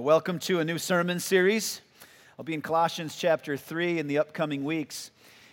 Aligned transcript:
Welcome 0.00 0.38
to 0.40 0.60
a 0.60 0.64
new 0.64 0.78
sermon 0.78 1.20
series. 1.20 1.82
I'll 2.38 2.44
be 2.44 2.54
in 2.54 2.62
Colossians 2.62 3.16
chapter 3.16 3.58
3 3.58 3.98
in 3.98 4.06
the 4.06 4.16
upcoming 4.16 4.64
weeks. 4.64 5.10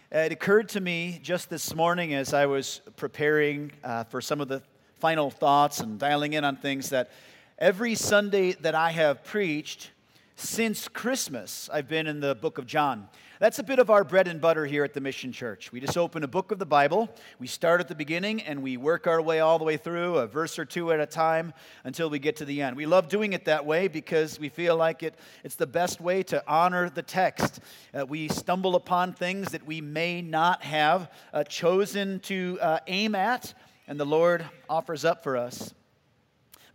Uh, 0.10 0.20
it 0.20 0.32
occurred 0.32 0.70
to 0.70 0.80
me 0.80 1.20
just 1.22 1.50
this 1.50 1.76
morning 1.76 2.14
as 2.14 2.33
I 2.33 2.46
was 2.46 2.80
preparing 2.96 3.74
uh, 3.83 4.06
for 4.06 4.22
some 4.22 4.40
of 4.40 4.48
the 4.48 4.64
final 5.00 5.30
thoughts 5.30 5.82
and 5.82 6.00
dialing 6.00 6.32
in 6.32 6.46
on 6.46 6.56
things 6.56 6.92
that 6.92 7.12
every 7.60 7.94
Sunday 7.94 8.54
that 8.54 8.73
I 8.73 8.91
have 8.91 9.25
preached 9.25 9.91
since 10.40 10.88
Christmas, 10.88 11.68
I've 11.74 11.88
been 11.88 12.06
in 12.06 12.20
the 12.20 12.36
book 12.36 12.60
of 12.60 12.68
John. 12.68 13.10
That's 13.40 13.58
a 13.58 13.64
bit 13.64 13.80
of 13.80 13.90
our 13.90 14.04
bread 14.04 14.28
and 14.28 14.40
butter 14.40 14.68
here 14.68 14.84
at 14.84 14.94
the 14.94 15.02
Mission 15.02 15.32
Church. 15.32 15.71
We 15.71 15.80
just 15.80 15.98
open 15.98 16.24
a 16.24 16.28
book 16.28 16.52
of 16.52 16.60
the 16.60 16.66
Bible, 16.66 17.10
we 17.40 17.48
start 17.48 17.82
at 17.82 17.88
the 17.88 17.96
beginning, 17.96 18.44
and 18.44 18.62
we 18.62 18.78
work 18.78 19.08
our 19.08 19.20
way 19.20 19.39
all 19.39 19.58
the 19.58 19.66
way 19.66 19.78
through, 19.78 20.18
a 20.18 20.28
verse 20.28 20.60
or 20.60 20.66
two 20.66 20.92
at 20.92 21.00
a 21.00 21.08
time, 21.08 21.54
until 21.84 22.12
we 22.12 22.20
get 22.20 22.36
to 22.36 22.46
the 22.46 22.62
end. 22.62 22.78
We 22.78 22.86
love 22.86 23.10
doing 23.10 23.34
it 23.34 23.46
that 23.46 23.66
way 23.66 23.88
because 23.88 24.39
we 24.39 24.50
feel 24.50 24.78
like 24.78 25.02
it, 25.02 25.16
it's 25.44 25.56
the 25.56 25.66
best 25.66 26.00
way 26.00 26.21
to 26.24 26.44
honor 26.47 26.92
the 26.92 27.04
text. 27.04 27.60
Uh, 27.92 28.06
we 28.06 28.28
stumble 28.28 28.75
upon 28.75 29.14
things 29.14 29.50
that 29.54 29.66
we 29.66 29.82
may 29.82 30.22
not 30.22 30.61
have 30.61 31.11
uh, 31.33 31.46
chosen 31.46 32.19
to 32.22 32.59
uh, 32.61 32.80
aim 32.85 33.16
at, 33.16 33.55
and 33.88 33.99
the 33.99 34.05
Lord 34.05 34.45
offers 34.69 35.03
up 35.03 35.23
for 35.23 35.35
us. 35.35 35.73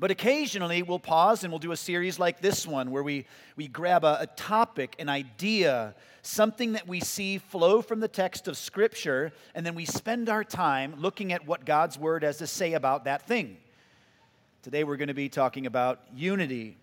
But 0.02 0.10
occasionally 0.10 0.82
we'll 0.82 0.98
pause 0.98 1.44
and 1.44 1.52
we'll 1.52 1.60
do 1.60 1.70
a 1.70 1.76
series 1.76 2.18
like 2.18 2.40
this 2.40 2.66
one 2.66 2.90
where 2.90 3.04
we, 3.04 3.24
we 3.54 3.68
grab 3.68 4.02
a, 4.02 4.18
a 4.22 4.26
topic, 4.26 4.96
an 4.98 5.08
idea, 5.08 5.94
something 6.22 6.72
that 6.72 6.88
we 6.88 6.98
see 6.98 7.38
flow 7.38 7.80
from 7.80 8.00
the 8.00 8.08
text 8.08 8.48
of 8.48 8.56
Scripture, 8.56 9.30
and 9.54 9.64
then 9.64 9.76
we 9.76 9.84
spend 9.84 10.28
our 10.28 10.42
time 10.42 10.96
looking 10.98 11.32
at 11.32 11.46
what 11.46 11.64
God's 11.64 12.00
Word 12.00 12.24
has 12.24 12.38
to 12.38 12.48
say 12.48 12.72
about 12.72 13.04
that 13.04 13.28
thing. 13.28 13.58
Today 14.62 14.82
we're 14.82 14.96
going 14.96 15.06
to 15.06 15.14
be 15.14 15.28
talking 15.28 15.66
about 15.66 16.00
unity. 16.12 16.76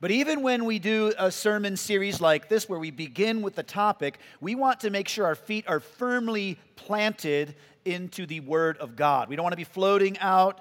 But 0.00 0.12
even 0.12 0.42
when 0.42 0.66
we 0.66 0.78
do 0.78 1.12
a 1.18 1.32
sermon 1.32 1.76
series 1.76 2.20
like 2.20 2.48
this, 2.48 2.68
where 2.68 2.78
we 2.78 2.92
begin 2.92 3.42
with 3.42 3.56
the 3.56 3.64
topic, 3.64 4.20
we 4.40 4.54
want 4.54 4.78
to 4.82 4.90
make 4.90 5.08
sure 5.08 5.26
our 5.26 5.34
feet 5.34 5.64
are 5.66 5.80
firmly 5.80 6.60
planted 6.76 7.56
into 7.84 8.24
the 8.24 8.38
Word 8.38 8.76
of 8.78 8.94
God. 8.94 9.28
We 9.28 9.34
don't 9.34 9.42
want 9.42 9.54
to 9.54 9.56
be 9.56 9.64
floating 9.64 10.16
out 10.20 10.60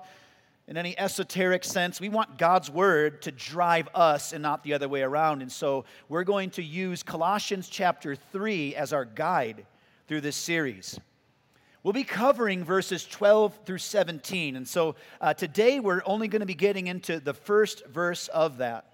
in 0.69 0.77
any 0.77 0.97
esoteric 0.99 1.63
sense. 1.63 1.99
We 1.99 2.09
want 2.09 2.37
God's 2.37 2.69
word 2.69 3.23
to 3.23 3.31
drive 3.31 3.89
us 3.95 4.33
and 4.33 4.43
not 4.43 4.63
the 4.63 4.75
other 4.75 4.87
way 4.87 5.01
around. 5.01 5.41
And 5.41 5.51
so 5.51 5.83
we're 6.09 6.23
going 6.23 6.51
to 6.51 6.63
use 6.63 7.01
Colossians 7.01 7.67
chapter 7.69 8.15
3 8.15 8.75
as 8.75 8.93
our 8.93 9.03
guide 9.03 9.65
through 10.07 10.21
this 10.21 10.35
series. 10.35 10.99
We'll 11.81 11.93
be 11.93 12.03
covering 12.03 12.63
verses 12.63 13.03
12 13.03 13.61
through 13.65 13.79
17. 13.79 14.57
And 14.57 14.67
so 14.67 14.93
uh, 15.19 15.33
today 15.33 15.79
we're 15.79 16.03
only 16.05 16.27
going 16.27 16.41
to 16.41 16.45
be 16.45 16.53
getting 16.53 16.85
into 16.85 17.19
the 17.19 17.33
first 17.33 17.83
verse 17.87 18.27
of 18.27 18.57
that. 18.57 18.93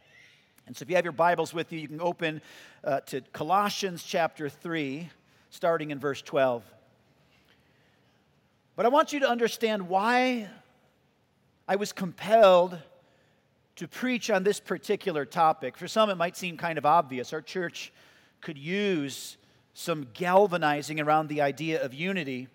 And 0.67 0.77
so 0.77 0.83
if 0.83 0.89
you 0.89 0.95
have 0.95 1.03
your 1.03 1.11
Bibles 1.11 1.53
with 1.53 1.73
you, 1.73 1.79
you 1.79 1.89
can 1.89 1.99
open 1.99 2.41
uh, 2.85 3.01
to 3.01 3.19
Colossians 3.33 4.01
chapter 4.01 4.47
3, 4.47 5.09
starting 5.49 5.91
in 5.91 5.99
verse 5.99 6.21
12. 6.21 6.63
But 8.77 8.85
I 8.85 8.89
want 8.89 9.11
you 9.11 9.19
to 9.19 9.29
understand 9.29 9.89
why 9.89 10.47
I 11.67 11.75
was 11.75 11.91
compelled 11.91 12.77
to 13.77 13.87
preach 13.87 14.29
on 14.29 14.43
this 14.43 14.59
particular 14.59 15.25
topic. 15.25 15.77
For 15.77 15.87
some, 15.87 16.09
it 16.09 16.15
might 16.15 16.37
seem 16.37 16.57
kind 16.57 16.77
of 16.77 16.85
obvious. 16.85 17.33
Our 17.33 17.41
church 17.41 17.91
could 18.41 18.57
use 18.57 19.37
some 19.73 20.07
galvanizing 20.13 21.01
around 21.01 21.27
the 21.27 21.41
idea 21.41 21.83
of 21.83 21.93
unity. 21.93 22.47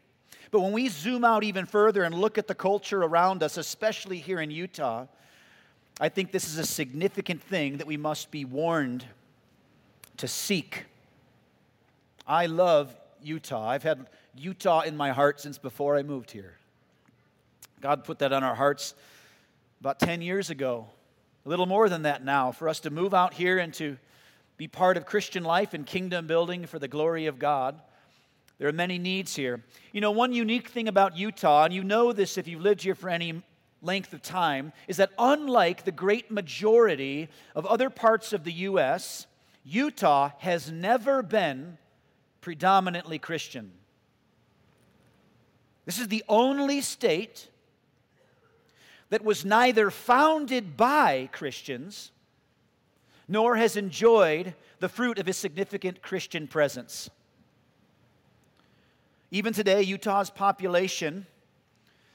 But 0.51 0.61
when 0.61 0.73
we 0.73 0.89
zoom 0.89 1.25
out 1.25 1.45
even 1.45 1.67
further 1.67 2.05
and 2.05 2.15
look 2.15 2.39
at 2.39 2.47
the 2.47 2.55
culture 2.55 3.03
around 3.03 3.43
us, 3.43 3.57
especially 3.57 4.19
here 4.19 4.41
in 4.41 4.51
Utah, 4.51 5.07
I 6.01 6.09
think 6.09 6.33
this 6.33 6.49
is 6.49 6.57
a 6.57 6.65
significant 6.65 7.43
thing 7.43 7.77
that 7.77 7.87
we 7.87 7.97
must 7.97 8.31
be 8.31 8.45
warned 8.45 9.05
to 10.17 10.27
seek. 10.27 10.87
I 12.27 12.47
love 12.47 12.95
Utah. 13.23 13.69
I've 13.69 13.83
had 13.83 14.07
Utah 14.37 14.81
in 14.81 14.97
my 14.97 15.11
heart 15.11 15.41
since 15.41 15.59
before 15.59 15.97
I 15.97 16.03
moved 16.03 16.31
here. 16.31 16.60
God 17.81 18.05
put 18.05 18.19
that 18.19 18.33
on 18.33 18.45
our 18.45 18.55
hearts 18.55 18.95
about 19.81 19.99
10 19.99 20.21
years 20.21 20.51
ago, 20.51 20.87
a 21.47 21.49
little 21.49 21.67
more 21.67 21.89
than 21.89 22.03
that 22.03 22.23
now, 22.23 22.53
for 22.53 22.69
us 22.69 22.81
to 22.81 22.91
move 22.91 23.15
out 23.15 23.33
here 23.33 23.59
and 23.59 23.73
to 23.75 23.97
be 24.59 24.69
part 24.69 24.99
of 24.99 25.07
Christian 25.07 25.43
life 25.43 25.73
and 25.73 25.87
kingdom 25.87 26.27
building 26.27 26.67
for 26.67 26.79
the 26.79 26.89
glory 26.89 27.25
of 27.27 27.39
God. 27.39 27.81
There 28.59 28.69
are 28.69 28.73
many 28.73 28.99
needs 28.99 29.35
here. 29.35 29.65
You 29.93 30.03
know, 30.03 30.11
one 30.11 30.35
unique 30.35 30.69
thing 30.69 30.87
about 30.87 31.17
Utah, 31.17 31.65
and 31.65 31.73
you 31.73 31.83
know 31.83 32.13
this 32.13 32.37
if 32.37 32.47
you've 32.47 32.61
lived 32.61 32.83
here 32.83 32.95
for 32.95 33.09
any 33.09 33.43
length 33.81 34.13
of 34.13 34.21
time, 34.21 34.75
is 34.87 34.99
that 34.99 35.13
unlike 35.19 35.85
the 35.87 35.93
great 35.93 36.31
majority 36.31 37.31
of 37.55 37.65
other 37.65 37.89
parts 37.89 38.35
of 38.35 38.45
the 38.45 38.53
U.S., 38.53 39.27
Utah 39.65 40.33
has 40.41 40.71
never 40.71 41.23
been 41.23 41.79
predominantly 42.43 43.19
Christian. 43.19 43.73
This 45.87 45.99
is 45.99 46.09
the 46.09 46.25
only 46.29 46.83
state 46.83 47.49
that 49.11 49.25
was 49.25 49.45
neither 49.45 49.91
founded 49.91 50.77
by 50.77 51.29
Christians 51.33 52.13
nor 53.29 53.57
has 53.57 53.77
enjoyed 53.77 54.55
the 54.81 54.89
fruit 54.89 55.19
of 55.19 55.29
a 55.29 55.33
significant 55.33 56.03
Christian 56.03 56.49
presence. 56.49 57.11
Even 59.31 59.53
today, 59.53 59.83
Utah's 59.83 60.31
population, 60.31 61.27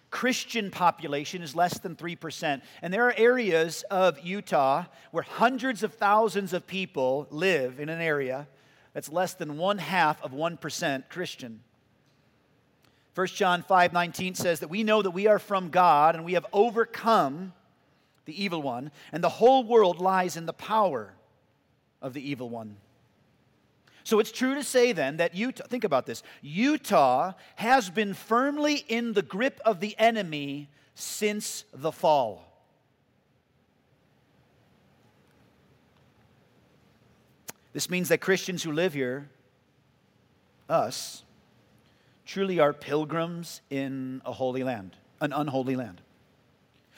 Christian 0.09 0.71
population, 0.71 1.41
is 1.41 1.55
less 1.55 1.79
than 1.79 1.95
3%. 1.95 2.61
And 2.81 2.93
there 2.93 3.07
are 3.07 3.13
areas 3.15 3.83
of 3.89 4.19
Utah 4.19 4.85
where 5.11 5.23
hundreds 5.23 5.83
of 5.83 5.93
thousands 5.93 6.51
of 6.51 6.67
people 6.67 7.27
live 7.29 7.79
in 7.79 7.87
an 7.87 8.01
area 8.01 8.47
that's 8.93 9.09
less 9.09 9.33
than 9.33 9.57
one 9.57 9.77
half 9.77 10.21
of 10.21 10.31
1% 10.31 11.09
Christian. 11.09 11.61
1 13.15 13.27
John 13.27 13.63
5 13.63 13.93
19 13.93 14.35
says 14.35 14.59
that 14.59 14.69
we 14.69 14.83
know 14.83 15.01
that 15.01 15.11
we 15.11 15.25
are 15.27 15.39
from 15.39 15.69
God 15.69 16.15
and 16.15 16.25
we 16.25 16.33
have 16.33 16.45
overcome 16.51 17.53
the 18.25 18.43
evil 18.43 18.61
one, 18.61 18.91
and 19.11 19.23
the 19.23 19.29
whole 19.29 19.63
world 19.63 19.99
lies 19.99 20.35
in 20.35 20.45
the 20.45 20.53
power 20.53 21.13
of 22.01 22.13
the 22.13 22.29
evil 22.29 22.49
one. 22.49 22.75
So 24.03 24.19
it's 24.19 24.31
true 24.31 24.53
to 24.55 24.63
say 24.63 24.91
then 24.91 25.17
that 25.17 25.35
Utah, 25.35 25.65
think 25.67 25.83
about 25.83 26.05
this, 26.05 26.23
Utah 26.41 27.33
has 27.55 27.89
been 27.89 28.13
firmly 28.13 28.83
in 28.87 29.13
the 29.13 29.21
grip 29.21 29.59
of 29.65 29.79
the 29.79 29.95
enemy 29.97 30.69
since 30.93 31.65
the 31.73 31.91
fall. 31.91 32.51
This 37.73 37.89
means 37.89 38.09
that 38.09 38.19
Christians 38.19 38.63
who 38.63 38.71
live 38.71 38.93
here, 38.93 39.29
us, 40.69 41.24
truly 42.25 42.59
are 42.59 42.73
pilgrims 42.73 43.61
in 43.69 44.21
a 44.25 44.33
holy 44.33 44.63
land, 44.63 44.95
an 45.21 45.31
unholy 45.31 45.75
land. 45.75 46.01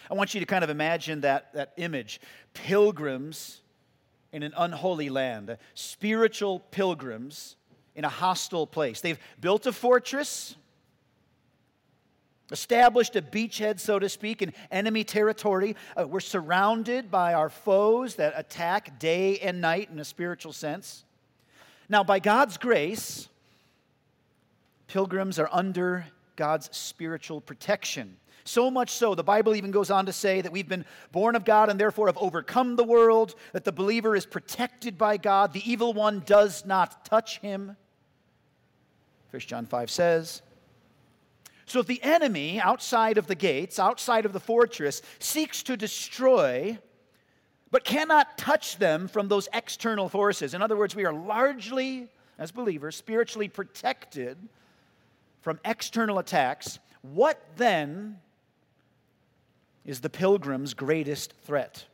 I 0.09 0.13
want 0.13 0.33
you 0.33 0.39
to 0.39 0.45
kind 0.45 0.63
of 0.63 0.69
imagine 0.69 1.21
that, 1.21 1.53
that 1.53 1.73
image 1.77 2.21
pilgrims 2.53 3.61
in 4.31 4.43
an 4.43 4.53
unholy 4.57 5.09
land, 5.09 5.57
spiritual 5.73 6.59
pilgrims 6.71 7.55
in 7.95 8.05
a 8.05 8.09
hostile 8.09 8.67
place. 8.67 9.01
They've 9.01 9.19
built 9.41 9.65
a 9.65 9.73
fortress, 9.73 10.55
established 12.51 13.15
a 13.15 13.21
beachhead, 13.21 13.79
so 13.79 13.99
to 13.99 14.07
speak, 14.07 14.41
in 14.41 14.53
enemy 14.71 15.03
territory. 15.03 15.75
Uh, 15.99 16.07
we're 16.07 16.19
surrounded 16.19 17.11
by 17.11 17.33
our 17.33 17.49
foes 17.49 18.15
that 18.15 18.33
attack 18.37 18.99
day 18.99 19.39
and 19.39 19.59
night 19.59 19.89
in 19.91 19.99
a 19.99 20.05
spiritual 20.05 20.53
sense. 20.53 21.03
Now, 21.89 22.03
by 22.03 22.19
God's 22.19 22.57
grace, 22.57 23.27
pilgrims 24.87 25.39
are 25.39 25.49
under 25.51 26.05
God's 26.35 26.69
spiritual 26.75 27.41
protection. 27.41 28.17
So 28.45 28.71
much 28.71 28.91
so, 28.91 29.13
the 29.13 29.23
Bible 29.23 29.55
even 29.55 29.71
goes 29.71 29.91
on 29.91 30.05
to 30.05 30.13
say 30.13 30.39
that 30.39 30.51
we've 30.51 30.69
been 30.69 30.85
born 31.11 31.35
of 31.35 31.43
God 31.43 31.69
and 31.69 31.77
therefore 31.77 32.07
have 32.07 32.17
overcome 32.17 32.77
the 32.77 32.83
world, 32.83 33.35
that 33.51 33.65
the 33.65 33.73
believer 33.73 34.15
is 34.15 34.25
protected 34.25 34.97
by 34.97 35.17
God, 35.17 35.51
the 35.51 35.69
evil 35.69 35.93
one 35.93 36.23
does 36.25 36.65
not 36.65 37.03
touch 37.03 37.39
him. 37.39 37.75
1 39.31 39.39
John 39.41 39.65
5 39.65 39.91
says. 39.91 40.41
So 41.65 41.81
if 41.81 41.87
the 41.87 42.01
enemy 42.01 42.61
outside 42.61 43.17
of 43.17 43.27
the 43.27 43.35
gates, 43.35 43.77
outside 43.79 44.25
of 44.25 44.31
the 44.31 44.39
fortress, 44.39 45.01
seeks 45.19 45.63
to 45.63 45.75
destroy, 45.75 46.79
but 47.69 47.83
cannot 47.83 48.37
touch 48.37 48.77
them 48.77 49.09
from 49.09 49.27
those 49.27 49.49
external 49.53 50.07
forces, 50.07 50.53
in 50.53 50.61
other 50.61 50.77
words, 50.77 50.95
we 50.95 51.03
are 51.03 51.11
largely, 51.11 52.07
as 52.39 52.53
believers, 52.53 52.95
spiritually 52.95 53.49
protected 53.49 54.37
from 55.47 55.61
external 55.63 56.19
attacks, 56.19 56.77
what 57.03 57.41
then 57.55 58.19
is 59.85 60.01
the 60.01 60.09
pilgrim's 60.09 60.73
greatest 60.73 61.31
threat? 61.45 61.85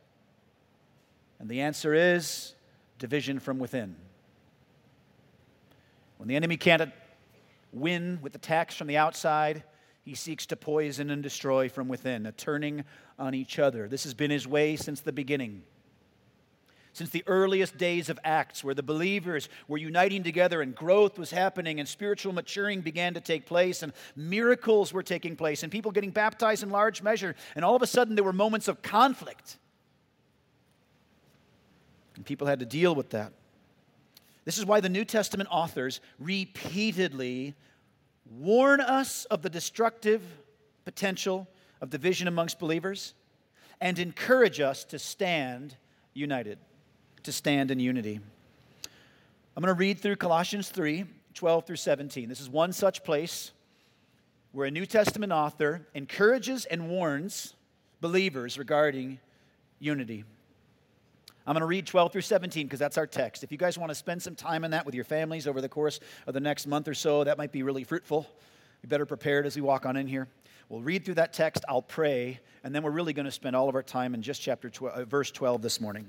And 1.38 1.48
the 1.48 1.60
answer 1.60 1.94
is 1.94 2.56
division 2.98 3.38
from 3.38 3.60
within. 3.60 3.94
When 6.16 6.28
the 6.28 6.34
enemy 6.34 6.56
can't 6.56 6.90
win 7.72 8.18
with 8.22 8.34
attacks 8.34 8.74
from 8.74 8.88
the 8.88 8.96
outside, 8.96 9.62
he 10.02 10.16
seeks 10.16 10.46
to 10.46 10.56
poison 10.56 11.10
and 11.10 11.22
destroy 11.22 11.68
from 11.68 11.86
within, 11.86 12.26
a 12.26 12.32
turning 12.32 12.82
on 13.20 13.34
each 13.34 13.60
other. 13.60 13.86
This 13.86 14.02
has 14.02 14.14
been 14.14 14.32
his 14.32 14.48
way 14.48 14.74
since 14.74 15.00
the 15.00 15.12
beginning. 15.12 15.62
Since 16.94 17.10
the 17.10 17.24
earliest 17.26 17.76
days 17.76 18.08
of 18.08 18.20
Acts, 18.24 18.62
where 18.62 18.74
the 18.74 18.82
believers 18.82 19.48
were 19.66 19.76
uniting 19.76 20.22
together 20.22 20.62
and 20.62 20.76
growth 20.76 21.18
was 21.18 21.32
happening 21.32 21.80
and 21.80 21.88
spiritual 21.88 22.32
maturing 22.32 22.80
began 22.80 23.14
to 23.14 23.20
take 23.20 23.46
place 23.46 23.82
and 23.82 23.92
miracles 24.14 24.92
were 24.92 25.02
taking 25.02 25.34
place 25.34 25.64
and 25.64 25.72
people 25.72 25.90
getting 25.90 26.10
baptized 26.10 26.62
in 26.62 26.70
large 26.70 27.02
measure. 27.02 27.34
And 27.56 27.64
all 27.64 27.74
of 27.74 27.82
a 27.82 27.86
sudden, 27.86 28.14
there 28.14 28.24
were 28.24 28.32
moments 28.32 28.68
of 28.68 28.80
conflict. 28.80 29.58
And 32.14 32.24
people 32.24 32.46
had 32.46 32.60
to 32.60 32.66
deal 32.66 32.94
with 32.94 33.10
that. 33.10 33.32
This 34.44 34.56
is 34.56 34.64
why 34.64 34.78
the 34.78 34.88
New 34.88 35.04
Testament 35.04 35.48
authors 35.50 36.00
repeatedly 36.20 37.54
warn 38.38 38.80
us 38.80 39.24
of 39.26 39.42
the 39.42 39.50
destructive 39.50 40.22
potential 40.84 41.48
of 41.80 41.90
division 41.90 42.28
amongst 42.28 42.60
believers 42.60 43.14
and 43.80 43.98
encourage 43.98 44.60
us 44.60 44.84
to 44.84 44.98
stand 45.00 45.76
united 46.12 46.58
to 47.24 47.32
stand 47.32 47.70
in 47.70 47.80
unity. 47.80 48.20
I'm 49.56 49.62
going 49.62 49.74
to 49.74 49.78
read 49.78 49.98
through 49.98 50.16
Colossians 50.16 50.68
3 50.68 51.04
12 51.34 51.66
through 51.66 51.76
17. 51.76 52.28
This 52.28 52.40
is 52.40 52.48
one 52.48 52.72
such 52.72 53.02
place 53.02 53.50
where 54.52 54.68
a 54.68 54.70
New 54.70 54.86
Testament 54.86 55.32
author 55.32 55.84
encourages 55.94 56.64
and 56.64 56.88
warns 56.88 57.54
believers 58.00 58.56
regarding 58.56 59.18
unity. 59.80 60.24
I'm 61.46 61.54
going 61.54 61.60
to 61.60 61.66
read 61.66 61.86
12 61.86 62.12
through 62.12 62.20
17 62.20 62.66
because 62.66 62.78
that's 62.78 62.96
our 62.96 63.06
text. 63.06 63.42
If 63.42 63.50
you 63.50 63.58
guys 63.58 63.76
want 63.76 63.90
to 63.90 63.94
spend 63.94 64.22
some 64.22 64.34
time 64.34 64.64
on 64.64 64.70
that 64.70 64.86
with 64.86 64.94
your 64.94 65.04
families 65.04 65.48
over 65.48 65.60
the 65.60 65.68
course 65.68 65.98
of 66.26 66.34
the 66.34 66.40
next 66.40 66.66
month 66.66 66.86
or 66.86 66.94
so, 66.94 67.24
that 67.24 67.36
might 67.36 67.50
be 67.50 67.64
really 67.64 67.84
fruitful. 67.84 68.26
Be 68.80 68.88
better 68.88 69.04
prepared 69.04 69.44
as 69.44 69.56
we 69.56 69.62
walk 69.62 69.86
on 69.86 69.96
in 69.96 70.06
here. 70.06 70.28
We'll 70.68 70.82
read 70.82 71.04
through 71.04 71.14
that 71.14 71.32
text, 71.32 71.64
I'll 71.68 71.82
pray, 71.82 72.40
and 72.62 72.74
then 72.74 72.82
we're 72.82 72.90
really 72.90 73.12
going 73.12 73.26
to 73.26 73.32
spend 73.32 73.54
all 73.56 73.68
of 73.68 73.74
our 73.74 73.82
time 73.82 74.14
in 74.14 74.22
just 74.22 74.40
chapter 74.40 74.70
12, 74.70 74.96
uh, 74.96 75.04
verse 75.04 75.30
12 75.30 75.60
this 75.60 75.80
morning. 75.80 76.08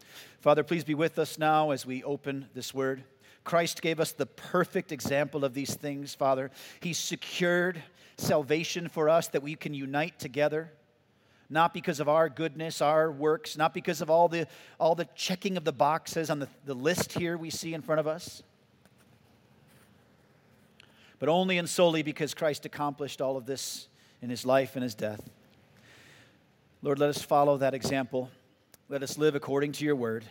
Father, 0.39 0.63
please 0.63 0.83
be 0.83 0.95
with 0.95 1.19
us 1.19 1.37
now 1.37 1.71
as 1.71 1.85
we 1.85 2.03
open 2.03 2.47
this 2.53 2.73
word. 2.73 3.03
Christ 3.43 3.81
gave 3.81 3.99
us 3.99 4.11
the 4.11 4.25
perfect 4.25 4.91
example 4.91 5.43
of 5.43 5.53
these 5.53 5.73
things, 5.73 6.13
Father. 6.13 6.51
He 6.79 6.93
secured 6.93 7.81
salvation 8.17 8.87
for 8.87 9.09
us 9.09 9.27
that 9.29 9.41
we 9.41 9.55
can 9.55 9.73
unite 9.73 10.19
together, 10.19 10.71
not 11.49 11.73
because 11.73 11.99
of 11.99 12.07
our 12.07 12.29
goodness, 12.29 12.81
our 12.81 13.11
works, 13.11 13.57
not 13.57 13.73
because 13.73 14.01
of 14.01 14.09
all 14.09 14.27
the, 14.27 14.47
all 14.79 14.95
the 14.95 15.07
checking 15.15 15.57
of 15.57 15.63
the 15.63 15.71
boxes 15.71 16.29
on 16.29 16.39
the, 16.39 16.47
the 16.65 16.73
list 16.73 17.13
here 17.13 17.37
we 17.37 17.49
see 17.49 17.73
in 17.73 17.81
front 17.81 17.99
of 17.99 18.07
us, 18.07 18.43
but 21.19 21.29
only 21.29 21.57
and 21.57 21.69
solely 21.69 22.03
because 22.03 22.33
Christ 22.33 22.65
accomplished 22.65 23.21
all 23.21 23.37
of 23.37 23.45
this 23.45 23.87
in 24.21 24.29
his 24.29 24.45
life 24.45 24.75
and 24.75 24.83
his 24.83 24.95
death. 24.95 25.29
Lord, 26.83 26.99
let 26.99 27.09
us 27.09 27.21
follow 27.21 27.57
that 27.57 27.73
example. 27.73 28.29
Let 28.91 29.03
us 29.03 29.17
live 29.17 29.35
according 29.35 29.71
to 29.71 29.85
your 29.85 29.95
word. 29.95 30.25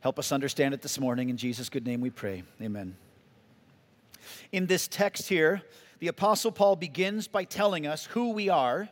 Help 0.00 0.18
us 0.18 0.32
understand 0.32 0.74
it 0.74 0.82
this 0.82 1.00
morning. 1.00 1.30
In 1.30 1.38
Jesus' 1.38 1.70
good 1.70 1.86
name 1.86 2.02
we 2.02 2.10
pray. 2.10 2.42
Amen. 2.60 2.94
In 4.52 4.66
this 4.66 4.86
text 4.86 5.30
here, 5.30 5.62
the 5.98 6.08
Apostle 6.08 6.52
Paul 6.52 6.76
begins 6.76 7.26
by 7.26 7.44
telling 7.44 7.86
us 7.86 8.04
who 8.04 8.32
we 8.32 8.50
are 8.50 8.90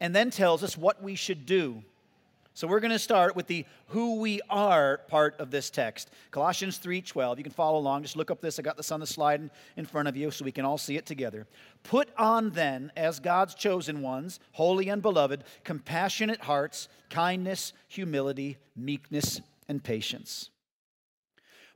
and 0.00 0.12
then 0.12 0.32
tells 0.32 0.64
us 0.64 0.76
what 0.76 1.04
we 1.04 1.14
should 1.14 1.46
do 1.46 1.84
so 2.54 2.66
we're 2.66 2.80
going 2.80 2.90
to 2.90 2.98
start 2.98 3.36
with 3.36 3.46
the 3.46 3.64
who 3.88 4.16
we 4.20 4.40
are 4.50 4.98
part 5.08 5.38
of 5.38 5.50
this 5.50 5.70
text. 5.70 6.10
Colossians 6.30 6.78
3:12. 6.78 7.38
You 7.38 7.44
can 7.44 7.52
follow 7.52 7.78
along. 7.78 8.02
Just 8.02 8.16
look 8.16 8.30
up 8.30 8.40
this. 8.40 8.58
I 8.58 8.62
got 8.62 8.76
this 8.76 8.90
on 8.90 9.00
the 9.00 9.06
slide 9.06 9.50
in, 9.76 9.86
front 9.86 10.08
of 10.08 10.16
you 10.16 10.30
so 10.30 10.44
we 10.44 10.52
can 10.52 10.64
all 10.64 10.78
see 10.78 10.96
it 10.96 11.06
together. 11.06 11.46
Put 11.84 12.08
on 12.18 12.50
then 12.50 12.92
as 12.96 13.20
God's 13.20 13.54
chosen 13.54 14.02
ones, 14.02 14.40
holy 14.52 14.88
and 14.88 15.00
beloved, 15.00 15.44
compassionate 15.64 16.42
hearts, 16.42 16.88
kindness, 17.08 17.72
humility, 17.88 18.58
meekness, 18.76 19.40
and 19.68 19.82
patience. 19.82 20.50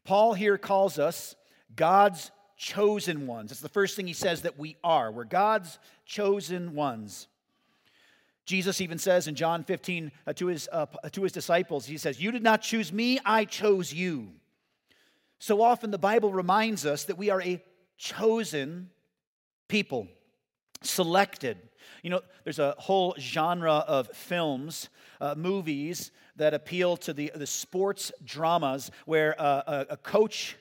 Paul 0.04 0.34
here 0.34 0.58
calls 0.58 0.98
us 0.98 1.34
God's 1.74 2.30
chosen 2.56 3.26
ones. 3.26 3.52
It's 3.52 3.60
the 3.60 3.68
first 3.68 3.96
thing 3.96 4.06
he 4.06 4.12
says 4.12 4.42
that 4.42 4.58
we 4.58 4.76
are. 4.84 5.10
We're 5.10 5.24
God's 5.24 5.78
chosen 6.04 6.74
ones. 6.74 7.28
Jesus 8.44 8.80
even 8.80 8.98
says 8.98 9.26
in 9.26 9.34
John 9.34 9.64
15 9.64 10.12
uh, 10.26 10.32
to, 10.34 10.46
his, 10.48 10.68
uh, 10.70 10.86
to 11.12 11.22
his 11.22 11.32
disciples, 11.32 11.86
He 11.86 11.96
says, 11.96 12.20
You 12.20 12.30
did 12.30 12.42
not 12.42 12.62
choose 12.62 12.92
me, 12.92 13.18
I 13.24 13.44
chose 13.44 13.92
you. 13.92 14.28
So 15.38 15.62
often 15.62 15.90
the 15.90 15.98
Bible 15.98 16.32
reminds 16.32 16.86
us 16.86 17.04
that 17.04 17.18
we 17.18 17.30
are 17.30 17.42
a 17.42 17.62
chosen 17.96 18.90
people, 19.68 20.08
selected. 20.82 21.58
You 22.02 22.10
know, 22.10 22.20
there's 22.44 22.58
a 22.58 22.74
whole 22.78 23.14
genre 23.18 23.84
of 23.86 24.08
films, 24.08 24.88
uh, 25.20 25.34
movies 25.36 26.10
that 26.36 26.54
appeal 26.54 26.96
to 26.98 27.12
the, 27.12 27.32
the 27.34 27.46
sports 27.46 28.12
dramas 28.24 28.90
where 29.06 29.40
uh, 29.40 29.84
a 29.88 29.96
coach 29.96 30.56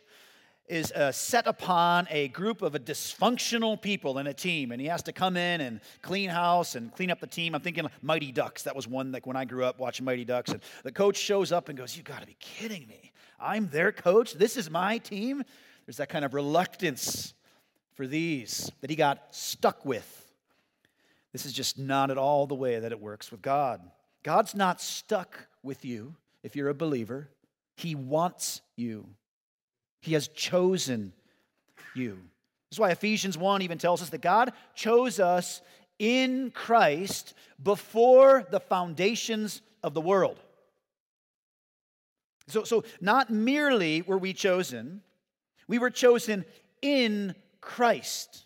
is 0.68 0.92
uh, 0.94 1.12
set 1.12 1.46
upon 1.46 2.08
a 2.10 2.30
group 2.30 2.62
of 2.62 2.74
a 2.74 2.80
dysfunctional 2.80 3.82
people 3.82 4.18
in 4.18 4.28
a 4.28 4.34
team, 4.34 4.72
and 4.72 4.80
he 4.80 4.88
has 4.88 5.04
to 5.04 5.12
come 5.12 5.36
in 5.36 5.62
and 5.62 5.82
clean 6.02 6.30
house 6.30 6.76
and 6.76 6.92
clean 6.94 7.12
up 7.12 7.20
the 7.20 7.28
team. 7.28 7.54
I'm 7.54 7.62
thinking 7.62 7.88
Mighty 8.02 8.32
Ducks. 8.32 8.64
That 8.64 8.76
was 8.76 8.88
one 8.88 9.12
like 9.12 9.28
when 9.28 9.36
I 9.36 9.46
grew 9.46 9.66
up 9.66 9.80
watching 9.80 10.06
Mighty 10.06 10.26
Ducks, 10.26 10.52
and 10.52 10.62
the 10.84 10.92
coach 10.92 11.18
shows 11.18 11.52
up 11.52 11.70
and 11.70 11.78
goes, 11.78 11.98
"You 11.98 12.04
got 12.04 12.22
to 12.22 12.28
be 12.28 12.38
kidding 12.40 12.88
me! 12.88 13.12
I'm 13.40 13.70
their 13.70 13.92
coach. 13.92 14.34
This 14.34 14.58
is 14.58 14.70
my 14.70 14.98
team." 15.00 15.44
There's 15.86 15.98
that 15.98 16.10
kind 16.10 16.24
of 16.24 16.34
reluctance 16.34 17.34
for 17.94 18.08
these 18.08 18.72
that 18.82 18.90
he 18.90 18.96
got 18.96 19.36
stuck 19.36 19.86
with. 19.86 20.32
This 21.34 21.46
is 21.46 21.54
just 21.54 21.78
not 21.78 22.10
at 22.10 22.18
all 22.18 22.48
the 22.48 22.56
way 22.56 22.80
that 22.80 22.92
it 22.92 23.02
works 23.02 23.32
with 23.32 23.42
God. 23.42 23.82
God's 24.24 24.56
not 24.56 24.80
stuck 24.80 25.48
with 25.62 25.84
you 25.84 26.16
if 26.42 26.56
you're 26.56 26.70
a 26.70 26.74
believer. 26.74 27.30
He 27.76 27.96
wants 27.96 28.62
you. 28.76 29.10
He 30.04 30.14
has 30.14 30.28
chosen 30.28 31.14
you. 31.96 32.20
That's 32.70 32.78
why 32.78 32.92
Ephesians 32.92 33.38
1 33.38 33.62
even 33.62 33.78
tells 33.78 34.02
us 34.02 34.10
that 34.10 34.22
God 34.22 34.52
chose 34.76 35.18
us 35.18 35.62
in 35.98 36.52
Christ 36.52 37.34
before 37.64 38.46
the 38.52 38.60
foundations 38.60 39.62
of 39.82 39.94
the 39.94 40.02
world. 40.02 40.38
So, 42.48 42.66
so 42.66 42.84
not 43.00 43.30
merely 43.30 44.02
were 44.02 44.18
we 44.18 44.34
chosen, 44.34 45.02
we 45.70 45.80
were 45.80 45.90
chosen 45.90 46.44
in 46.82 47.34
Christ. 47.62 48.46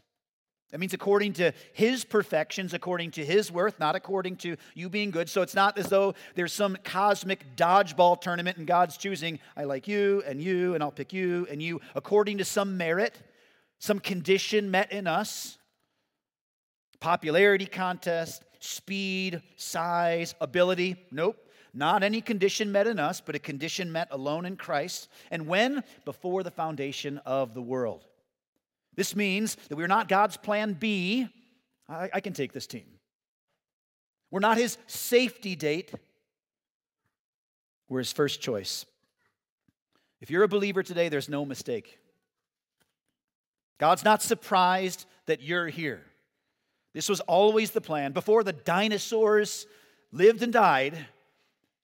That 0.72 0.80
means 0.80 0.94
according 0.94 1.34
to 1.34 1.54
his 1.72 2.04
perfections, 2.04 2.74
according 2.74 3.12
to 3.12 3.24
his 3.24 3.50
worth, 3.52 3.80
not 3.80 3.96
according 3.96 4.36
to 4.38 4.58
you 4.74 4.90
being 4.90 5.12
good. 5.12 5.30
So 5.30 5.42
it's 5.42 5.56
not 5.56 5.78
as 5.78 5.88
though 5.88 6.14
there's 6.36 6.52
some 6.52 6.78
cosmic 6.84 7.56
dodgeball 7.56 8.20
tournament 8.20 8.58
and 8.58 8.68
God's 8.68 8.98
choosing, 8.98 9.40
I 9.56 9.64
like 9.64 9.88
you 9.88 10.24
and 10.28 10.42
you, 10.42 10.74
and 10.74 10.84
I'll 10.84 10.92
pick 10.92 11.14
you 11.14 11.48
and 11.50 11.62
you, 11.62 11.80
according 11.96 12.40
to 12.40 12.46
some 12.46 12.76
merit, 12.76 13.18
some 13.80 14.00
condition 14.00 14.70
met 14.70 14.92
in 14.92 15.08
us. 15.08 15.58
Popularity 17.00 17.66
contest, 17.66 18.44
speed, 18.60 19.42
size, 19.56 20.36
ability. 20.42 20.98
Nope. 21.12 21.38
Not 21.74 22.04
any 22.04 22.22
condition 22.22 22.72
met 22.72 22.88
in 22.88 23.00
us, 23.00 23.22
but 23.22 23.36
a 23.36 23.40
condition 23.40 23.92
met 23.92 24.08
alone 24.12 24.46
in 24.46 24.58
Christ. 24.58 25.10
And 25.32 25.48
when? 25.48 25.84
Before 26.06 26.44
the 26.44 26.52
foundation 26.52 27.20
of 27.20 27.54
the 27.54 27.62
world. 27.62 28.04
This 28.98 29.16
means 29.16 29.56
that 29.70 29.78
we're 29.78 29.88
not 29.88 30.10
God's 30.10 30.36
plan 30.36 30.74
B. 30.74 31.30
I, 31.88 32.10
I 32.16 32.20
can 32.20 32.34
take 32.34 32.52
this 32.52 32.68
team. 32.68 32.86
We're 34.32 34.42
not 34.42 34.58
his 34.58 34.78
safety 34.88 35.56
date. 35.56 35.94
We're 37.88 38.00
his 38.00 38.12
first 38.12 38.42
choice. 38.42 38.86
If 40.20 40.30
you're 40.30 40.44
a 40.44 40.50
believer 40.50 40.84
today, 40.84 41.08
there's 41.08 41.30
no 41.30 41.46
mistake. 41.46 42.00
God's 43.78 44.04
not 44.04 44.24
surprised 44.24 45.06
that 45.28 45.42
you're 45.42 45.68
here. 45.68 46.02
This 46.94 47.08
was 47.08 47.20
always 47.22 47.72
the 47.72 47.82
plan. 47.82 48.12
Before 48.12 48.44
the 48.44 48.54
dinosaurs 48.54 49.68
lived 50.12 50.42
and 50.42 50.52
died, 50.52 50.98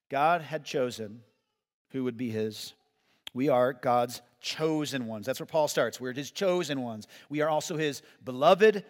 God 0.09 0.41
had 0.41 0.65
chosen 0.65 1.21
who 1.91 2.03
would 2.03 2.17
be 2.17 2.31
his. 2.31 2.73
We 3.35 3.49
are 3.49 3.71
God's 3.71 4.21
chosen 4.43 5.07
ones. 5.07 5.25
That's 5.25 5.39
where 5.39 5.47
Paul 5.47 5.67
starts. 5.67 5.99
We're 5.99 6.13
his 6.13 6.29
chosen 6.29 6.83
ones. 6.83 7.07
We 7.29 7.41
are 7.41 7.49
also 7.49 7.77
his 7.77 8.03
beloved. 8.23 8.85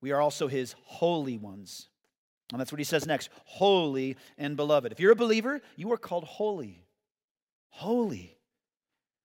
We 0.00 0.12
are 0.12 0.20
also 0.22 0.48
his 0.48 0.74
holy 0.84 1.36
ones. 1.36 1.88
And 2.50 2.58
that's 2.58 2.72
what 2.72 2.78
he 2.78 2.84
says 2.84 3.06
next 3.06 3.28
holy 3.44 4.16
and 4.38 4.56
beloved. 4.56 4.92
If 4.92 5.00
you're 5.00 5.12
a 5.12 5.16
believer, 5.16 5.60
you 5.76 5.92
are 5.92 5.98
called 5.98 6.24
holy. 6.24 6.82
Holy. 7.68 8.38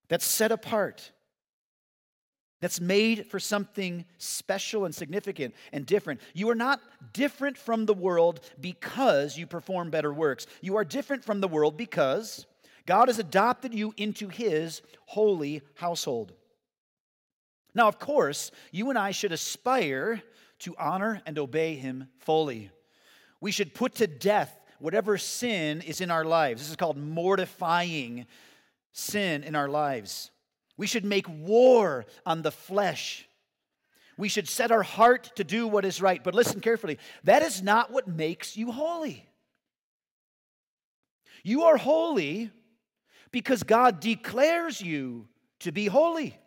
That's 0.09 0.25
set 0.25 0.51
apart. 0.51 1.11
That's 2.59 2.81
made 2.81 3.27
for 3.27 3.39
something 3.39 4.05
special 4.17 4.85
and 4.85 4.95
significant 4.95 5.53
and 5.71 5.85
different. 5.85 6.21
You 6.33 6.49
are 6.49 6.55
not 6.55 6.81
different 7.11 7.57
from 7.57 7.85
the 7.85 7.93
world 7.93 8.39
because 8.59 9.37
you 9.37 9.47
perform 9.47 9.89
better 9.89 10.13
works. 10.13 10.47
You 10.61 10.77
are 10.77 10.85
different 10.85 11.23
from 11.23 11.41
the 11.41 11.47
world 11.47 11.77
because 11.77 12.45
God 12.85 13.07
has 13.07 13.19
adopted 13.19 13.73
you 13.73 13.93
into 13.97 14.27
his 14.27 14.81
holy 15.05 15.61
household. 15.75 16.33
Now, 17.75 17.87
of 17.87 17.97
course, 17.97 18.51
you 18.71 18.89
and 18.89 18.99
I 18.99 19.11
should 19.11 19.31
aspire 19.31 20.21
to 20.59 20.75
honor 20.77 21.21
and 21.25 21.39
obey 21.39 21.75
him 21.75 22.07
fully. 22.19 22.69
We 23.41 23.51
should 23.51 23.73
put 23.73 23.95
to 23.95 24.07
death 24.07 24.59
whatever 24.79 25.17
sin 25.17 25.81
is 25.81 26.01
in 26.01 26.11
our 26.11 26.25
lives. 26.25 26.61
This 26.61 26.69
is 26.69 26.75
called 26.75 26.97
mortifying 26.97 28.25
sin 28.91 29.43
in 29.43 29.55
our 29.55 29.69
lives. 29.69 30.29
We 30.77 30.87
should 30.87 31.05
make 31.05 31.27
war 31.27 32.05
on 32.25 32.41
the 32.41 32.51
flesh. 32.51 33.27
We 34.17 34.29
should 34.29 34.47
set 34.47 34.71
our 34.71 34.83
heart 34.83 35.31
to 35.35 35.43
do 35.43 35.67
what 35.67 35.85
is 35.85 36.01
right. 36.01 36.23
But 36.23 36.35
listen 36.35 36.59
carefully 36.61 36.99
that 37.23 37.41
is 37.41 37.61
not 37.63 37.91
what 37.91 38.07
makes 38.07 38.55
you 38.55 38.71
holy. 38.71 39.27
You 41.43 41.63
are 41.63 41.77
holy 41.77 42.51
because 43.33 43.63
God 43.63 43.99
declares 43.99 44.79
you 44.79 45.27
to 45.61 45.73
be 45.73 45.87
holy. 45.87 46.37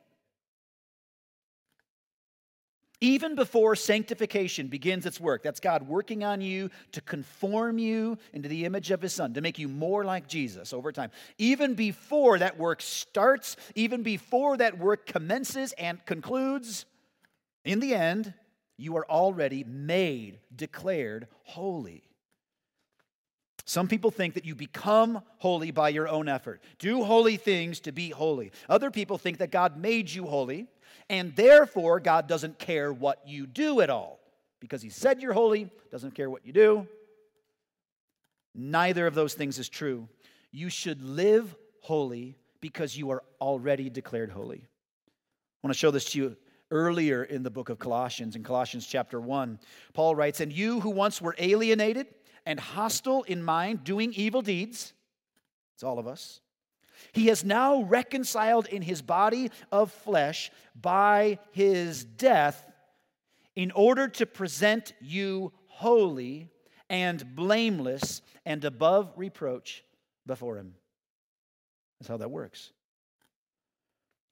Even 3.03 3.35
before 3.35 3.77
sanctification 3.77 4.69
begins 4.69 5.05
its 5.05 5.21
work, 5.21 5.43
that's 5.43 5.61
God 5.61 5.87
working 5.87 6.25
on 6.25 6.41
you 6.41 6.71
to 6.93 7.03
conform 7.03 7.79
you 7.79 8.17
into 8.33 8.49
the 8.49 8.65
image 8.65 8.91
of 8.91 9.03
His 9.03 9.13
Son, 9.13 9.35
to 9.35 9.43
make 9.43 9.59
you 9.59 9.69
more 9.69 10.03
like 10.03 10.29
Jesus 10.29 10.73
over 10.73 10.93
time. 10.93 11.11
Even 11.37 11.75
before 11.75 12.39
that 12.39 12.57
work 12.57 12.81
starts, 12.81 13.57
even 13.75 14.03
before 14.03 14.57
that 14.57 14.79
work 14.79 15.05
commences 15.05 15.73
and 15.73 16.03
concludes, 16.07 16.87
in 17.67 17.81
the 17.81 17.95
end, 17.95 18.33
you 18.79 18.97
are 18.97 19.07
already 19.11 19.63
made, 19.65 20.39
declared 20.55 21.27
holy. 21.43 22.05
Some 23.67 23.89
people 23.89 24.13
think 24.13 24.35
that 24.35 24.45
you 24.45 24.55
become 24.55 25.23
holy 25.39 25.73
by 25.73 25.89
your 25.89 26.09
own 26.09 26.29
effort. 26.29 26.63
Do 26.79 27.03
holy 27.03 27.37
things 27.37 27.81
to 27.81 27.93
be 27.93 28.11
holy. 28.11 28.53
Other 28.69 28.93
people 28.93 29.19
think 29.19 29.39
that 29.39 29.51
God 29.51 29.77
made 29.77 30.09
you 30.09 30.25
holy 30.25 30.69
and 31.11 31.35
therefore 31.35 31.99
God 31.99 32.29
doesn't 32.29 32.61
care 32.61 32.93
what 32.93 33.27
you 33.27 33.45
do 33.45 33.81
at 33.81 33.91
all. 33.91 34.21
Because 34.61 34.83
He 34.83 34.89
said 34.89 35.21
you're 35.21 35.33
holy, 35.33 35.69
doesn't 35.91 36.15
care 36.15 36.31
what 36.31 36.47
you 36.47 36.53
do. 36.53 36.87
Neither 38.55 39.05
of 39.05 39.15
those 39.15 39.35
things 39.35 39.59
is 39.59 39.69
true. 39.69 40.09
You 40.53 40.71
should 40.71 41.03
live 41.03 41.55
holy 41.83 42.39
because 42.61 42.97
you 42.97 43.11
are 43.11 43.25
already 43.41 43.91
declared 43.91 44.31
holy. 44.31 44.59
I 44.59 45.67
want 45.67 45.75
to 45.75 45.79
show 45.79 45.91
this 45.91 46.13
to 46.13 46.19
you 46.19 46.37
earlier 46.71 47.25
in 47.25 47.43
the 47.43 47.51
book 47.51 47.69
of 47.69 47.81
Colossians, 47.81 48.37
in 48.37 48.45
Colossians 48.45 48.87
chapter 48.87 49.21
1. 49.21 49.59
Paul 49.93 50.15
writes, 50.15 50.41
And 50.41 50.53
you 50.53 50.81
who 50.81 50.91
once 50.91 51.21
were 51.21 51.35
alienated 51.39 52.07
and 52.47 52.59
hostile 52.59 53.25
in 53.25 53.43
mind, 53.43 53.85
doing 53.85 54.13
evil 54.15 54.41
deeds, 54.41 54.95
it's 55.75 55.83
all 55.83 55.99
of 55.99 56.07
us, 56.07 56.41
he 57.13 57.27
has 57.27 57.45
now 57.45 57.83
reconciled 57.83 58.67
in 58.67 58.83
his 58.83 59.03
body 59.03 59.51
of 59.71 59.93
flesh 59.93 60.51
by 60.81 61.39
his 61.51 62.05
death 62.05 62.65
in 63.55 63.71
order 63.73 64.09
to 64.09 64.27
present 64.27 64.93
you 65.01 65.53
holy 65.67 66.51
and 66.89 67.35
blameless 67.35 68.23
and 68.45 68.65
above 68.65 69.13
reproach 69.17 69.85
before 70.27 70.57
him. 70.57 70.75
That's 71.99 72.09
how 72.09 72.19
that 72.19 72.31
works. 72.31 72.73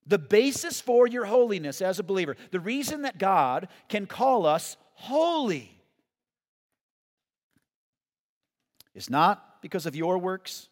The 0.06 0.18
basis 0.18 0.80
for 0.80 1.06
your 1.06 1.24
holiness 1.24 1.80
as 1.80 1.98
a 1.98 2.02
believer, 2.02 2.36
the 2.50 2.60
reason 2.60 3.02
that 3.02 3.18
God 3.18 3.68
can 3.88 4.06
call 4.06 4.44
us 4.44 4.76
holy, 4.92 5.73
is 8.94 9.10
not 9.10 9.60
because 9.62 9.86
of 9.86 9.96
your 9.96 10.18
works, 10.18 10.68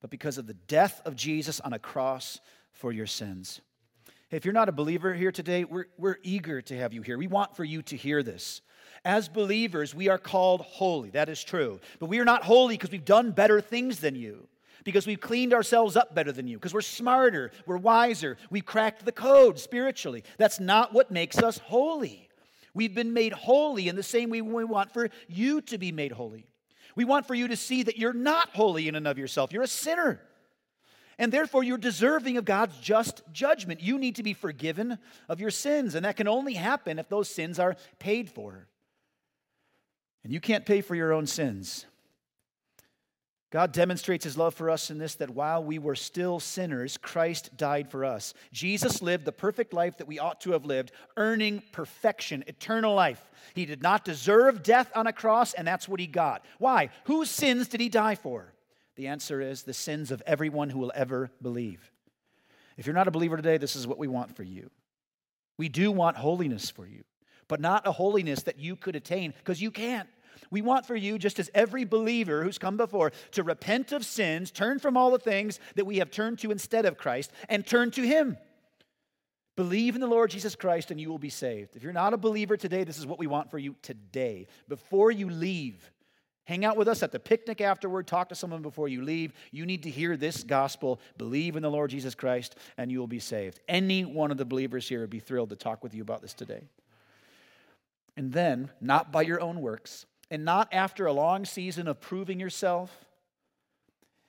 but 0.00 0.10
because 0.10 0.38
of 0.38 0.46
the 0.46 0.54
death 0.54 1.00
of 1.04 1.16
Jesus 1.16 1.60
on 1.60 1.72
a 1.72 1.78
cross 1.78 2.40
for 2.72 2.92
your 2.92 3.06
sins. 3.06 3.60
If 4.30 4.44
you're 4.44 4.54
not 4.54 4.68
a 4.68 4.72
believer 4.72 5.14
here 5.14 5.32
today, 5.32 5.64
we're, 5.64 5.86
we're 5.96 6.18
eager 6.22 6.60
to 6.62 6.76
have 6.76 6.92
you 6.92 7.02
here. 7.02 7.16
We 7.16 7.26
want 7.26 7.56
for 7.56 7.64
you 7.64 7.82
to 7.82 7.96
hear 7.96 8.22
this. 8.22 8.62
As 9.04 9.28
believers, 9.28 9.94
we 9.94 10.08
are 10.08 10.18
called 10.18 10.62
holy. 10.62 11.10
That 11.10 11.28
is 11.28 11.44
true. 11.44 11.80
But 11.98 12.06
we 12.06 12.18
are 12.18 12.24
not 12.24 12.42
holy 12.42 12.74
because 12.74 12.90
we've 12.90 13.04
done 13.04 13.30
better 13.30 13.60
things 13.60 14.00
than 14.00 14.14
you, 14.14 14.48
because 14.82 15.06
we've 15.06 15.20
cleaned 15.20 15.54
ourselves 15.54 15.96
up 15.96 16.14
better 16.14 16.32
than 16.32 16.48
you, 16.48 16.56
because 16.56 16.74
we're 16.74 16.80
smarter, 16.80 17.50
we're 17.66 17.76
wiser, 17.76 18.36
we've 18.50 18.66
cracked 18.66 19.04
the 19.04 19.12
code 19.12 19.58
spiritually. 19.58 20.24
That's 20.36 20.58
not 20.58 20.92
what 20.92 21.10
makes 21.10 21.38
us 21.38 21.58
holy. 21.58 22.28
We've 22.72 22.94
been 22.94 23.12
made 23.12 23.32
holy 23.32 23.88
in 23.88 23.94
the 23.94 24.02
same 24.02 24.30
way 24.30 24.42
we 24.42 24.64
want 24.64 24.92
for 24.92 25.10
you 25.28 25.60
to 25.62 25.78
be 25.78 25.92
made 25.92 26.12
holy. 26.12 26.46
We 26.96 27.04
want 27.04 27.26
for 27.26 27.34
you 27.34 27.48
to 27.48 27.56
see 27.56 27.82
that 27.82 27.98
you're 27.98 28.12
not 28.12 28.50
holy 28.50 28.88
in 28.88 28.94
and 28.94 29.06
of 29.06 29.18
yourself. 29.18 29.52
You're 29.52 29.62
a 29.62 29.68
sinner. 29.68 30.20
And 31.18 31.32
therefore, 31.32 31.62
you're 31.62 31.78
deserving 31.78 32.36
of 32.36 32.44
God's 32.44 32.76
just 32.78 33.22
judgment. 33.32 33.80
You 33.80 33.98
need 33.98 34.16
to 34.16 34.22
be 34.22 34.32
forgiven 34.32 34.98
of 35.28 35.40
your 35.40 35.50
sins. 35.50 35.94
And 35.94 36.04
that 36.04 36.16
can 36.16 36.28
only 36.28 36.54
happen 36.54 36.98
if 36.98 37.08
those 37.08 37.28
sins 37.28 37.58
are 37.58 37.76
paid 37.98 38.30
for. 38.30 38.66
And 40.24 40.32
you 40.32 40.40
can't 40.40 40.66
pay 40.66 40.80
for 40.80 40.94
your 40.94 41.12
own 41.12 41.26
sins. 41.26 41.86
God 43.54 43.70
demonstrates 43.70 44.24
his 44.24 44.36
love 44.36 44.52
for 44.52 44.68
us 44.68 44.90
in 44.90 44.98
this 44.98 45.14
that 45.14 45.30
while 45.30 45.62
we 45.62 45.78
were 45.78 45.94
still 45.94 46.40
sinners, 46.40 46.96
Christ 46.96 47.56
died 47.56 47.88
for 47.88 48.04
us. 48.04 48.34
Jesus 48.50 49.00
lived 49.00 49.24
the 49.24 49.30
perfect 49.30 49.72
life 49.72 49.96
that 49.98 50.08
we 50.08 50.18
ought 50.18 50.40
to 50.40 50.50
have 50.50 50.64
lived, 50.64 50.90
earning 51.16 51.62
perfection, 51.70 52.42
eternal 52.48 52.96
life. 52.96 53.30
He 53.54 53.64
did 53.64 53.80
not 53.80 54.04
deserve 54.04 54.64
death 54.64 54.90
on 54.96 55.06
a 55.06 55.12
cross, 55.12 55.54
and 55.54 55.64
that's 55.64 55.88
what 55.88 56.00
he 56.00 56.08
got. 56.08 56.44
Why? 56.58 56.90
Whose 57.04 57.30
sins 57.30 57.68
did 57.68 57.80
he 57.80 57.88
die 57.88 58.16
for? 58.16 58.52
The 58.96 59.06
answer 59.06 59.40
is 59.40 59.62
the 59.62 59.72
sins 59.72 60.10
of 60.10 60.20
everyone 60.26 60.70
who 60.70 60.80
will 60.80 60.92
ever 60.92 61.30
believe. 61.40 61.92
If 62.76 62.86
you're 62.86 62.94
not 62.96 63.06
a 63.06 63.12
believer 63.12 63.36
today, 63.36 63.58
this 63.58 63.76
is 63.76 63.86
what 63.86 63.98
we 63.98 64.08
want 64.08 64.34
for 64.34 64.42
you. 64.42 64.68
We 65.58 65.68
do 65.68 65.92
want 65.92 66.16
holiness 66.16 66.70
for 66.70 66.88
you, 66.88 67.04
but 67.46 67.60
not 67.60 67.86
a 67.86 67.92
holiness 67.92 68.42
that 68.42 68.58
you 68.58 68.74
could 68.74 68.96
attain 68.96 69.32
because 69.38 69.62
you 69.62 69.70
can't. 69.70 70.08
We 70.50 70.62
want 70.62 70.86
for 70.86 70.96
you, 70.96 71.18
just 71.18 71.38
as 71.38 71.50
every 71.54 71.84
believer 71.84 72.42
who's 72.42 72.58
come 72.58 72.76
before, 72.76 73.12
to 73.32 73.42
repent 73.42 73.92
of 73.92 74.04
sins, 74.04 74.50
turn 74.50 74.78
from 74.78 74.96
all 74.96 75.10
the 75.10 75.18
things 75.18 75.60
that 75.74 75.86
we 75.86 75.98
have 75.98 76.10
turned 76.10 76.38
to 76.40 76.50
instead 76.50 76.86
of 76.86 76.98
Christ, 76.98 77.32
and 77.48 77.66
turn 77.66 77.90
to 77.92 78.02
Him. 78.02 78.36
Believe 79.56 79.94
in 79.94 80.00
the 80.00 80.08
Lord 80.08 80.30
Jesus 80.30 80.56
Christ 80.56 80.90
and 80.90 81.00
you 81.00 81.08
will 81.08 81.18
be 81.18 81.28
saved. 81.30 81.76
If 81.76 81.84
you're 81.84 81.92
not 81.92 82.12
a 82.12 82.18
believer 82.18 82.56
today, 82.56 82.82
this 82.82 82.98
is 82.98 83.06
what 83.06 83.20
we 83.20 83.28
want 83.28 83.50
for 83.50 83.58
you 83.58 83.76
today. 83.82 84.48
Before 84.68 85.12
you 85.12 85.30
leave, 85.30 85.92
hang 86.44 86.64
out 86.64 86.76
with 86.76 86.88
us 86.88 87.04
at 87.04 87.12
the 87.12 87.20
picnic 87.20 87.60
afterward, 87.60 88.08
talk 88.08 88.30
to 88.30 88.34
someone 88.34 88.62
before 88.62 88.88
you 88.88 89.02
leave. 89.02 89.32
You 89.52 89.64
need 89.64 89.84
to 89.84 89.90
hear 89.90 90.16
this 90.16 90.42
gospel. 90.42 91.00
Believe 91.18 91.54
in 91.54 91.62
the 91.62 91.70
Lord 91.70 91.90
Jesus 91.90 92.16
Christ 92.16 92.56
and 92.76 92.90
you 92.90 92.98
will 92.98 93.06
be 93.06 93.20
saved. 93.20 93.60
Any 93.68 94.04
one 94.04 94.32
of 94.32 94.38
the 94.38 94.44
believers 94.44 94.88
here 94.88 95.00
would 95.00 95.10
be 95.10 95.20
thrilled 95.20 95.50
to 95.50 95.56
talk 95.56 95.84
with 95.84 95.94
you 95.94 96.02
about 96.02 96.20
this 96.20 96.34
today. 96.34 96.64
And 98.16 98.32
then, 98.32 98.70
not 98.80 99.12
by 99.12 99.22
your 99.22 99.40
own 99.40 99.60
works, 99.60 100.06
and 100.30 100.44
not 100.44 100.68
after 100.72 101.06
a 101.06 101.12
long 101.12 101.44
season 101.44 101.88
of 101.88 102.00
proving 102.00 102.40
yourself 102.40 102.90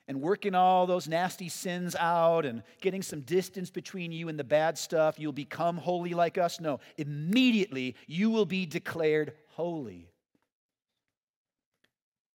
and 0.08 0.20
working 0.20 0.54
all 0.54 0.86
those 0.86 1.08
nasty 1.08 1.48
sins 1.48 1.96
out 1.96 2.44
and 2.44 2.62
getting 2.80 3.02
some 3.02 3.22
distance 3.22 3.70
between 3.70 4.12
you 4.12 4.28
and 4.28 4.38
the 4.38 4.44
bad 4.44 4.78
stuff, 4.78 5.18
you'll 5.18 5.32
become 5.32 5.76
holy 5.76 6.14
like 6.14 6.38
us. 6.38 6.60
No, 6.60 6.80
immediately 6.96 7.96
you 8.06 8.30
will 8.30 8.46
be 8.46 8.66
declared 8.66 9.32
holy. 9.48 10.08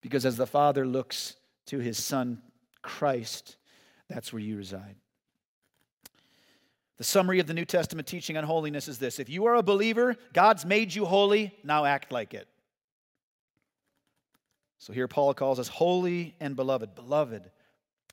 Because 0.02 0.26
as 0.26 0.36
the 0.36 0.48
Father 0.48 0.86
looks 0.86 1.36
to 1.68 1.80
his 1.80 2.04
Son, 2.04 2.42
Christ, 2.82 3.58
that's 4.10 4.34
where 4.34 4.42
you 4.42 4.58
reside. 4.58 4.96
The 6.98 7.04
summary 7.04 7.40
of 7.40 7.48
the 7.48 7.54
New 7.54 7.66
Testament 7.66 8.08
teaching 8.08 8.38
on 8.38 8.44
holiness 8.44 8.88
is 8.88 9.00
this 9.00 9.20
If 9.20 9.30
you 9.30 9.46
are 9.46 9.56
a 9.56 9.64
believer, 9.64 10.16
God's 10.34 10.66
made 10.66 10.94
you 10.94 11.06
holy, 11.06 11.54
now 11.64 11.86
act 11.86 12.12
like 12.12 12.34
it. 12.34 12.48
So 14.82 14.94
here 14.94 15.08
Paul 15.08 15.36
calls 15.36 15.60
us 15.60 15.68
holy 15.68 16.34
and 16.40 16.56
beloved. 16.56 16.96
Beloved, 16.96 17.52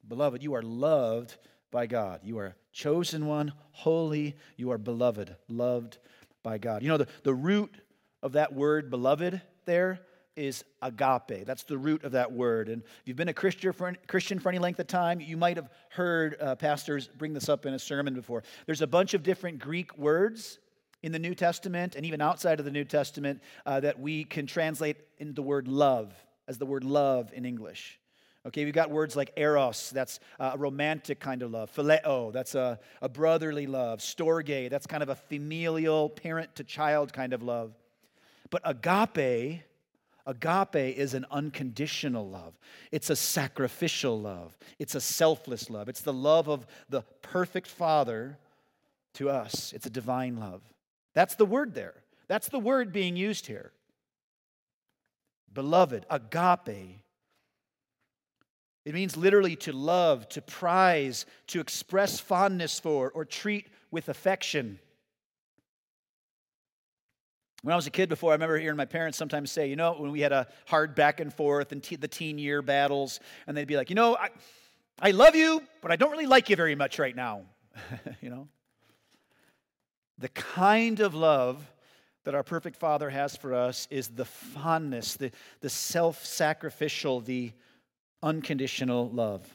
beloved, 0.06 0.42
you 0.42 0.52
are 0.52 0.60
loved 0.60 1.34
by 1.70 1.87
God. 1.87 2.20
You 2.22 2.37
are 2.40 2.56
chosen 2.72 3.25
one, 3.25 3.54
holy. 3.70 4.37
You 4.58 4.70
are 4.72 4.76
beloved, 4.76 5.34
loved 5.48 5.96
by 6.42 6.58
God. 6.58 6.82
You 6.82 6.88
know, 6.88 6.98
the, 6.98 7.08
the 7.22 7.32
root 7.32 7.75
of 8.22 8.32
that 8.32 8.52
word, 8.52 8.90
beloved, 8.90 9.40
there 9.64 10.00
is 10.37 10.62
agape. 10.82 11.46
That's 11.46 11.62
the 11.62 11.78
root 11.78 12.04
of 12.04 12.12
that 12.12 12.32
word. 12.32 12.68
And 12.68 12.82
if 12.82 13.02
you've 13.06 13.16
been 13.16 13.28
a 13.28 13.34
Christian 13.34 13.72
for, 13.72 13.94
Christian 14.06 14.38
for 14.38 14.50
any 14.50 14.58
length 14.58 14.78
of 14.78 14.88
time, 14.88 15.20
you 15.22 15.38
might 15.38 15.56
have 15.56 15.70
heard 15.88 16.37
uh, 16.38 16.54
pastors 16.54 17.08
bring 17.16 17.32
this 17.32 17.48
up 17.48 17.64
in 17.64 17.72
a 17.72 17.78
sermon 17.78 18.12
before. 18.12 18.42
There's 18.66 18.82
a 18.82 18.87
bunch 18.87 19.14
of 19.14 19.22
different 19.22 19.58
Greek 19.58 19.96
words 19.96 20.58
in 21.02 21.12
the 21.12 21.18
New 21.18 21.34
Testament 21.34 21.94
and 21.96 22.04
even 22.04 22.20
outside 22.20 22.58
of 22.58 22.66
the 22.66 22.70
New 22.70 22.84
Testament 22.84 23.40
uh, 23.64 23.80
that 23.80 23.98
we 23.98 24.25
can 24.25 24.46
translate 24.46 24.98
into 25.16 25.32
the 25.32 25.42
word 25.42 25.66
love 25.66 26.12
as 26.49 26.59
the 26.59 26.67
word 26.67 26.83
love 26.83 27.33
in 27.33 27.45
English. 27.45 28.00
Okay, 28.47 28.64
we've 28.64 28.75
got 28.75 28.90
words 28.90 29.14
like 29.14 29.33
eros, 29.37 29.90
that's 29.90 30.21
uh, 30.40 30.52
a 30.55 30.59
romantic 30.59 31.21
kind 31.21 31.43
of 31.43 31.50
love. 31.50 31.71
Phileo, 31.75 32.33
that's 32.33 32.55
a, 32.55 32.81
a 33.02 33.09
brotherly 33.09 33.67
love. 33.67 33.99
Storge, 33.99 34.71
that's 34.71 34.87
kind 34.87 35.02
of 35.02 35.11
a 35.11 35.14
familial, 35.14 36.09
parent 36.09 36.55
to 36.57 36.64
child 36.64 37.12
kind 37.12 37.35
of 37.35 37.43
love. 37.43 37.75
But 38.50 38.62
agape, 38.64 39.62
agape 40.25 40.97
is 40.97 41.14
an 41.14 41.26
unconditional 41.31 42.28
love. 42.28 42.59
It's 42.90 43.11
a 43.11 43.17
sacrificial 43.17 44.19
love. 44.19 44.57
It's 44.78 44.95
a 44.95 45.00
selfless 45.00 45.69
love. 45.69 45.88
It's 45.90 46.00
the 46.00 46.14
love 46.14 46.49
of 46.49 46.67
the 46.88 47.02
perfect 47.21 47.67
Father 47.67 48.38
to 49.14 49.28
us. 49.28 49.73
It's 49.75 49.85
a 49.85 49.90
divine 49.90 50.37
love. 50.37 50.62
That's 51.12 51.35
the 51.35 51.47
word 51.47 51.75
there. 51.75 51.95
That's 52.28 52.49
the 52.49 52.61
word 52.61 52.93
being 52.93 53.17
used 53.17 53.47
here. 53.47 53.73
Beloved, 55.59 56.07
agape. 56.09 57.00
It 58.85 58.95
means 58.95 59.17
literally 59.17 59.57
to 59.57 59.73
love, 59.73 60.29
to 60.29 60.41
prize, 60.41 61.27
to 61.49 61.59
express 61.59 62.21
fondness 62.21 62.79
for, 62.79 63.11
or 63.11 63.25
treat 63.25 63.67
with 63.91 64.09
affection. 64.09 64.79
When 67.62 67.73
I 67.73 67.77
was 67.77 67.88
a 67.88 67.91
kid 67.91 68.09
before, 68.09 68.31
I 68.31 68.35
remember 68.35 68.57
hearing 68.57 68.77
my 68.77 68.85
parents 68.85 69.19
sometimes 69.19 69.50
say, 69.50 69.69
you 69.69 69.75
know, 69.75 69.95
when 69.95 70.12
we 70.12 70.21
had 70.21 70.31
a 70.31 70.47
hard 70.69 70.95
back 70.95 71.19
and 71.19 71.35
forth 71.35 71.73
and 71.73 71.83
the 71.83 72.07
teen 72.07 72.38
year 72.38 72.62
battles, 72.62 73.19
and 73.49 73.57
they'd 73.57 73.67
be 73.67 73.77
like, 73.77 73.91
you 73.91 73.97
know, 73.97 74.15
I, 74.17 74.29
I 75.00 75.11
love 75.11 75.35
you, 75.35 75.61
but 75.83 75.91
I 75.91 75.97
don't 75.97 76.12
really 76.12 76.27
like 76.27 76.50
you 76.50 76.55
very 76.55 76.77
much 76.77 77.00
right 77.00 77.17
now. 77.17 77.43
you 78.21 78.31
know? 78.31 78.47
The 80.19 80.29
kind 80.29 81.00
of 81.00 81.17
love 81.17 81.69
that 82.28 82.35
our 82.35 82.42
perfect 82.42 82.76
Father 82.76 83.08
has 83.08 83.38
for 83.38 83.54
us 83.54 83.88
is 83.90 84.08
the 84.08 84.26
fondness, 84.26 85.16
the, 85.16 85.30
the 85.61 85.70
self 85.70 86.26
sacrificial, 86.26 87.20
the 87.20 87.52
unconditional 88.23 89.08
love. 89.08 89.50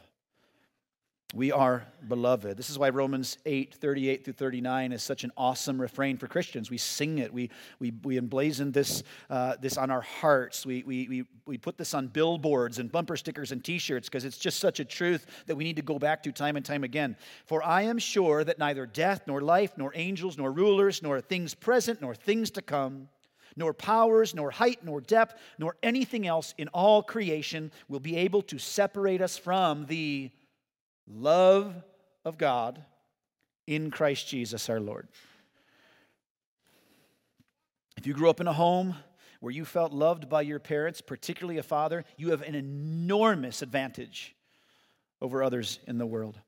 We 1.35 1.51
are 1.51 1.87
beloved. 2.07 2.57
This 2.57 2.69
is 2.69 2.77
why 2.77 2.89
Romans 2.89 3.39
8, 3.47 3.73
38 3.73 4.23
through 4.23 4.33
39 4.33 4.91
is 4.91 5.01
such 5.01 5.23
an 5.23 5.31
awesome 5.35 5.81
refrain 5.81 6.15
for 6.15 6.27
Christians. 6.27 6.69
We 6.69 6.77
sing 6.77 7.17
it, 7.17 7.33
we, 7.33 7.49
we, 7.79 7.91
we 8.03 8.19
emblazon 8.19 8.71
this, 8.71 9.01
uh, 9.31 9.55
this 9.59 9.75
on 9.75 9.89
our 9.89 10.01
hearts. 10.01 10.63
We, 10.63 10.83
we, 10.83 11.07
we, 11.07 11.25
we 11.47 11.57
put 11.57 11.79
this 11.79 11.95
on 11.95 12.05
billboards 12.05 12.77
and 12.77 12.91
bumper 12.91 13.17
stickers 13.17 13.51
and 13.51 13.63
t 13.63 13.79
shirts 13.79 14.09
because 14.09 14.25
it's 14.25 14.37
just 14.37 14.59
such 14.59 14.79
a 14.79 14.85
truth 14.85 15.25
that 15.47 15.55
we 15.55 15.63
need 15.63 15.77
to 15.77 15.81
go 15.81 15.97
back 15.97 16.21
to 16.21 16.31
time 16.31 16.55
and 16.55 16.63
time 16.63 16.83
again. 16.83 17.17
For 17.47 17.63
I 17.63 17.81
am 17.81 17.97
sure 17.97 18.43
that 18.43 18.59
neither 18.59 18.85
death, 18.85 19.23
nor 19.25 19.41
life, 19.41 19.73
nor 19.75 19.91
angels, 19.95 20.37
nor 20.37 20.51
rulers, 20.51 21.01
nor 21.01 21.19
things 21.19 21.55
present, 21.55 21.99
nor 21.99 22.13
things 22.13 22.51
to 22.51 22.61
come 22.61 23.09
nor 23.55 23.71
powers, 23.71 24.33
nor 24.33 24.49
height, 24.49 24.83
nor 24.83 24.99
depth, 24.99 25.39
nor 25.59 25.75
anything 25.83 26.25
else 26.25 26.55
in 26.57 26.67
all 26.69 27.03
creation 27.03 27.71
will 27.87 27.99
be 27.99 28.17
able 28.17 28.41
to 28.41 28.57
separate 28.57 29.21
us 29.21 29.37
from 29.37 29.85
the 29.85 30.31
love 31.07 31.73
of 32.25 32.37
God 32.37 32.83
in 33.67 33.91
Christ 33.91 34.27
Jesus 34.27 34.69
our 34.69 34.79
Lord. 34.79 35.07
If 37.97 38.07
you 38.07 38.13
grew 38.13 38.29
up 38.29 38.41
in 38.41 38.47
a 38.47 38.53
home 38.53 38.95
where 39.39 39.51
you 39.51 39.65
felt 39.65 39.91
loved 39.91 40.29
by 40.29 40.41
your 40.41 40.59
parents, 40.59 41.01
particularly 41.01 41.57
a 41.57 41.63
father, 41.63 42.05
you 42.17 42.31
have 42.31 42.41
an 42.41 42.55
enormous 42.55 43.61
advantage 43.61 44.35
over 45.21 45.43
others 45.43 45.79
in 45.87 45.97
the 45.97 46.05
world. 46.05 46.39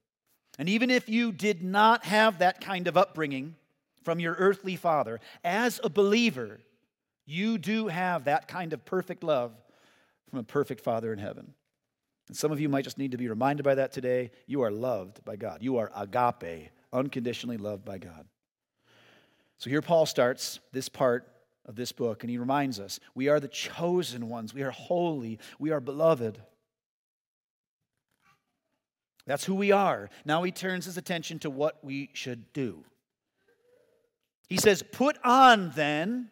And 0.57 0.69
even 0.69 0.89
if 0.89 1.09
you 1.09 1.31
did 1.31 1.63
not 1.63 2.05
have 2.05 2.39
that 2.39 2.61
kind 2.61 2.87
of 2.87 2.97
upbringing 2.97 3.55
from 4.03 4.19
your 4.19 4.35
earthly 4.35 4.75
father, 4.75 5.19
as 5.43 5.79
a 5.83 5.89
believer, 5.89 6.59
you 7.25 7.57
do 7.57 7.87
have 7.87 8.25
that 8.25 8.47
kind 8.47 8.71
of 8.71 8.85
perfect 8.85 9.23
love 9.23 9.51
from 10.29 10.39
a 10.39 10.43
perfect 10.43 10.81
father 10.81 11.11
in 11.11 11.19
heaven. 11.19 11.53
And 12.27 12.35
some 12.35 12.51
of 12.51 12.59
you 12.59 12.69
might 12.69 12.83
just 12.83 12.97
need 12.97 13.11
to 13.11 13.17
be 13.17 13.27
reminded 13.27 13.63
by 13.63 13.75
that 13.75 13.91
today. 13.91 14.31
You 14.47 14.61
are 14.61 14.71
loved 14.71 15.23
by 15.23 15.35
God. 15.35 15.61
You 15.61 15.77
are 15.77 15.91
agape, 15.95 16.69
unconditionally 16.91 17.57
loved 17.57 17.85
by 17.85 17.97
God. 17.97 18.25
So 19.57 19.69
here 19.69 19.81
Paul 19.81 20.05
starts 20.05 20.59
this 20.71 20.89
part 20.89 21.27
of 21.65 21.75
this 21.75 21.91
book, 21.91 22.23
and 22.23 22.29
he 22.29 22.37
reminds 22.37 22.79
us 22.79 22.99
we 23.13 23.27
are 23.27 23.39
the 23.39 23.47
chosen 23.47 24.29
ones, 24.29 24.53
we 24.53 24.63
are 24.63 24.71
holy, 24.71 25.39
we 25.59 25.71
are 25.71 25.79
beloved. 25.79 26.39
That's 29.25 29.45
who 29.45 29.55
we 29.55 29.71
are. 29.71 30.09
Now 30.23 30.43
he 30.43 30.51
turns 30.51 30.85
his 30.85 30.97
attention 30.97 31.39
to 31.39 31.49
what 31.49 31.83
we 31.83 32.09
should 32.13 32.53
do. 32.53 32.83
He 34.47 34.57
says, 34.57 34.83
Put 34.83 35.17
on 35.23 35.71
then, 35.75 36.29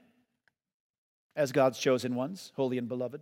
as 1.35 1.51
God's 1.51 1.79
chosen 1.79 2.13
ones, 2.13 2.51
holy 2.55 2.77
and 2.77 2.87
beloved, 2.87 3.21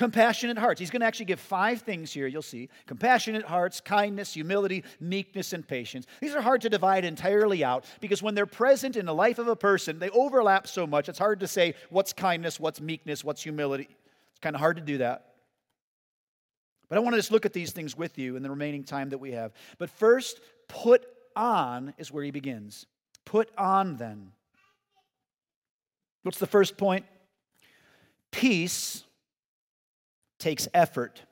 Compassionate 0.00 0.56
hearts. 0.56 0.80
He's 0.80 0.88
going 0.88 1.00
to 1.00 1.06
actually 1.06 1.26
give 1.26 1.38
five 1.38 1.82
things 1.82 2.10
here, 2.10 2.26
you'll 2.26 2.40
see. 2.40 2.70
Compassionate 2.86 3.44
hearts, 3.44 3.82
kindness, 3.82 4.32
humility, 4.32 4.82
meekness, 4.98 5.52
and 5.52 5.68
patience. 5.68 6.06
These 6.22 6.34
are 6.34 6.40
hard 6.40 6.62
to 6.62 6.70
divide 6.70 7.04
entirely 7.04 7.62
out 7.62 7.84
because 8.00 8.22
when 8.22 8.34
they're 8.34 8.46
present 8.46 8.96
in 8.96 9.04
the 9.04 9.12
life 9.12 9.38
of 9.38 9.46
a 9.46 9.54
person, 9.54 9.98
they 9.98 10.08
overlap 10.08 10.66
so 10.66 10.86
much, 10.86 11.10
it's 11.10 11.18
hard 11.18 11.40
to 11.40 11.46
say 11.46 11.74
what's 11.90 12.14
kindness, 12.14 12.58
what's 12.58 12.80
meekness, 12.80 13.22
what's 13.22 13.42
humility. 13.42 13.90
It's 14.30 14.38
kind 14.40 14.56
of 14.56 14.60
hard 14.60 14.76
to 14.76 14.82
do 14.82 14.96
that. 14.96 15.34
But 16.88 16.96
I 16.96 17.00
want 17.02 17.12
to 17.12 17.18
just 17.18 17.30
look 17.30 17.44
at 17.44 17.52
these 17.52 17.72
things 17.72 17.94
with 17.94 18.16
you 18.16 18.36
in 18.36 18.42
the 18.42 18.48
remaining 18.48 18.84
time 18.84 19.10
that 19.10 19.18
we 19.18 19.32
have. 19.32 19.52
But 19.76 19.90
first, 19.90 20.40
put 20.66 21.04
on 21.36 21.92
is 21.98 22.10
where 22.10 22.24
he 22.24 22.30
begins. 22.30 22.86
Put 23.26 23.50
on 23.58 23.98
then. 23.98 24.32
What's 26.22 26.38
the 26.38 26.46
first 26.46 26.78
point? 26.78 27.04
Peace 28.30 29.04
takes 30.40 30.66
effort. 30.74 31.22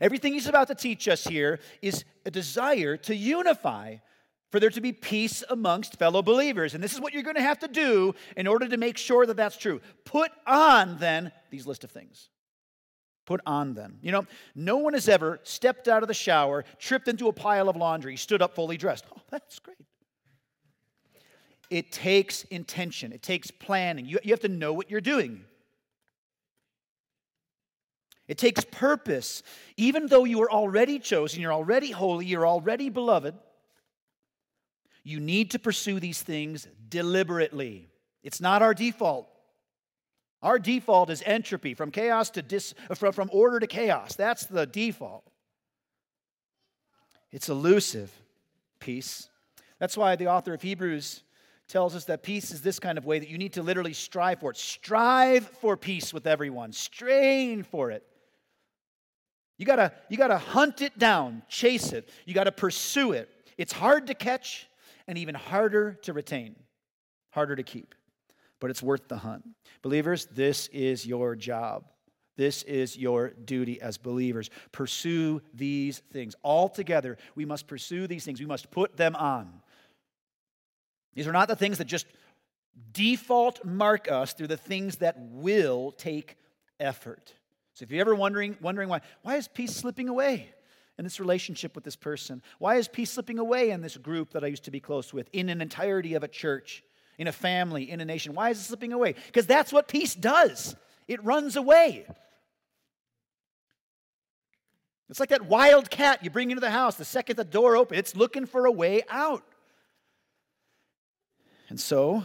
Everything 0.00 0.34
he's 0.34 0.46
about 0.46 0.68
to 0.68 0.74
teach 0.74 1.08
us 1.08 1.24
here 1.24 1.60
is 1.80 2.04
a 2.26 2.30
desire 2.30 2.96
to 2.98 3.14
unify, 3.14 3.96
for 4.50 4.60
there 4.60 4.70
to 4.70 4.80
be 4.80 4.92
peace 4.92 5.42
amongst 5.48 5.98
fellow 5.98 6.22
believers. 6.22 6.74
And 6.74 6.82
this 6.82 6.92
is 6.92 7.00
what 7.00 7.12
you're 7.12 7.22
going 7.22 7.36
to 7.36 7.42
have 7.42 7.58
to 7.60 7.68
do 7.68 8.14
in 8.36 8.46
order 8.46 8.68
to 8.68 8.76
make 8.76 8.98
sure 8.98 9.26
that 9.26 9.36
that's 9.36 9.56
true. 9.56 9.80
Put 10.04 10.30
on, 10.46 10.98
then, 10.98 11.32
these 11.50 11.66
list 11.66 11.84
of 11.84 11.90
things. 11.90 12.28
Put 13.26 13.40
on 13.44 13.74
then. 13.74 13.98
You 14.00 14.12
know, 14.12 14.26
no 14.54 14.78
one 14.78 14.94
has 14.94 15.08
ever 15.08 15.38
stepped 15.42 15.86
out 15.86 16.02
of 16.02 16.08
the 16.08 16.14
shower, 16.14 16.64
tripped 16.78 17.08
into 17.08 17.28
a 17.28 17.32
pile 17.32 17.68
of 17.68 17.76
laundry, 17.76 18.16
stood 18.16 18.40
up 18.40 18.54
fully 18.54 18.78
dressed. 18.78 19.04
Oh, 19.14 19.20
that's 19.30 19.58
great. 19.58 19.76
It 21.70 21.92
takes 21.92 22.44
intention, 22.44 23.12
it 23.12 23.22
takes 23.22 23.50
planning. 23.50 24.06
You, 24.06 24.18
you 24.22 24.32
have 24.32 24.40
to 24.40 24.48
know 24.48 24.72
what 24.72 24.90
you're 24.90 25.02
doing. 25.02 25.44
It 28.28 28.36
takes 28.36 28.64
purpose. 28.64 29.42
Even 29.78 30.06
though 30.06 30.24
you 30.24 30.42
are 30.42 30.50
already 30.50 30.98
chosen, 30.98 31.40
you're 31.40 31.52
already 31.52 31.90
holy, 31.90 32.26
you're 32.26 32.46
already 32.46 32.90
beloved, 32.90 33.34
you 35.02 35.18
need 35.18 35.52
to 35.52 35.58
pursue 35.58 35.98
these 35.98 36.22
things 36.22 36.68
deliberately. 36.90 37.88
It's 38.22 38.40
not 38.40 38.60
our 38.60 38.74
default. 38.74 39.26
Our 40.42 40.58
default 40.58 41.08
is 41.10 41.22
entropy, 41.24 41.74
from 41.74 41.90
chaos 41.90 42.30
to 42.30 42.42
dis, 42.42 42.74
from, 42.94 43.12
from 43.12 43.30
order 43.32 43.58
to 43.58 43.66
chaos. 43.66 44.14
That's 44.14 44.44
the 44.44 44.66
default. 44.66 45.24
It's 47.32 47.48
elusive 47.48 48.12
peace. 48.78 49.28
That's 49.78 49.96
why 49.96 50.16
the 50.16 50.28
author 50.28 50.54
of 50.54 50.62
Hebrews 50.62 51.22
tells 51.66 51.94
us 51.94 52.04
that 52.06 52.22
peace 52.22 52.50
is 52.50 52.60
this 52.62 52.78
kind 52.78 52.98
of 52.98 53.04
way 53.04 53.18
that 53.18 53.28
you 53.28 53.38
need 53.38 53.54
to 53.54 53.62
literally 53.62 53.92
strive 53.92 54.40
for 54.40 54.50
it. 54.50 54.56
Strive 54.56 55.46
for 55.46 55.76
peace 55.76 56.12
with 56.12 56.26
everyone, 56.26 56.72
strain 56.72 57.62
for 57.62 57.90
it. 57.90 58.04
You 59.58 59.66
gotta, 59.66 59.92
you 60.08 60.16
gotta 60.16 60.38
hunt 60.38 60.80
it 60.82 60.98
down, 60.98 61.42
chase 61.48 61.92
it. 61.92 62.08
You 62.24 62.32
gotta 62.32 62.52
pursue 62.52 63.12
it. 63.12 63.28
It's 63.56 63.72
hard 63.72 64.06
to 64.06 64.14
catch 64.14 64.68
and 65.08 65.18
even 65.18 65.34
harder 65.34 65.94
to 66.02 66.12
retain, 66.12 66.54
harder 67.30 67.56
to 67.56 67.62
keep, 67.64 67.94
but 68.60 68.70
it's 68.70 68.82
worth 68.82 69.08
the 69.08 69.18
hunt. 69.18 69.44
Believers, 69.82 70.26
this 70.26 70.68
is 70.68 71.04
your 71.04 71.34
job. 71.34 71.84
This 72.36 72.62
is 72.62 72.96
your 72.96 73.30
duty 73.30 73.80
as 73.80 73.98
believers. 73.98 74.48
Pursue 74.70 75.42
these 75.52 75.98
things. 76.12 76.36
All 76.44 76.68
together, 76.68 77.18
we 77.34 77.44
must 77.44 77.66
pursue 77.66 78.06
these 78.06 78.24
things. 78.24 78.38
We 78.38 78.46
must 78.46 78.70
put 78.70 78.96
them 78.96 79.16
on. 79.16 79.60
These 81.14 81.26
are 81.26 81.32
not 81.32 81.48
the 81.48 81.56
things 81.56 81.78
that 81.78 81.86
just 81.86 82.06
default 82.92 83.64
mark 83.64 84.08
us 84.08 84.34
through 84.34 84.46
the 84.46 84.56
things 84.56 84.98
that 84.98 85.16
will 85.18 85.90
take 85.90 86.36
effort. 86.78 87.34
So 87.78 87.84
if 87.84 87.92
you're 87.92 88.00
ever 88.00 88.16
wondering, 88.16 88.56
wondering 88.60 88.88
why, 88.88 89.02
why 89.22 89.36
is 89.36 89.46
peace 89.46 89.72
slipping 89.72 90.08
away? 90.08 90.52
in 90.98 91.04
this 91.04 91.20
relationship 91.20 91.76
with 91.76 91.84
this 91.84 91.94
person? 91.94 92.42
Why 92.58 92.74
is 92.74 92.88
peace 92.88 93.12
slipping 93.12 93.38
away 93.38 93.70
in 93.70 93.82
this 93.82 93.96
group 93.96 94.32
that 94.32 94.42
I 94.42 94.48
used 94.48 94.64
to 94.64 94.72
be 94.72 94.80
close 94.80 95.12
with, 95.12 95.28
in 95.32 95.48
an 95.48 95.60
entirety 95.60 96.14
of 96.14 96.24
a 96.24 96.28
church, 96.28 96.82
in 97.18 97.28
a 97.28 97.32
family, 97.32 97.88
in 97.88 98.00
a 98.00 98.04
nation? 98.04 98.34
Why 98.34 98.50
is 98.50 98.58
it 98.58 98.64
slipping 98.64 98.92
away? 98.92 99.14
Because 99.26 99.46
that's 99.46 99.72
what 99.72 99.86
peace 99.86 100.16
does 100.16 100.74
it 101.06 101.22
runs 101.22 101.54
away. 101.54 102.04
It's 105.08 105.20
like 105.20 105.28
that 105.28 105.46
wild 105.46 105.88
cat 105.88 106.24
you 106.24 106.30
bring 106.30 106.50
into 106.50 106.60
the 106.60 106.72
house. 106.72 106.96
The 106.96 107.04
second 107.04 107.36
the 107.36 107.44
door 107.44 107.76
opens, 107.76 108.00
it's 108.00 108.16
looking 108.16 108.44
for 108.44 108.66
a 108.66 108.72
way 108.72 109.02
out. 109.08 109.44
And 111.68 111.78
so, 111.78 112.24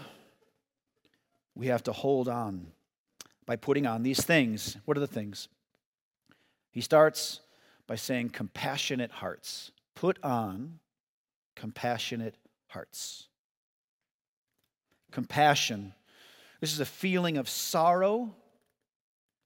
we 1.53 1.67
have 1.67 1.83
to 1.83 1.91
hold 1.91 2.27
on 2.27 2.72
by 3.45 3.55
putting 3.55 3.85
on 3.85 4.03
these 4.03 4.23
things. 4.23 4.77
What 4.85 4.97
are 4.97 5.01
the 5.01 5.07
things? 5.07 5.47
He 6.71 6.81
starts 6.81 7.41
by 7.87 7.95
saying, 7.95 8.29
compassionate 8.29 9.11
hearts. 9.11 9.71
Put 9.95 10.23
on 10.23 10.79
compassionate 11.55 12.35
hearts. 12.67 13.27
Compassion. 15.11 15.93
This 16.61 16.73
is 16.73 16.79
a 16.79 16.85
feeling 16.85 17.37
of 17.37 17.49
sorrow 17.49 18.33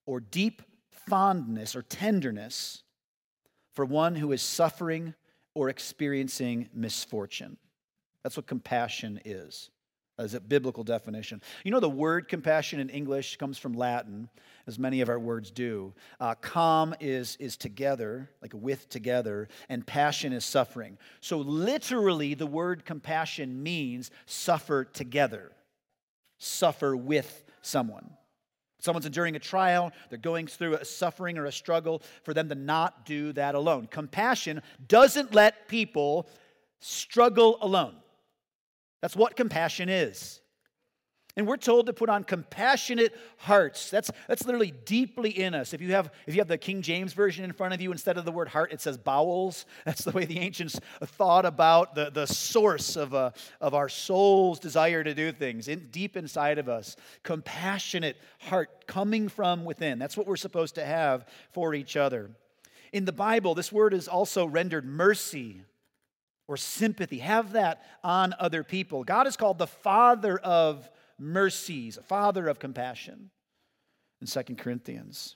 or 0.05 0.19
deep 0.19 0.61
fondness 0.89 1.75
or 1.75 1.81
tenderness 1.81 2.83
for 3.73 3.85
one 3.85 4.15
who 4.15 4.31
is 4.31 4.41
suffering 4.41 5.13
or 5.53 5.69
experiencing 5.69 6.69
misfortune. 6.73 7.57
That's 8.23 8.37
what 8.37 8.47
compassion 8.47 9.19
is 9.25 9.69
as 10.17 10.33
a 10.33 10.39
biblical 10.39 10.83
definition. 10.83 11.41
You 11.63 11.71
know, 11.71 11.79
the 11.79 11.89
word 11.89 12.27
compassion 12.27 12.79
in 12.79 12.89
English 12.89 13.37
comes 13.37 13.57
from 13.57 13.73
Latin, 13.73 14.29
as 14.65 14.79
many 14.79 15.01
of 15.01 15.09
our 15.09 15.19
words 15.19 15.51
do. 15.51 15.93
Uh, 16.19 16.35
com 16.35 16.95
is, 16.99 17.37
is 17.39 17.55
together, 17.57 18.29
like 18.41 18.53
with 18.53 18.89
together, 18.89 19.47
and 19.69 19.85
passion 19.85 20.33
is 20.33 20.43
suffering. 20.43 20.97
So, 21.21 21.37
literally, 21.37 22.33
the 22.33 22.47
word 22.47 22.85
compassion 22.85 23.61
means 23.61 24.11
suffer 24.25 24.83
together, 24.83 25.51
suffer 26.37 26.95
with 26.95 27.43
someone. 27.61 28.09
Someone's 28.79 29.07
enduring 29.07 29.35
a 29.35 29.39
trial, 29.39 29.91
they're 30.09 30.19
going 30.19 30.45
through 30.45 30.75
a 30.75 30.85
suffering 30.85 31.37
or 31.37 31.45
a 31.45 31.51
struggle, 31.51 32.01
for 32.23 32.33
them 32.33 32.47
to 32.49 32.55
not 32.55 33.05
do 33.05 33.33
that 33.33 33.55
alone. 33.55 33.87
Compassion 33.87 34.61
doesn't 34.87 35.33
let 35.33 35.67
people 35.67 36.29
struggle 36.79 37.57
alone. 37.61 37.95
That's 39.01 39.15
what 39.15 39.35
compassion 39.35 39.89
is. 39.89 40.41
And 41.37 41.45
we're 41.45 41.57
told 41.57 41.85
to 41.85 41.93
put 41.93 42.09
on 42.09 42.23
compassionate 42.23 43.15
hearts. 43.37 43.91
That's, 43.91 44.09
that's 44.27 44.43
literally 44.43 44.73
deeply 44.85 45.29
in 45.29 45.53
us. 45.53 45.71
If 45.71 45.81
you, 45.81 45.91
have, 45.91 46.11
if 46.25 46.33
you 46.33 46.41
have 46.41 46.47
the 46.47 46.57
King 46.57 46.81
James 46.81 47.13
Version 47.13 47.45
in 47.45 47.53
front 47.53 47.75
of 47.75 47.79
you, 47.79 47.91
instead 47.91 48.17
of 48.17 48.25
the 48.25 48.31
word 48.31 48.47
heart, 48.47 48.73
it 48.73 48.81
says 48.81 48.97
bowels. 48.97 49.67
That's 49.85 50.03
the 50.03 50.09
way 50.09 50.25
the 50.25 50.39
ancients 50.39 50.79
thought 50.99 51.45
about 51.45 51.93
the, 51.93 52.09
the 52.09 52.25
source 52.25 52.95
of, 52.95 53.13
a, 53.13 53.17
uh, 53.17 53.31
of 53.61 53.75
our 53.75 53.87
soul's 53.87 54.59
desire 54.59 55.03
to 55.03 55.13
do 55.13 55.31
things 55.31 55.67
in, 55.67 55.89
deep 55.91 56.17
inside 56.17 56.57
of 56.57 56.67
us. 56.67 56.95
Compassionate 57.21 58.17
heart 58.39 58.87
coming 58.87 59.29
from 59.29 59.63
within. 59.63 59.99
That's 59.99 60.17
what 60.17 60.25
we're 60.25 60.37
supposed 60.37 60.73
to 60.75 60.85
have 60.85 61.27
for 61.51 61.75
each 61.75 61.95
other. 61.95 62.31
In 62.91 63.05
the 63.05 63.13
Bible, 63.13 63.53
this 63.53 63.71
word 63.71 63.93
is 63.93 64.07
also 64.07 64.47
rendered 64.47 64.85
mercy 64.85 65.61
or 66.47 66.57
sympathy. 66.57 67.19
Have 67.19 67.53
that 67.53 67.83
on 68.03 68.33
other 68.39 68.63
people. 68.63 69.03
God 69.03 69.27
is 69.27 69.37
called 69.37 69.57
the 69.57 69.67
Father 69.67 70.37
of 70.39 70.89
mercies, 71.19 71.97
a 71.97 72.03
Father 72.03 72.47
of 72.47 72.59
compassion 72.59 73.29
in 74.21 74.27
Second 74.27 74.57
Corinthians. 74.57 75.35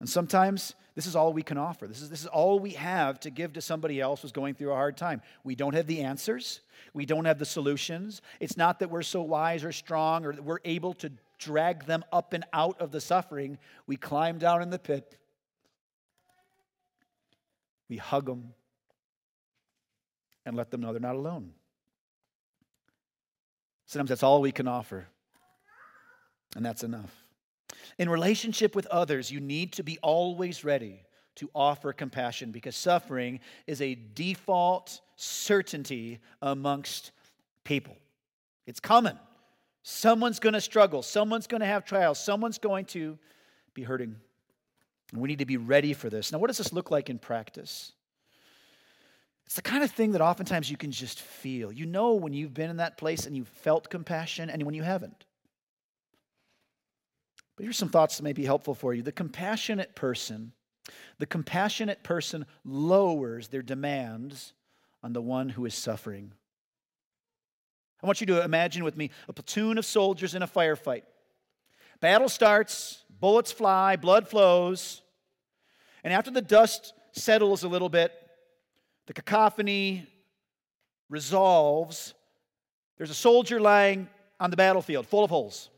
And 0.00 0.08
sometimes 0.08 0.74
this 0.94 1.06
is 1.06 1.16
all 1.16 1.32
we 1.32 1.42
can 1.42 1.58
offer. 1.58 1.86
This 1.86 2.02
is, 2.02 2.10
this 2.10 2.20
is 2.20 2.26
all 2.26 2.58
we 2.58 2.72
have 2.72 3.18
to 3.20 3.30
give 3.30 3.54
to 3.54 3.60
somebody 3.60 4.00
else 4.00 4.22
who's 4.22 4.32
going 4.32 4.54
through 4.54 4.70
a 4.70 4.74
hard 4.74 4.96
time. 4.96 5.22
We 5.42 5.54
don't 5.54 5.74
have 5.74 5.86
the 5.86 6.02
answers, 6.02 6.60
we 6.92 7.06
don't 7.06 7.24
have 7.24 7.38
the 7.38 7.46
solutions. 7.46 8.20
It's 8.40 8.56
not 8.56 8.80
that 8.80 8.90
we're 8.90 9.02
so 9.02 9.22
wise 9.22 9.64
or 9.64 9.72
strong 9.72 10.24
or 10.26 10.32
that 10.34 10.44
we're 10.44 10.58
able 10.64 10.94
to 10.94 11.10
drag 11.38 11.86
them 11.86 12.04
up 12.12 12.32
and 12.32 12.44
out 12.52 12.80
of 12.80 12.92
the 12.92 13.00
suffering. 13.00 13.58
We 13.86 13.96
climb 13.96 14.38
down 14.38 14.62
in 14.62 14.70
the 14.70 14.78
pit, 14.78 15.16
we 17.88 17.96
hug 17.96 18.26
them, 18.26 18.54
and 20.44 20.56
let 20.56 20.70
them 20.70 20.80
know 20.80 20.92
they're 20.92 21.00
not 21.00 21.16
alone. 21.16 21.52
Sometimes 23.86 24.08
that's 24.08 24.22
all 24.22 24.40
we 24.40 24.52
can 24.52 24.66
offer, 24.66 25.06
and 26.56 26.64
that's 26.64 26.82
enough. 26.82 27.24
In 27.98 28.08
relationship 28.08 28.74
with 28.74 28.86
others, 28.86 29.30
you 29.30 29.40
need 29.40 29.72
to 29.74 29.82
be 29.82 29.98
always 30.02 30.64
ready 30.64 31.02
to 31.36 31.50
offer 31.54 31.92
compassion 31.92 32.50
because 32.50 32.76
suffering 32.76 33.40
is 33.66 33.80
a 33.80 33.94
default 34.14 35.00
certainty 35.16 36.20
amongst 36.40 37.10
people. 37.64 37.96
It's 38.66 38.80
common. 38.80 39.18
Someone's 39.82 40.38
going 40.38 40.54
to 40.54 40.60
struggle, 40.60 41.02
someone's 41.02 41.46
going 41.46 41.60
to 41.60 41.66
have 41.66 41.84
trials, 41.84 42.18
someone's 42.18 42.58
going 42.58 42.86
to 42.86 43.18
be 43.74 43.82
hurting. 43.82 44.16
We 45.12 45.28
need 45.28 45.40
to 45.40 45.44
be 45.44 45.58
ready 45.58 45.92
for 45.92 46.08
this. 46.08 46.32
Now, 46.32 46.38
what 46.38 46.46
does 46.46 46.56
this 46.58 46.72
look 46.72 46.90
like 46.90 47.10
in 47.10 47.18
practice? 47.18 47.92
It's 49.46 49.56
the 49.56 49.62
kind 49.62 49.84
of 49.84 49.90
thing 49.90 50.12
that 50.12 50.20
oftentimes 50.20 50.70
you 50.70 50.76
can 50.76 50.90
just 50.90 51.20
feel. 51.20 51.70
You 51.70 51.86
know 51.86 52.14
when 52.14 52.32
you've 52.32 52.54
been 52.54 52.70
in 52.70 52.78
that 52.78 52.96
place 52.96 53.26
and 53.26 53.36
you've 53.36 53.48
felt 53.48 53.90
compassion 53.90 54.48
and 54.48 54.62
when 54.62 54.74
you 54.74 54.82
haven't. 54.82 55.24
But 57.56 57.64
here's 57.64 57.76
some 57.76 57.90
thoughts 57.90 58.16
that 58.16 58.24
may 58.24 58.32
be 58.32 58.44
helpful 58.44 58.74
for 58.74 58.94
you. 58.94 59.02
The 59.02 59.12
compassionate 59.12 59.94
person, 59.94 60.52
the 61.18 61.26
compassionate 61.26 62.02
person 62.02 62.46
lowers 62.64 63.48
their 63.48 63.62
demands 63.62 64.54
on 65.02 65.12
the 65.12 65.22
one 65.22 65.50
who 65.50 65.64
is 65.66 65.74
suffering. 65.74 66.32
I 68.02 68.06
want 68.06 68.20
you 68.20 68.26
to 68.28 68.42
imagine 68.42 68.84
with 68.84 68.96
me 68.96 69.10
a 69.28 69.32
platoon 69.32 69.78
of 69.78 69.86
soldiers 69.86 70.34
in 70.34 70.42
a 70.42 70.48
firefight. 70.48 71.02
Battle 72.00 72.28
starts, 72.28 73.04
bullets 73.20 73.52
fly, 73.52 73.96
blood 73.96 74.28
flows, 74.28 75.02
and 76.02 76.12
after 76.12 76.30
the 76.30 76.42
dust 76.42 76.92
settles 77.12 77.62
a 77.62 77.68
little 77.68 77.88
bit, 77.88 78.12
the 79.06 79.12
cacophony 79.12 80.06
resolves. 81.10 82.14
There's 82.96 83.10
a 83.10 83.14
soldier 83.14 83.60
lying 83.60 84.08
on 84.40 84.50
the 84.50 84.56
battlefield 84.56 85.06
full 85.06 85.24
of 85.24 85.30
holes. 85.30 85.70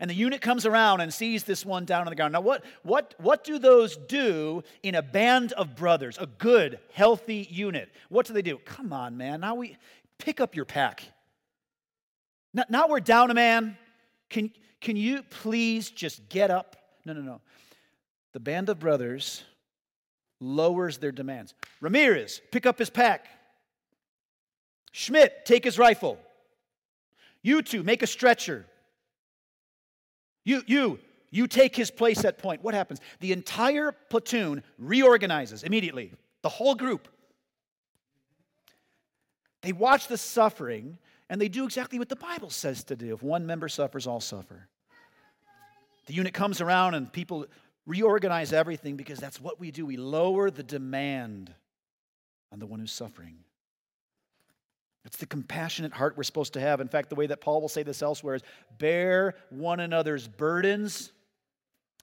And 0.00 0.08
the 0.08 0.14
unit 0.14 0.40
comes 0.40 0.64
around 0.64 1.00
and 1.00 1.12
sees 1.12 1.42
this 1.42 1.66
one 1.66 1.84
down 1.84 2.02
on 2.02 2.10
the 2.10 2.14
ground. 2.14 2.32
Now, 2.32 2.40
what, 2.40 2.64
what, 2.84 3.14
what 3.18 3.42
do 3.42 3.58
those 3.58 3.96
do 3.96 4.62
in 4.82 4.94
a 4.94 5.02
band 5.02 5.52
of 5.52 5.74
brothers, 5.74 6.18
a 6.18 6.26
good, 6.26 6.78
healthy 6.92 7.48
unit? 7.50 7.90
What 8.08 8.26
do 8.26 8.32
they 8.32 8.42
do? 8.42 8.58
Come 8.58 8.92
on, 8.92 9.16
man. 9.16 9.40
Now 9.40 9.56
we 9.56 9.76
pick 10.18 10.40
up 10.40 10.54
your 10.54 10.64
pack. 10.64 11.02
Now, 12.54 12.64
now 12.68 12.88
we're 12.88 13.00
down 13.00 13.30
a 13.30 13.34
man. 13.34 13.76
Can, 14.30 14.52
can 14.80 14.96
you 14.96 15.22
please 15.30 15.90
just 15.90 16.28
get 16.28 16.50
up? 16.50 16.76
No, 17.04 17.12
no, 17.12 17.20
no. 17.20 17.40
The 18.34 18.40
band 18.40 18.68
of 18.68 18.78
brothers 18.78 19.42
lowers 20.40 20.98
their 20.98 21.12
demands. 21.12 21.54
Ramirez, 21.80 22.40
pick 22.50 22.66
up 22.66 22.78
his 22.78 22.90
pack. 22.90 23.26
Schmidt, 24.92 25.44
take 25.44 25.64
his 25.64 25.78
rifle. 25.78 26.18
You 27.42 27.62
two, 27.62 27.82
make 27.82 28.02
a 28.02 28.06
stretcher. 28.06 28.66
You, 30.44 30.62
you, 30.66 30.98
you 31.30 31.46
take 31.46 31.76
his 31.76 31.90
place 31.90 32.24
at 32.24 32.38
point. 32.38 32.62
What 32.62 32.74
happens? 32.74 33.00
The 33.20 33.32
entire 33.32 33.92
platoon 33.92 34.62
reorganizes 34.78 35.62
immediately, 35.62 36.12
the 36.42 36.48
whole 36.48 36.74
group. 36.74 37.08
They 39.62 39.72
watch 39.72 40.08
the 40.08 40.16
suffering 40.16 40.98
and 41.28 41.40
they 41.40 41.48
do 41.48 41.64
exactly 41.64 41.98
what 41.98 42.08
the 42.08 42.16
Bible 42.16 42.50
says 42.50 42.84
to 42.84 42.96
do. 42.96 43.14
If 43.14 43.22
one 43.22 43.44
member 43.44 43.68
suffers, 43.68 44.06
all 44.06 44.20
suffer. 44.20 44.68
The 46.06 46.14
unit 46.14 46.32
comes 46.32 46.62
around 46.62 46.94
and 46.94 47.12
people 47.12 47.46
reorganize 47.88 48.52
everything 48.52 48.96
because 48.96 49.18
that's 49.18 49.40
what 49.40 49.58
we 49.58 49.72
do. 49.72 49.84
We 49.84 49.96
lower 49.96 50.50
the 50.50 50.62
demand 50.62 51.52
on 52.52 52.60
the 52.60 52.66
one 52.66 52.78
who's 52.78 52.92
suffering. 52.92 53.38
It's 55.04 55.16
the 55.16 55.26
compassionate 55.26 55.94
heart 55.94 56.16
we're 56.16 56.22
supposed 56.22 56.52
to 56.52 56.60
have. 56.60 56.80
In 56.82 56.88
fact, 56.88 57.08
the 57.08 57.14
way 57.14 57.26
that 57.26 57.40
Paul 57.40 57.62
will 57.62 57.68
say 57.68 57.82
this 57.82 58.02
elsewhere 58.02 58.34
is 58.34 58.42
bear 58.78 59.34
one 59.48 59.80
another's 59.80 60.28
burdens 60.28 61.12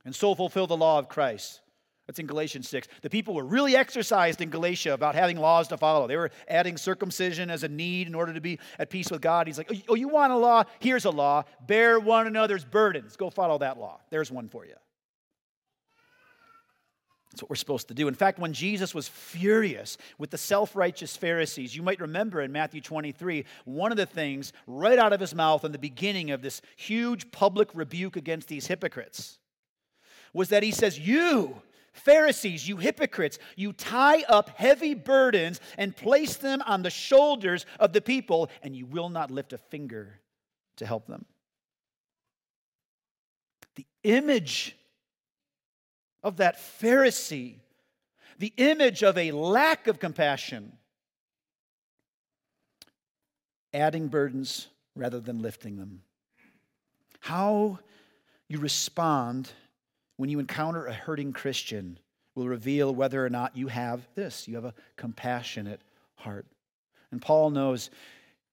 and 0.06 0.16
so 0.16 0.34
fulfill 0.34 0.66
the 0.66 0.76
law 0.76 0.98
of 0.98 1.08
Christ. 1.08 1.62
That's 2.08 2.20
in 2.20 2.26
Galatians 2.28 2.68
6. 2.70 2.88
The 3.02 3.10
people 3.10 3.34
were 3.34 3.44
really 3.44 3.76
exercised 3.76 4.42
in 4.42 4.50
Galatia 4.50 4.94
about 4.94 5.16
having 5.16 5.38
laws 5.38 5.68
to 5.70 5.78
follow. 5.78 6.08
They 6.08 6.18
were 6.18 6.32
adding 6.48 6.78
circumcision 6.78 7.50
as 7.50 7.64
a 7.64 7.68
need 7.68 8.08
in 8.08 8.16
order 8.16 8.34
to 8.34 8.42
be 8.42 8.60
at 8.78 8.90
peace 8.90 9.10
with 9.10 9.22
God. 9.22 9.48
He's 9.48 9.58
like, 9.58 9.72
Oh, 9.88 9.96
you 9.96 10.08
want 10.08 10.32
a 10.32 10.38
law? 10.38 10.64
Here's 10.80 11.06
a 11.06 11.12
law. 11.12 11.44
Bear 11.68 12.00
one 12.00 12.28
another's 12.28 12.66
burdens. 12.66 13.16
Go 13.16 13.30
follow 13.30 13.58
that 13.60 13.80
law. 13.80 14.00
There's 14.10 14.32
one 14.32 14.50
for 14.50 14.66
you. 14.66 14.76
That's 17.36 17.44
what 17.44 17.50
we're 17.50 17.58
supposed 17.58 17.90
to 17.90 17.94
do. 17.94 18.08
In 18.08 18.14
fact, 18.14 18.40
when 18.40 18.54
Jesus 18.54 18.96
was 18.96 19.10
furious 19.10 19.98
with 20.18 20.30
the 20.30 20.38
self 20.38 20.74
righteous 20.74 21.18
Pharisees, 21.18 21.76
you 21.76 21.84
might 21.84 22.00
remember 22.00 22.40
in 22.40 22.54
Matthew 22.54 22.80
23, 22.80 23.44
one 23.66 23.92
of 23.92 23.98
the 23.98 24.06
things 24.06 24.54
right 24.68 24.98
out 24.98 25.12
of 25.12 25.20
his 25.20 25.36
mouth 25.36 25.66
in 25.66 25.74
the 25.74 25.78
beginning 25.78 26.32
of 26.32 26.42
this 26.42 26.62
huge 26.78 27.30
public 27.32 27.68
rebuke 27.74 28.16
against 28.16 28.48
these 28.48 28.68
hypocrites 28.68 29.38
was 30.32 30.48
that 30.48 30.64
he 30.64 30.72
says, 30.72 30.98
You, 30.98 31.62
Pharisees, 31.92 32.70
you 32.70 32.78
hypocrites, 32.78 33.38
you 33.58 33.74
tie 33.74 34.24
up 34.30 34.52
heavy 34.56 34.94
burdens 34.94 35.60
and 35.78 35.94
place 35.94 36.38
them 36.38 36.62
on 36.66 36.84
the 36.84 36.90
shoulders 36.90 37.66
of 37.82 37.92
the 37.92 38.00
people, 38.00 38.50
and 38.64 38.74
you 38.78 38.86
will 38.86 39.10
not 39.10 39.30
lift 39.30 39.52
a 39.52 39.58
finger 39.58 40.22
to 40.78 40.86
help 40.86 41.06
them. 41.06 41.26
The 43.76 43.86
image 44.06 44.78
of 46.26 46.38
that 46.38 46.58
Pharisee, 46.58 47.60
the 48.40 48.52
image 48.58 49.04
of 49.04 49.16
a 49.16 49.32
lack 49.32 49.86
of 49.86 50.00
compassion, 50.00 50.74
adding 53.72 54.08
burdens 54.08 54.68
rather 54.96 55.20
than 55.20 55.40
lifting 55.40 55.78
them. 55.78 56.02
How 57.20 57.78
you 58.48 58.58
respond 58.58 59.52
when 60.18 60.32
you 60.32 60.40
encounter 60.40 60.88
a 60.88 60.94
hurting 60.94 61.32
Christian 61.32 62.00
will 62.34 62.48
reveal 62.48 62.94
whether 62.94 63.24
or 63.24 63.30
not 63.30 63.56
you 63.56 63.68
have 63.68 64.08
this. 64.16 64.48
You 64.48 64.56
have 64.56 64.66
a 64.66 64.74
compassionate 64.98 65.82
heart. 66.16 66.48
And 67.12 67.22
Paul 67.22 67.52
knows 67.52 67.92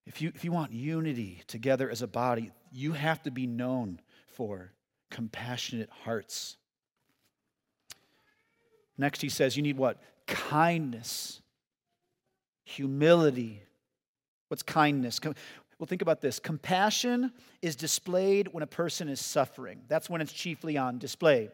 if 0.06 0.20
you, 0.20 0.30
if 0.34 0.44
you 0.44 0.52
want 0.52 0.72
unity 0.72 1.42
together 1.46 1.88
as 1.88 2.02
a 2.02 2.06
body, 2.06 2.50
you 2.70 2.92
have 2.92 3.22
to 3.22 3.30
be 3.30 3.46
known 3.46 3.98
for 4.26 4.72
compassionate 5.10 5.90
hearts. 6.04 6.58
Next, 8.98 9.22
he 9.22 9.28
says, 9.28 9.56
you 9.56 9.62
need 9.62 9.76
what? 9.76 10.00
Kindness, 10.26 11.40
humility. 12.64 13.62
What's 14.48 14.62
kindness? 14.62 15.18
Well, 15.22 15.86
think 15.86 16.02
about 16.02 16.20
this. 16.20 16.38
Compassion 16.38 17.32
is 17.60 17.74
displayed 17.74 18.48
when 18.52 18.62
a 18.62 18.66
person 18.66 19.08
is 19.08 19.20
suffering. 19.20 19.80
That's 19.88 20.08
when 20.08 20.20
it's 20.20 20.32
chiefly 20.32 20.76
on 20.76 20.98
display. 20.98 21.50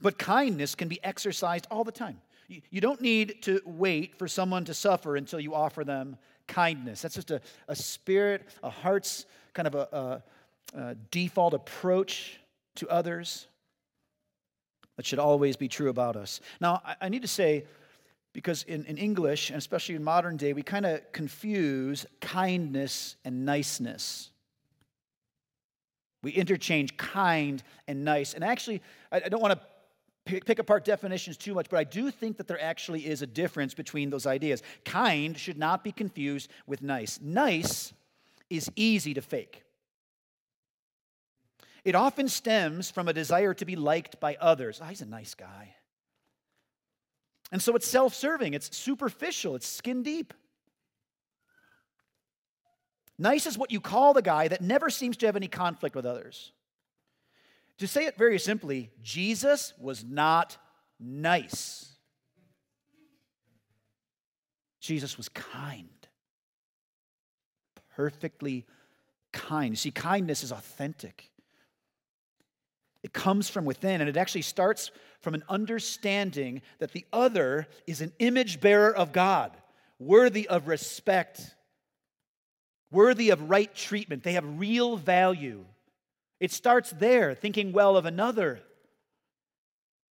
But 0.00 0.18
kindness 0.18 0.74
can 0.74 0.88
be 0.88 1.02
exercised 1.04 1.66
all 1.70 1.84
the 1.84 1.92
time. 1.92 2.20
You 2.48 2.80
don't 2.80 3.00
need 3.00 3.42
to 3.42 3.60
wait 3.64 4.16
for 4.18 4.26
someone 4.26 4.64
to 4.64 4.74
suffer 4.74 5.14
until 5.14 5.38
you 5.38 5.54
offer 5.54 5.84
them 5.84 6.16
kindness. 6.48 7.02
That's 7.02 7.14
just 7.14 7.30
a, 7.30 7.40
a 7.68 7.76
spirit, 7.76 8.48
a 8.64 8.70
heart's 8.70 9.26
kind 9.54 9.68
of 9.68 9.76
a, 9.76 10.22
a, 10.74 10.80
a 10.80 10.94
default 11.12 11.54
approach 11.54 12.40
to 12.76 12.88
others 12.88 13.46
that 15.00 15.06
should 15.06 15.18
always 15.18 15.56
be 15.56 15.66
true 15.66 15.88
about 15.88 16.14
us. 16.14 16.42
Now, 16.60 16.82
I, 17.00 17.08
need 17.08 17.22
to 17.22 17.28
say, 17.28 17.64
because 18.34 18.64
in, 18.64 18.84
in 18.84 18.98
English, 18.98 19.48
and 19.48 19.56
especially 19.56 19.94
in 19.94 20.04
modern 20.04 20.36
day, 20.36 20.52
we 20.52 20.62
kind 20.62 20.84
of 20.84 21.10
confuse 21.10 22.04
kindness 22.20 23.16
and 23.24 23.46
niceness. 23.46 24.28
We 26.22 26.32
interchange 26.32 26.98
kind 26.98 27.62
and 27.88 28.04
nice. 28.04 28.34
And 28.34 28.44
actually, 28.44 28.82
I, 29.10 29.20
don't 29.20 29.40
want 29.40 29.58
to 29.58 30.40
pick 30.42 30.58
apart 30.58 30.84
definitions 30.84 31.38
too 31.38 31.54
much, 31.54 31.70
but 31.70 31.78
I 31.78 31.84
do 31.84 32.10
think 32.10 32.36
that 32.36 32.46
there 32.46 32.60
actually 32.60 33.06
is 33.06 33.22
a 33.22 33.26
difference 33.26 33.72
between 33.72 34.10
those 34.10 34.26
ideas. 34.26 34.62
Kind 34.84 35.38
should 35.38 35.56
not 35.56 35.82
be 35.82 35.92
confused 35.92 36.50
with 36.66 36.82
nice. 36.82 37.18
Nice 37.22 37.94
is 38.50 38.70
easy 38.76 39.14
to 39.14 39.22
fake. 39.22 39.64
It 41.84 41.94
often 41.94 42.28
stems 42.28 42.90
from 42.90 43.08
a 43.08 43.12
desire 43.12 43.54
to 43.54 43.64
be 43.64 43.76
liked 43.76 44.20
by 44.20 44.36
others. 44.40 44.80
Oh, 44.82 44.86
he's 44.86 45.00
a 45.00 45.06
nice 45.06 45.34
guy. 45.34 45.74
And 47.52 47.60
so 47.60 47.74
it's 47.74 47.86
self 47.86 48.14
serving, 48.14 48.54
it's 48.54 48.76
superficial, 48.76 49.56
it's 49.56 49.66
skin 49.66 50.02
deep. 50.02 50.34
Nice 53.18 53.46
is 53.46 53.58
what 53.58 53.70
you 53.70 53.80
call 53.80 54.14
the 54.14 54.22
guy 54.22 54.48
that 54.48 54.62
never 54.62 54.88
seems 54.88 55.16
to 55.18 55.26
have 55.26 55.36
any 55.36 55.48
conflict 55.48 55.94
with 55.94 56.06
others. 56.06 56.52
To 57.78 57.86
say 57.86 58.04
it 58.06 58.16
very 58.16 58.38
simply, 58.38 58.90
Jesus 59.02 59.74
was 59.78 60.04
not 60.04 60.56
nice. 60.98 61.86
Jesus 64.80 65.16
was 65.16 65.28
kind, 65.28 65.88
perfectly 67.94 68.66
kind. 69.32 69.72
You 69.72 69.76
see, 69.76 69.90
kindness 69.90 70.42
is 70.42 70.52
authentic. 70.52 71.29
It 73.02 73.12
comes 73.12 73.48
from 73.48 73.64
within, 73.64 74.00
and 74.00 74.10
it 74.10 74.16
actually 74.16 74.42
starts 74.42 74.90
from 75.20 75.34
an 75.34 75.42
understanding 75.48 76.62
that 76.78 76.92
the 76.92 77.06
other 77.12 77.66
is 77.86 78.00
an 78.00 78.12
image 78.18 78.60
bearer 78.60 78.94
of 78.94 79.12
God, 79.12 79.56
worthy 79.98 80.46
of 80.48 80.68
respect, 80.68 81.54
worthy 82.90 83.30
of 83.30 83.48
right 83.48 83.74
treatment. 83.74 84.22
They 84.22 84.34
have 84.34 84.58
real 84.58 84.96
value. 84.96 85.64
It 86.40 86.52
starts 86.52 86.90
there, 86.90 87.34
thinking 87.34 87.72
well 87.72 87.96
of 87.96 88.04
another. 88.04 88.60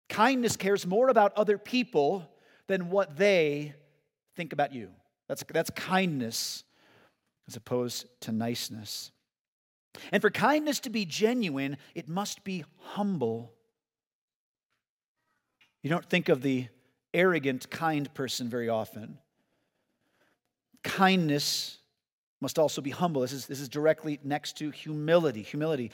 Kindness 0.09 0.55
cares 0.55 0.87
more 0.87 1.09
about 1.09 1.33
other 1.35 1.57
people 1.57 2.29
than 2.67 2.89
what 2.89 3.17
they 3.17 3.73
think 4.35 4.53
about 4.53 4.73
you. 4.73 4.89
That's, 5.27 5.43
that's 5.51 5.69
kindness 5.71 6.63
as 7.47 7.55
opposed 7.55 8.05
to 8.21 8.31
niceness. 8.31 9.11
And 10.11 10.21
for 10.21 10.29
kindness 10.29 10.79
to 10.81 10.89
be 10.89 11.05
genuine, 11.05 11.77
it 11.95 12.07
must 12.07 12.43
be 12.43 12.63
humble. 12.79 13.53
You 15.81 15.89
don't 15.89 16.05
think 16.05 16.29
of 16.29 16.41
the 16.41 16.67
arrogant, 17.13 17.69
kind 17.69 18.13
person 18.13 18.49
very 18.49 18.69
often. 18.69 19.17
Kindness 20.83 21.77
must 22.39 22.59
also 22.59 22.81
be 22.81 22.91
humble. 22.91 23.21
This 23.21 23.33
is, 23.33 23.47
this 23.47 23.59
is 23.59 23.69
directly 23.69 24.19
next 24.23 24.57
to 24.57 24.69
humility. 24.69 25.41
Humility. 25.41 25.91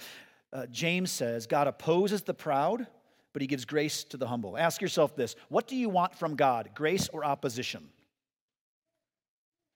Uh, 0.52 0.66
James 0.68 1.12
says, 1.12 1.48
God 1.48 1.68
opposes 1.68 2.22
the 2.22 2.34
proud, 2.34 2.86
but 3.32 3.42
he 3.42 3.48
gives 3.48 3.66
grace 3.66 4.04
to 4.06 4.18
the 4.18 4.28
humble. 4.28 4.58
Ask 4.58 4.82
yourself 4.82 5.16
this 5.16 5.36
what 5.50 5.68
do 5.68 5.76
you 5.76 5.90
want 5.90 6.16
from 6.16 6.36
God, 6.36 6.70
grace 6.76 7.10
or 7.10 7.26
opposition? 7.26 7.90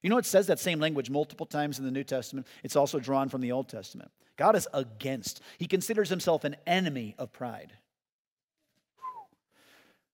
You 0.01 0.09
know, 0.09 0.17
it 0.17 0.25
says 0.25 0.47
that 0.47 0.59
same 0.59 0.79
language 0.79 1.09
multiple 1.09 1.45
times 1.45 1.79
in 1.79 1.85
the 1.85 1.91
New 1.91 2.03
Testament. 2.03 2.47
It's 2.63 2.75
also 2.75 2.99
drawn 2.99 3.29
from 3.29 3.41
the 3.41 3.51
Old 3.51 3.67
Testament. 3.67 4.11
God 4.37 4.55
is 4.55 4.67
against, 4.73 5.41
He 5.57 5.65
considers 5.65 6.09
Himself 6.09 6.43
an 6.43 6.55
enemy 6.67 7.15
of 7.17 7.33
pride. 7.33 7.73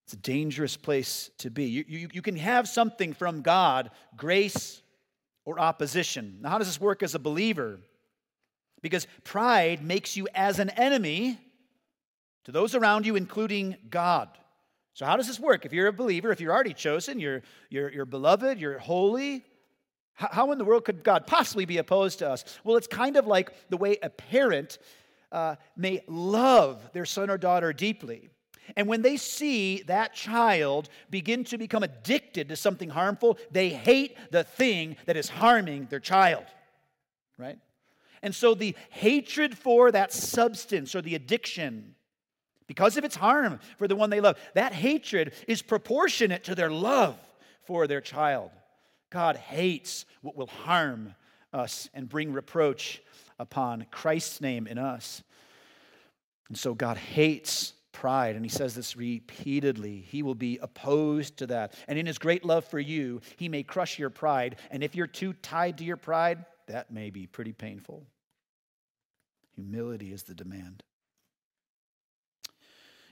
It's 0.05 0.13
a 0.13 0.17
dangerous 0.17 0.75
place 0.75 1.29
to 1.39 1.49
be. 1.49 1.65
You, 1.65 1.85
you, 1.87 2.09
you 2.11 2.21
can 2.21 2.35
have 2.35 2.67
something 2.67 3.13
from 3.13 3.41
God, 3.41 3.91
grace 4.17 4.81
or 5.45 5.59
opposition. 5.59 6.39
Now, 6.41 6.51
how 6.51 6.57
does 6.57 6.67
this 6.67 6.79
work 6.79 7.03
as 7.03 7.15
a 7.15 7.19
believer? 7.19 7.79
Because 8.81 9.07
pride 9.23 9.83
makes 9.83 10.17
you 10.17 10.27
as 10.35 10.59
an 10.59 10.69
enemy 10.71 11.39
to 12.45 12.51
those 12.51 12.75
around 12.75 13.05
you, 13.05 13.15
including 13.15 13.77
God. 13.89 14.29
So, 14.93 15.05
how 15.05 15.15
does 15.15 15.27
this 15.27 15.39
work? 15.39 15.65
If 15.65 15.73
you're 15.73 15.87
a 15.87 15.93
believer, 15.93 16.31
if 16.31 16.41
you're 16.41 16.53
already 16.53 16.73
chosen, 16.73 17.19
you're, 17.19 17.41
you're, 17.69 17.91
you're 17.91 18.05
beloved, 18.05 18.59
you're 18.59 18.77
holy, 18.79 19.43
how 20.15 20.51
in 20.51 20.57
the 20.57 20.65
world 20.65 20.85
could 20.85 21.03
God 21.03 21.25
possibly 21.27 21.65
be 21.65 21.77
opposed 21.77 22.19
to 22.19 22.29
us? 22.29 22.45
Well, 22.63 22.77
it's 22.77 22.87
kind 22.87 23.17
of 23.17 23.25
like 23.25 23.51
the 23.69 23.77
way 23.77 23.97
a 24.01 24.09
parent 24.09 24.77
uh, 25.31 25.55
may 25.75 26.03
love 26.07 26.91
their 26.93 27.05
son 27.05 27.29
or 27.29 27.37
daughter 27.37 27.73
deeply. 27.73 28.29
And 28.77 28.87
when 28.87 29.01
they 29.01 29.17
see 29.17 29.81
that 29.83 30.13
child 30.13 30.89
begin 31.09 31.43
to 31.45 31.57
become 31.57 31.83
addicted 31.83 32.49
to 32.49 32.55
something 32.55 32.89
harmful, 32.89 33.37
they 33.51 33.69
hate 33.69 34.15
the 34.31 34.43
thing 34.43 34.95
that 35.05 35.17
is 35.17 35.29
harming 35.29 35.87
their 35.89 35.99
child, 35.99 36.45
right? 37.37 37.57
And 38.21 38.33
so 38.33 38.53
the 38.53 38.75
hatred 38.89 39.57
for 39.57 39.91
that 39.91 40.13
substance 40.13 40.95
or 40.95 41.01
the 41.01 41.15
addiction, 41.15 41.95
because 42.67 42.95
of 42.95 43.03
its 43.03 43.15
harm 43.15 43.59
for 43.77 43.87
the 43.87 43.97
one 43.97 44.09
they 44.09 44.21
love, 44.21 44.37
that 44.53 44.73
hatred 44.73 45.33
is 45.47 45.61
proportionate 45.61 46.45
to 46.45 46.55
their 46.55 46.71
love 46.71 47.17
for 47.63 47.85
their 47.85 48.01
child. 48.01 48.51
God 49.13 49.35
hates 49.35 50.05
what 50.21 50.35
will 50.35 50.47
harm 50.47 51.13
us 51.53 51.87
and 51.93 52.09
bring 52.09 52.33
reproach 52.33 52.99
upon 53.37 53.85
Christ's 53.91 54.41
name 54.41 54.65
in 54.65 54.79
us. 54.79 55.21
And 56.49 56.57
so 56.57 56.73
God 56.73 56.97
hates 56.97 57.73
pride, 57.91 58.35
and 58.35 58.43
he 58.43 58.49
says 58.49 58.73
this 58.73 58.97
repeatedly. 58.97 60.03
He 60.09 60.23
will 60.23 60.33
be 60.33 60.57
opposed 60.57 61.37
to 61.37 61.47
that. 61.47 61.75
And 61.87 61.99
in 61.99 62.07
his 62.07 62.17
great 62.17 62.43
love 62.43 62.65
for 62.65 62.79
you, 62.79 63.21
he 63.37 63.49
may 63.49 63.61
crush 63.61 63.99
your 63.99 64.09
pride. 64.09 64.55
And 64.71 64.83
if 64.83 64.95
you're 64.95 65.05
too 65.05 65.33
tied 65.33 65.77
to 65.77 65.83
your 65.83 65.97
pride, 65.97 66.43
that 66.65 66.91
may 66.91 67.11
be 67.11 67.27
pretty 67.27 67.53
painful. 67.53 68.07
Humility 69.53 70.11
is 70.11 70.23
the 70.23 70.33
demand. 70.33 70.81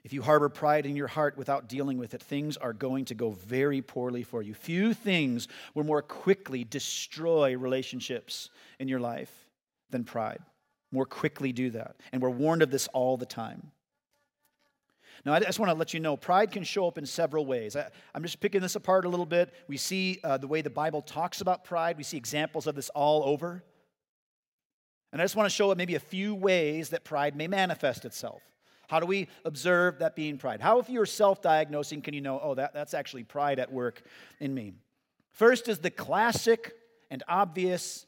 If 0.04 0.14
you 0.14 0.24
harbor 0.24 0.50
pride 0.50 0.86
in 0.86 0.96
your 0.96 1.08
heart 1.08 1.38
without 1.38 1.70
dealing 1.70 1.98
with 1.98 2.14
it, 2.14 2.24
things 2.24 2.58
are 2.58 2.74
going 2.74 3.06
to 3.06 3.14
go 3.14 3.32
very 3.32 3.82
poorly 3.82 4.24
for 4.24 4.42
you. 4.42 4.54
Few 4.54 4.94
things 4.94 5.48
will 5.76 5.84
more 5.84 6.02
quickly 6.02 6.64
destroy 6.64 7.56
relationships 7.56 8.50
in 8.80 8.88
your 8.88 9.00
life 9.00 9.32
than 9.92 10.04
pride. 10.04 10.40
More 10.92 11.06
quickly 11.06 11.54
do 11.54 11.70
that. 11.72 11.98
And 12.12 12.22
we're 12.22 12.32
warned 12.32 12.64
of 12.64 12.72
this 12.72 12.88
all 12.88 13.16
the 13.16 13.28
time. 13.28 13.72
Now, 15.24 15.34
I 15.34 15.40
just 15.40 15.60
want 15.60 15.70
to 15.70 15.78
let 15.78 15.94
you 15.94 16.00
know 16.00 16.18
pride 16.18 16.52
can 16.52 16.64
show 16.64 16.88
up 16.88 16.98
in 16.98 17.06
several 17.06 17.46
ways. 17.46 17.76
I, 17.76 17.90
am 18.16 18.24
just 18.24 18.40
picking 18.40 18.60
this 18.62 18.76
apart 18.76 19.06
a 19.06 19.10
little 19.10 19.28
bit. 19.28 19.54
We 19.68 19.78
see 19.78 20.20
uh, 20.24 20.38
the 20.38 20.48
way 20.48 20.62
the 20.62 20.72
Bible 20.72 21.04
talks 21.04 21.42
about 21.42 21.64
pride, 21.64 21.98
we 21.98 22.04
see 22.04 22.18
examples 22.18 22.66
of 22.66 22.74
this 22.74 22.90
all 22.90 23.24
over. 23.24 23.64
And 25.14 25.22
I 25.22 25.26
just 25.26 25.36
want 25.36 25.48
to 25.48 25.56
show 25.56 25.74
maybe 25.76 25.96
a 25.96 26.00
few 26.00 26.34
ways 26.34 26.90
that 26.90 27.04
pride 27.04 27.36
may 27.36 27.48
manifest 27.48 28.04
itself. 28.06 28.42
How 28.92 29.00
do 29.00 29.06
we 29.06 29.30
observe 29.46 30.00
that 30.00 30.18
being 30.18 30.38
pride? 30.38 30.60
How, 30.60 30.80
if 30.80 30.90
you're 30.90 31.06
self 31.06 31.42
diagnosing, 31.42 32.02
can 32.02 32.14
you 32.14 32.20
know, 32.20 32.42
oh, 32.44 32.56
that, 32.56 32.74
that's 32.74 32.94
actually 32.94 33.24
pride 33.24 33.58
at 33.58 33.72
work 33.72 34.02
in 34.42 34.54
me? 34.54 34.74
First 35.32 35.70
is 35.70 35.80
the 35.80 35.90
classic 35.90 36.74
and 37.10 37.24
obvious 37.26 38.06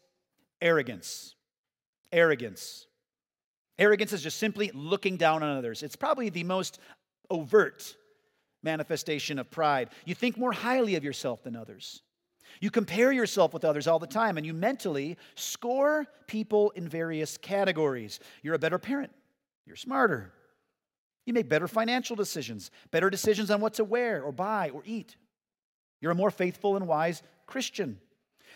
arrogance. 0.62 1.36
Arrogance. 2.12 2.86
Arrogance 3.80 4.12
is 4.12 4.22
just 4.22 4.38
simply 4.40 4.72
looking 4.74 5.16
down 5.16 5.42
on 5.42 5.58
others. 5.58 5.84
It's 5.84 5.96
probably 5.96 6.28
the 6.28 6.44
most 6.44 6.80
overt 7.32 7.96
manifestation 8.62 9.40
of 9.40 9.50
pride. 9.50 9.88
You 10.04 10.14
think 10.14 10.38
more 10.38 10.52
highly 10.52 10.96
of 10.96 11.04
yourself 11.06 11.44
than 11.44 11.56
others. 11.56 12.02
You 12.60 12.70
compare 12.70 13.14
yourself 13.14 13.54
with 13.54 13.64
others 13.64 13.88
all 13.88 14.00
the 14.00 14.06
time, 14.06 14.36
and 14.36 14.46
you 14.46 14.54
mentally 14.54 15.16
score 15.36 16.08
people 16.28 16.72
in 16.72 16.90
various 16.90 17.38
categories. 17.38 18.20
You're 18.42 18.56
a 18.56 18.60
better 18.60 18.78
parent, 18.78 19.14
you're 19.66 19.78
smarter, 19.78 20.34
you 21.26 21.34
make 21.34 21.50
better 21.50 21.68
financial 21.68 22.16
decisions, 22.16 22.72
better 22.92 23.10
decisions 23.10 23.50
on 23.50 23.62
what 23.62 23.76
to 23.76 23.84
wear 23.84 24.22
or 24.22 24.32
buy 24.32 24.70
or 24.70 24.82
eat. 24.86 25.16
You're 26.02 26.12
a 26.12 26.16
more 26.16 26.32
faithful 26.32 26.76
and 26.76 26.88
wise 26.88 27.24
Christian. 27.46 28.00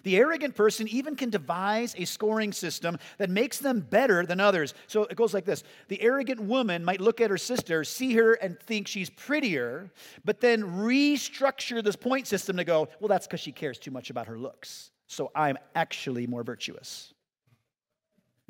The 0.04 0.18
arrogant 0.18 0.56
person 0.56 0.88
even 0.90 1.16
can 1.16 1.30
devise 1.30 1.96
a 1.98 2.06
scoring 2.06 2.54
system 2.54 3.00
that 3.18 3.30
makes 3.30 3.58
them 3.58 3.80
better 3.80 4.26
than 4.26 4.40
others. 4.40 4.74
So 4.88 5.04
it 5.04 5.16
goes 5.16 5.34
like 5.34 5.46
this 5.46 5.64
The 5.88 6.02
arrogant 6.02 6.42
woman 6.42 6.84
might 6.84 7.02
look 7.02 7.22
at 7.22 7.30
her 7.30 7.38
sister, 7.38 7.84
see 7.84 8.14
her, 8.14 8.34
and 8.34 8.60
think 8.60 8.88
she's 8.88 9.10
prettier, 9.10 9.92
but 10.24 10.40
then 10.40 10.64
restructure 10.64 11.84
this 11.84 11.96
point 11.96 12.28
system 12.28 12.58
to 12.58 12.64
go, 12.64 12.90
well, 13.00 13.08
that's 13.08 13.28
because 13.28 13.40
she 13.40 13.52
cares 13.52 13.80
too 13.80 13.92
much 13.92 14.10
about 14.10 14.28
her 14.28 14.38
looks. 14.38 14.92
So 15.08 15.32
I'm 15.34 15.58
actually 15.74 16.28
more 16.28 16.44
virtuous. 16.44 17.14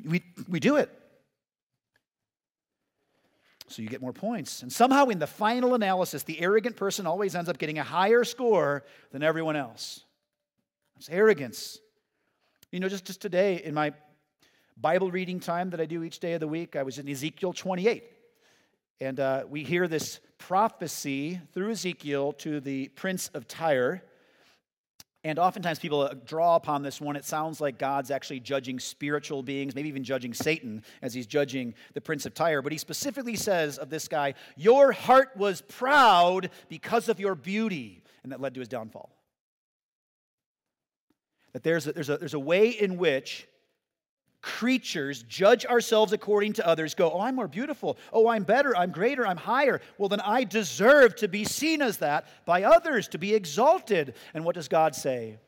We, 0.04 0.22
we 0.48 0.60
do 0.60 0.76
it. 0.76 0.90
So 3.68 3.82
you 3.82 3.88
get 3.88 4.00
more 4.00 4.14
points. 4.14 4.62
And 4.62 4.72
somehow, 4.72 5.06
in 5.06 5.18
the 5.18 5.26
final 5.26 5.74
analysis, 5.74 6.22
the 6.22 6.40
arrogant 6.40 6.76
person 6.76 7.06
always 7.06 7.34
ends 7.34 7.50
up 7.50 7.58
getting 7.58 7.78
a 7.78 7.82
higher 7.84 8.24
score 8.24 8.84
than 9.12 9.22
everyone 9.22 9.56
else. 9.56 10.04
It's 10.96 11.08
arrogance. 11.10 11.78
You 12.72 12.80
know, 12.80 12.88
just, 12.88 13.04
just 13.04 13.20
today 13.20 13.62
in 13.62 13.74
my 13.74 13.92
Bible 14.76 15.10
reading 15.10 15.38
time 15.38 15.70
that 15.70 15.80
I 15.80 15.84
do 15.84 16.02
each 16.02 16.18
day 16.18 16.32
of 16.32 16.40
the 16.40 16.48
week, 16.48 16.76
I 16.76 16.82
was 16.82 16.98
in 16.98 17.08
Ezekiel 17.08 17.52
28. 17.52 18.04
And 19.00 19.20
uh, 19.20 19.44
we 19.48 19.64
hear 19.64 19.86
this 19.86 20.18
prophecy 20.38 21.40
through 21.52 21.72
Ezekiel 21.72 22.32
to 22.34 22.60
the 22.60 22.88
prince 22.88 23.28
of 23.34 23.46
Tyre. 23.46 24.02
And 25.24 25.38
oftentimes 25.38 25.80
people 25.80 26.02
uh, 26.02 26.14
draw 26.24 26.54
upon 26.54 26.82
this 26.82 27.00
one. 27.00 27.16
It 27.16 27.24
sounds 27.24 27.60
like 27.60 27.78
God's 27.78 28.10
actually 28.10 28.40
judging 28.40 28.78
spiritual 28.78 29.42
beings, 29.42 29.74
maybe 29.74 29.88
even 29.88 30.04
judging 30.04 30.32
Satan 30.32 30.84
as 31.02 31.12
he's 31.12 31.26
judging 31.26 31.74
the 31.94 32.00
prince 32.00 32.24
of 32.24 32.34
Tyre. 32.34 32.62
But 32.62 32.70
he 32.72 32.78
specifically 32.78 33.34
says 33.34 33.78
of 33.78 33.90
this 33.90 34.06
guy, 34.06 34.34
Your 34.56 34.92
heart 34.92 35.30
was 35.36 35.60
proud 35.60 36.50
because 36.68 37.08
of 37.08 37.18
your 37.18 37.34
beauty. 37.34 38.04
And 38.22 38.30
that 38.30 38.40
led 38.40 38.54
to 38.54 38.60
his 38.60 38.68
downfall. 38.68 39.10
That 41.52 41.64
there's 41.64 41.86
a, 41.86 41.92
there's, 41.92 42.10
a, 42.10 42.18
there's 42.18 42.34
a 42.34 42.38
way 42.38 42.68
in 42.68 42.96
which 42.96 43.48
creatures 44.40 45.24
judge 45.24 45.66
ourselves 45.66 46.12
according 46.12 46.54
to 46.54 46.66
others, 46.66 46.94
go, 46.94 47.10
Oh, 47.12 47.20
I'm 47.20 47.34
more 47.34 47.48
beautiful. 47.48 47.98
Oh, 48.12 48.28
I'm 48.28 48.44
better. 48.44 48.76
I'm 48.76 48.92
greater. 48.92 49.26
I'm 49.26 49.36
higher. 49.36 49.80
Well, 49.98 50.08
then 50.08 50.20
I 50.20 50.44
deserve 50.44 51.16
to 51.16 51.28
be 51.28 51.44
seen 51.44 51.82
as 51.82 51.98
that 51.98 52.26
by 52.44 52.62
others, 52.62 53.08
to 53.08 53.18
be 53.18 53.34
exalted. 53.34 54.14
And 54.34 54.44
what 54.44 54.54
does 54.54 54.68
God 54.68 54.94
say? 54.94 55.38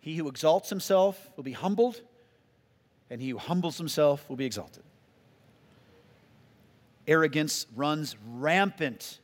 He 0.00 0.16
who 0.16 0.28
exalts 0.28 0.68
himself 0.68 1.30
will 1.36 1.44
be 1.44 1.52
humbled, 1.52 2.00
and 3.08 3.20
he 3.20 3.28
who 3.28 3.38
humbles 3.38 3.78
himself 3.78 4.28
will 4.28 4.36
be 4.36 4.46
exalted. 4.46 4.82
Arrogance 7.06 7.66
runs 7.76 8.16
rampant 8.34 9.20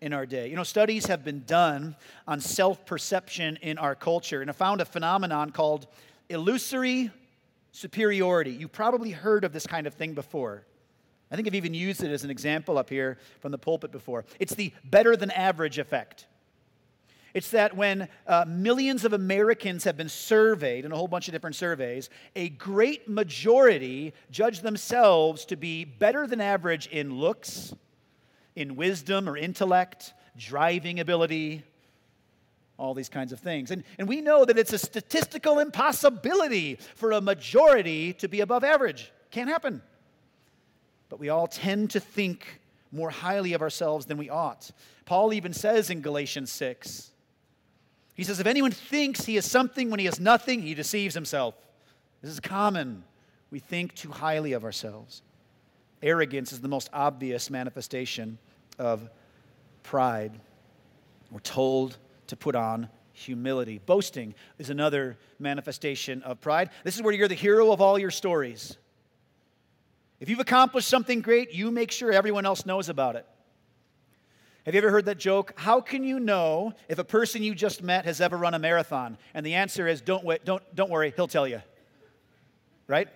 in 0.00 0.12
our 0.12 0.26
day. 0.26 0.48
You 0.48 0.56
know, 0.56 0.62
studies 0.62 1.06
have 1.06 1.24
been 1.24 1.44
done 1.44 1.96
on 2.28 2.40
self 2.40 2.86
perception 2.86 3.58
in 3.62 3.78
our 3.78 3.94
culture 3.94 4.40
and 4.40 4.48
have 4.48 4.56
found 4.56 4.80
a 4.80 4.84
phenomenon 4.84 5.50
called 5.50 5.86
illusory 6.28 7.10
superiority. 7.72 8.50
You've 8.52 8.72
probably 8.72 9.10
heard 9.10 9.44
of 9.44 9.52
this 9.52 9.66
kind 9.66 9.86
of 9.86 9.94
thing 9.94 10.14
before. 10.14 10.64
I 11.30 11.36
think 11.36 11.46
I've 11.46 11.54
even 11.54 11.74
used 11.74 12.02
it 12.02 12.10
as 12.10 12.24
an 12.24 12.30
example 12.30 12.76
up 12.76 12.90
here 12.90 13.18
from 13.40 13.52
the 13.52 13.58
pulpit 13.58 13.92
before. 13.92 14.24
It's 14.40 14.54
the 14.54 14.72
better 14.84 15.16
than 15.16 15.30
average 15.30 15.78
effect. 15.78 16.26
It's 17.32 17.50
that 17.50 17.76
when 17.76 18.08
uh, 18.26 18.44
millions 18.48 19.04
of 19.04 19.12
Americans 19.12 19.84
have 19.84 19.96
been 19.96 20.08
surveyed 20.08 20.84
in 20.84 20.90
a 20.90 20.96
whole 20.96 21.06
bunch 21.06 21.28
of 21.28 21.32
different 21.32 21.54
surveys, 21.54 22.10
a 22.34 22.48
great 22.48 23.08
majority 23.08 24.12
judge 24.32 24.60
themselves 24.60 25.44
to 25.46 25.56
be 25.56 25.84
better 25.84 26.26
than 26.26 26.40
average 26.40 26.88
in 26.88 27.14
looks, 27.14 27.72
in 28.56 28.74
wisdom 28.74 29.28
or 29.28 29.36
intellect, 29.36 30.12
driving 30.36 30.98
ability, 30.98 31.62
all 32.80 32.94
these 32.94 33.10
kinds 33.10 33.30
of 33.32 33.38
things. 33.38 33.70
And, 33.70 33.84
and 33.98 34.08
we 34.08 34.22
know 34.22 34.46
that 34.46 34.58
it's 34.58 34.72
a 34.72 34.78
statistical 34.78 35.58
impossibility 35.58 36.78
for 36.96 37.12
a 37.12 37.20
majority 37.20 38.14
to 38.14 38.26
be 38.26 38.40
above 38.40 38.64
average. 38.64 39.12
Can't 39.30 39.50
happen. 39.50 39.82
But 41.10 41.20
we 41.20 41.28
all 41.28 41.46
tend 41.46 41.90
to 41.90 42.00
think 42.00 42.60
more 42.90 43.10
highly 43.10 43.52
of 43.52 43.60
ourselves 43.60 44.06
than 44.06 44.16
we 44.16 44.30
ought. 44.30 44.70
Paul 45.04 45.34
even 45.34 45.52
says 45.52 45.90
in 45.90 46.00
Galatians 46.00 46.50
6, 46.50 47.10
he 48.14 48.24
says, 48.24 48.40
If 48.40 48.46
anyone 48.46 48.72
thinks 48.72 49.26
he 49.26 49.36
is 49.36 49.48
something 49.48 49.90
when 49.90 50.00
he 50.00 50.06
is 50.06 50.18
nothing, 50.18 50.62
he 50.62 50.74
deceives 50.74 51.14
himself. 51.14 51.54
This 52.22 52.32
is 52.32 52.40
common. 52.40 53.04
We 53.50 53.58
think 53.58 53.94
too 53.94 54.10
highly 54.10 54.54
of 54.54 54.64
ourselves. 54.64 55.22
Arrogance 56.02 56.50
is 56.52 56.60
the 56.60 56.68
most 56.68 56.88
obvious 56.92 57.50
manifestation 57.50 58.38
of 58.78 59.10
pride. 59.82 60.32
We're 61.30 61.40
told 61.40 61.98
to 62.30 62.36
put 62.36 62.56
on 62.56 62.88
humility. 63.12 63.78
Boasting 63.78 64.34
is 64.58 64.70
another 64.70 65.18
manifestation 65.38 66.22
of 66.22 66.40
pride. 66.40 66.70
This 66.84 66.96
is 66.96 67.02
where 67.02 67.12
you're 67.12 67.28
the 67.28 67.34
hero 67.34 67.72
of 67.72 67.80
all 67.80 67.98
your 67.98 68.10
stories. 68.10 68.76
If 70.18 70.28
you've 70.28 70.40
accomplished 70.40 70.88
something 70.88 71.20
great, 71.20 71.52
you 71.52 71.70
make 71.70 71.90
sure 71.90 72.12
everyone 72.12 72.46
else 72.46 72.66
knows 72.66 72.88
about 72.88 73.16
it. 73.16 73.26
Have 74.64 74.74
you 74.74 74.78
ever 74.78 74.90
heard 74.90 75.06
that 75.06 75.18
joke? 75.18 75.54
How 75.56 75.80
can 75.80 76.04
you 76.04 76.20
know 76.20 76.74
if 76.88 76.98
a 76.98 77.04
person 77.04 77.42
you 77.42 77.54
just 77.54 77.82
met 77.82 78.04
has 78.04 78.20
ever 78.20 78.36
run 78.36 78.54
a 78.54 78.58
marathon? 78.58 79.16
And 79.32 79.44
the 79.44 79.54
answer 79.54 79.88
is 79.88 80.00
don't, 80.00 80.24
wait, 80.24 80.44
don't, 80.44 80.62
don't 80.74 80.90
worry, 80.90 81.12
he'll 81.16 81.28
tell 81.28 81.48
you. 81.48 81.62
Right? 82.86 83.08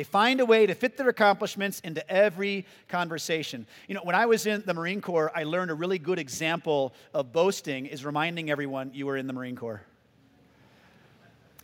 They 0.00 0.04
find 0.04 0.40
a 0.40 0.46
way 0.46 0.64
to 0.64 0.74
fit 0.74 0.96
their 0.96 1.10
accomplishments 1.10 1.80
into 1.80 2.10
every 2.10 2.64
conversation. 2.88 3.66
You 3.86 3.94
know, 3.94 4.00
when 4.02 4.14
I 4.14 4.24
was 4.24 4.46
in 4.46 4.62
the 4.64 4.72
Marine 4.72 5.02
Corps, 5.02 5.30
I 5.34 5.42
learned 5.42 5.70
a 5.70 5.74
really 5.74 5.98
good 5.98 6.18
example 6.18 6.94
of 7.12 7.34
boasting 7.34 7.84
is 7.84 8.02
reminding 8.02 8.50
everyone 8.50 8.92
you 8.94 9.04
were 9.04 9.18
in 9.18 9.26
the 9.26 9.34
Marine 9.34 9.56
Corps. 9.56 9.82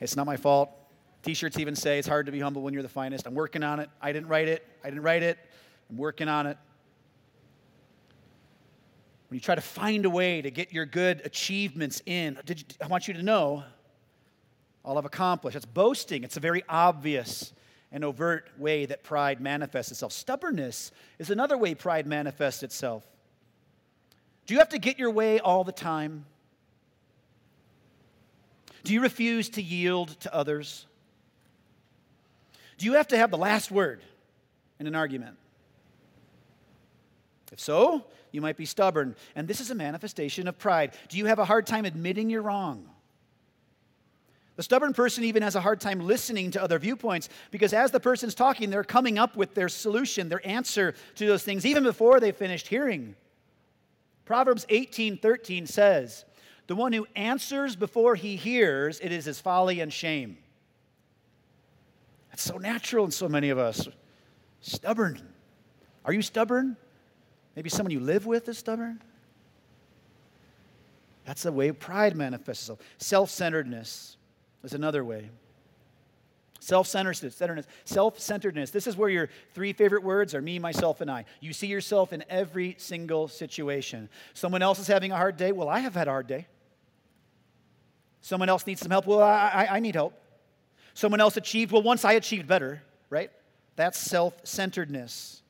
It's 0.03 0.16
not 0.16 0.27
my 0.27 0.37
fault. 0.37 0.70
T 1.22 1.33
shirts 1.33 1.59
even 1.59 1.75
say 1.75 1.99
it's 1.99 2.07
hard 2.07 2.27
to 2.27 2.33
be 2.33 2.38
humble 2.38 2.61
when 2.61 2.75
you're 2.75 2.83
the 2.83 2.90
finest. 2.90 3.27
I'm 3.27 3.35
working 3.35 3.62
on 3.62 3.81
it. 3.81 3.88
I 4.03 4.12
didn't 4.12 4.29
write 4.29 4.49
it. 4.49 4.66
I 4.85 4.90
didn't 4.90 5.03
write 5.03 5.22
it. 5.22 5.38
I'm 5.88 5.96
working 5.96 6.29
on 6.29 6.46
it. 6.46 6.59
When 9.31 9.37
you 9.37 9.40
try 9.40 9.55
to 9.55 9.62
find 9.62 10.05
a 10.05 10.11
way 10.11 10.42
to 10.42 10.51
get 10.51 10.75
your 10.75 10.85
good 10.85 11.22
achievements 11.25 12.03
in, 12.05 12.38
you, 12.46 12.57
I 12.83 12.87
want 12.88 13.09
you 13.09 13.14
to 13.14 13.22
know 13.22 13.64
all 14.85 14.99
I've 14.99 15.07
accomplished. 15.07 15.55
That's 15.55 15.64
boasting. 15.64 16.22
It's 16.22 16.37
a 16.37 16.40
very 16.40 16.62
obvious 16.68 17.55
an 17.96 18.04
overt 18.04 18.50
way 18.59 18.85
that 18.85 19.02
pride 19.02 19.40
manifests 19.40 19.90
itself. 19.90 20.12
Stubbornness 20.12 20.92
is 21.18 21.30
another 21.30 21.56
way 21.56 21.74
pride 21.74 22.06
manifests 22.06 22.62
itself. 22.62 23.06
Do 24.44 24.52
you 24.52 24.61
have 24.61 24.68
to 24.68 24.78
get 24.78 24.98
your 24.98 25.11
way 25.11 25.40
all 25.40 25.64
the 25.64 25.72
time? 25.72 26.26
Do 28.85 28.92
you 28.92 29.00
refuse 29.00 29.48
to 29.48 29.62
yield 29.62 30.11
to 30.20 30.35
others? 30.35 30.85
Do 32.76 32.85
you 32.85 32.92
have 32.92 33.09
to 33.09 33.16
have 33.16 33.30
the 33.30 33.38
last 33.38 33.70
word 33.70 34.02
in 34.78 34.87
an 34.87 34.94
argument? 34.94 35.38
If 37.51 37.61
so, 37.61 38.05
you 38.30 38.42
might 38.42 38.59
be 38.59 38.66
stubborn. 38.66 39.16
And 39.34 39.49
this 39.49 39.59
is 39.59 39.70
a 39.70 39.74
manifestation 39.74 40.49
of 40.49 40.59
pride. 40.59 40.92
Do 41.09 41.16
you 41.16 41.24
have 41.26 41.38
a 41.38 41.47
hard 41.47 41.66
time 41.66 41.86
admitting 41.86 42.28
you're 42.28 42.42
wrong? 42.42 42.90
The 44.57 44.62
stubborn 44.62 44.94
person 44.94 45.22
even 45.24 45.42
has 45.42 45.54
a 45.54 45.61
hard 45.61 45.80
time 45.80 46.00
listening 46.00 46.50
to 46.52 46.62
other 46.62 46.78
viewpoints 46.78 47.28
because 47.50 47.74
as 47.74 47.90
the 47.90 48.00
person's 48.00 48.34
talking, 48.34 48.70
they're 48.70 48.84
coming 48.84 49.18
up 49.18 49.36
with 49.36 49.54
their 49.54 49.68
solution, 49.68 50.30
their 50.30 50.46
answer 50.46 50.94
to 51.16 51.26
those 51.26 51.42
things, 51.42 51.66
even 51.66 51.82
before 51.82 52.20
they 52.20 52.32
finished 52.32 52.66
hearing. 52.66 53.14
Proverbs 54.24 54.64
18 54.70 55.18
13 55.18 55.66
says, 55.66 56.24
The 56.68 56.74
one 56.74 56.94
who 56.94 57.07
answers 57.14 57.76
before 57.76 58.14
he 58.14 58.36
hears, 58.36 58.98
it 59.00 59.12
is 59.12 59.26
his 59.26 59.38
folly 59.38 59.80
and 59.80 59.92
shame. 59.92 60.38
That's 62.30 62.42
so 62.42 62.57
natural 62.57 63.04
in 63.04 63.11
so 63.11 63.28
many 63.28 63.50
of 63.50 63.59
us. 63.59 63.86
Stubborn. 64.62 65.20
Are 66.07 66.14
you 66.14 66.22
stubborn? 66.22 66.76
Maybe 67.54 67.68
someone 67.68 67.90
you 67.90 68.00
live 68.00 68.26
with 68.26 68.48
is 68.48 68.59
stubborn? 68.59 69.02
That's 71.26 71.42
the 71.42 71.52
way 71.52 71.72
pride 71.72 72.16
manifests 72.16 72.64
itself. 72.64 72.80
Self 72.98 73.30
centeredness 73.30 74.15
is 74.66 74.74
another 74.74 75.04
way. 75.04 75.30
Self 76.60 76.88
centeredness. 76.88 77.66
Self 77.84 78.18
centeredness. 78.18 78.70
This 78.70 78.86
is 78.86 78.96
where 78.96 79.08
your 79.08 79.28
three 79.54 79.72
favorite 79.72 80.02
words 80.02 80.34
are 80.34 80.42
me, 80.42 80.58
myself, 80.58 81.00
and 81.00 81.10
I. 81.10 81.24
You 81.40 81.52
see 81.52 81.68
yourself 81.68 82.12
in 82.12 82.24
every 82.28 82.74
single 82.78 83.28
situation. 83.28 84.08
Someone 84.34 84.62
else 84.62 84.80
is 84.80 84.88
having 84.88 85.12
a 85.12 85.16
hard 85.16 85.36
day. 85.36 85.52
Well, 85.52 85.68
I 85.68 85.78
have 85.78 85.94
had 85.94 86.08
a 86.08 86.10
hard 86.10 86.26
day. 86.26 86.48
Someone 88.20 88.48
else 88.48 88.66
needs 88.66 88.80
some 88.80 88.90
help. 88.90 89.06
Well, 89.06 89.22
I, 89.22 89.68
I, 89.70 89.76
I 89.76 89.80
need 89.80 89.94
help. 89.94 90.12
Someone 90.94 91.20
else 91.20 91.36
achieved. 91.36 91.70
Well, 91.70 91.82
once 91.82 92.04
I 92.04 92.14
achieved 92.14 92.48
better, 92.48 92.82
right? 93.08 93.30
That's 93.76 93.98
self 93.98 94.34
centeredness. 94.44 95.42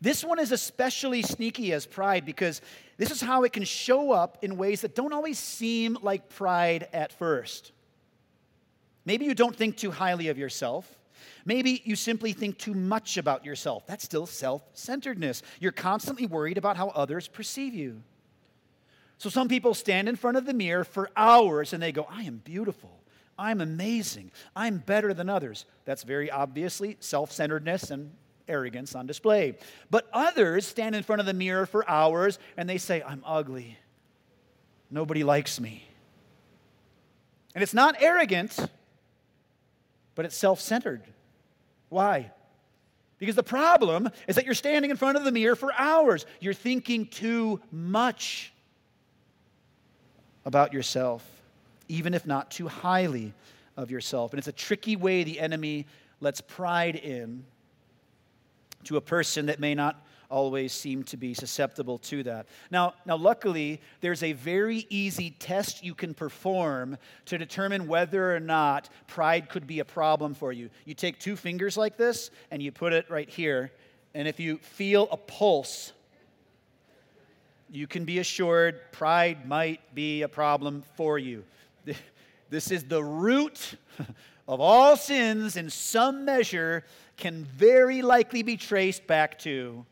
This 0.00 0.24
one 0.24 0.38
is 0.38 0.52
especially 0.52 1.22
sneaky 1.22 1.72
as 1.72 1.86
pride 1.86 2.26
because 2.26 2.60
this 2.96 3.10
is 3.10 3.20
how 3.20 3.44
it 3.44 3.52
can 3.52 3.64
show 3.64 4.12
up 4.12 4.38
in 4.42 4.56
ways 4.56 4.82
that 4.82 4.94
don't 4.94 5.12
always 5.12 5.38
seem 5.38 5.96
like 6.02 6.28
pride 6.28 6.88
at 6.92 7.12
first. 7.12 7.72
Maybe 9.04 9.24
you 9.24 9.34
don't 9.34 9.54
think 9.54 9.76
too 9.76 9.90
highly 9.90 10.28
of 10.28 10.38
yourself. 10.38 10.98
Maybe 11.44 11.82
you 11.84 11.96
simply 11.96 12.32
think 12.32 12.58
too 12.58 12.74
much 12.74 13.16
about 13.16 13.44
yourself. 13.44 13.86
That's 13.86 14.04
still 14.04 14.26
self 14.26 14.62
centeredness. 14.72 15.42
You're 15.60 15.72
constantly 15.72 16.26
worried 16.26 16.58
about 16.58 16.76
how 16.76 16.88
others 16.88 17.28
perceive 17.28 17.74
you. 17.74 18.02
So 19.18 19.30
some 19.30 19.48
people 19.48 19.74
stand 19.74 20.08
in 20.08 20.16
front 20.16 20.36
of 20.36 20.44
the 20.46 20.54
mirror 20.54 20.84
for 20.84 21.10
hours 21.16 21.72
and 21.72 21.82
they 21.82 21.92
go, 21.92 22.06
I 22.10 22.22
am 22.22 22.42
beautiful. 22.44 23.00
I'm 23.38 23.60
amazing. 23.60 24.30
I'm 24.54 24.78
better 24.78 25.12
than 25.14 25.28
others. 25.28 25.66
That's 25.84 26.02
very 26.02 26.30
obviously 26.30 26.96
self 27.00 27.32
centeredness 27.32 27.90
and 27.90 28.10
arrogance 28.48 28.94
on 28.94 29.06
display. 29.06 29.56
But 29.90 30.08
others 30.12 30.66
stand 30.66 30.94
in 30.94 31.02
front 31.02 31.20
of 31.20 31.26
the 31.26 31.34
mirror 31.34 31.66
for 31.66 31.88
hours 31.88 32.38
and 32.56 32.68
they 32.68 32.78
say, 32.78 33.02
I'm 33.02 33.22
ugly. 33.26 33.78
Nobody 34.90 35.24
likes 35.24 35.60
me. 35.60 35.88
And 37.54 37.62
it's 37.62 37.74
not 37.74 37.96
arrogant, 38.00 38.58
but 40.14 40.24
it's 40.24 40.36
self 40.36 40.60
centered. 40.60 41.02
Why? 41.88 42.30
Because 43.18 43.36
the 43.36 43.42
problem 43.42 44.08
is 44.26 44.36
that 44.36 44.44
you're 44.44 44.54
standing 44.54 44.90
in 44.90 44.96
front 44.96 45.16
of 45.16 45.24
the 45.24 45.32
mirror 45.32 45.56
for 45.56 45.72
hours. 45.72 46.26
You're 46.40 46.52
thinking 46.52 47.06
too 47.06 47.60
much 47.70 48.52
about 50.44 50.72
yourself, 50.72 51.24
even 51.88 52.12
if 52.12 52.26
not 52.26 52.50
too 52.50 52.68
highly 52.68 53.32
of 53.76 53.90
yourself. 53.90 54.32
And 54.32 54.38
it's 54.38 54.48
a 54.48 54.52
tricky 54.52 54.96
way 54.96 55.24
the 55.24 55.40
enemy 55.40 55.86
lets 56.20 56.40
pride 56.40 56.96
in 56.96 57.44
to 58.84 58.96
a 58.96 59.00
person 59.00 59.46
that 59.46 59.60
may 59.60 59.74
not 59.74 60.04
always 60.30 60.72
seem 60.72 61.04
to 61.04 61.16
be 61.16 61.34
susceptible 61.34 61.98
to 61.98 62.22
that. 62.24 62.46
Now, 62.70 62.94
now 63.06 63.16
luckily, 63.16 63.80
there's 64.00 64.22
a 64.22 64.32
very 64.32 64.86
easy 64.90 65.30
test 65.30 65.84
you 65.84 65.94
can 65.94 66.14
perform 66.14 66.98
to 67.26 67.38
determine 67.38 67.86
whether 67.86 68.34
or 68.34 68.40
not 68.40 68.88
pride 69.06 69.48
could 69.48 69.66
be 69.66 69.78
a 69.80 69.84
problem 69.84 70.34
for 70.34 70.52
you. 70.52 70.70
You 70.84 70.94
take 70.94 71.18
two 71.18 71.36
fingers 71.36 71.76
like 71.76 71.96
this 71.96 72.30
and 72.50 72.62
you 72.62 72.72
put 72.72 72.92
it 72.92 73.08
right 73.10 73.28
here, 73.28 73.70
and 74.14 74.26
if 74.26 74.40
you 74.40 74.58
feel 74.58 75.08
a 75.10 75.16
pulse, 75.16 75.92
you 77.70 77.86
can 77.86 78.04
be 78.04 78.18
assured 78.18 78.80
pride 78.92 79.46
might 79.46 79.94
be 79.94 80.22
a 80.22 80.28
problem 80.28 80.82
for 80.96 81.18
you. 81.18 81.44
This 82.50 82.70
is 82.70 82.84
the 82.84 83.02
root 83.02 83.74
of 84.48 84.60
all 84.60 84.96
sins 84.96 85.56
in 85.56 85.70
some 85.70 86.24
measure 86.24 86.84
can 87.16 87.44
very 87.44 88.02
likely 88.02 88.42
be 88.42 88.56
traced 88.56 89.06
back 89.06 89.38
to 89.40 89.84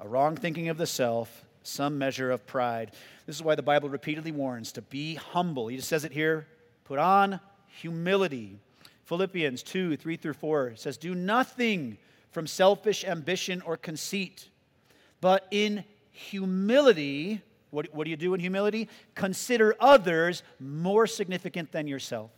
a 0.00 0.08
wrong 0.08 0.36
thinking 0.36 0.68
of 0.68 0.76
the 0.76 0.86
self, 0.86 1.44
some 1.62 1.98
measure 1.98 2.30
of 2.30 2.46
pride. 2.46 2.92
This 3.26 3.36
is 3.36 3.42
why 3.42 3.54
the 3.54 3.62
Bible 3.62 3.88
repeatedly 3.88 4.32
warns 4.32 4.72
to 4.72 4.82
be 4.82 5.14
humble. 5.14 5.68
He 5.68 5.76
just 5.76 5.88
says 5.88 6.04
it 6.04 6.12
here 6.12 6.46
put 6.84 6.98
on 6.98 7.40
humility. 7.66 8.58
Philippians 9.04 9.62
2 9.62 9.96
3 9.96 10.16
through 10.16 10.34
4 10.34 10.76
says, 10.76 10.96
Do 10.96 11.14
nothing 11.14 11.98
from 12.32 12.46
selfish 12.46 13.04
ambition 13.04 13.62
or 13.62 13.76
conceit, 13.76 14.48
but 15.20 15.46
in 15.50 15.84
humility, 16.10 17.40
what, 17.70 17.94
what 17.94 18.04
do 18.04 18.10
you 18.10 18.16
do 18.16 18.34
in 18.34 18.40
humility? 18.40 18.88
Consider 19.14 19.74
others 19.80 20.42
more 20.60 21.06
significant 21.06 21.72
than 21.72 21.86
yourself. 21.86 22.30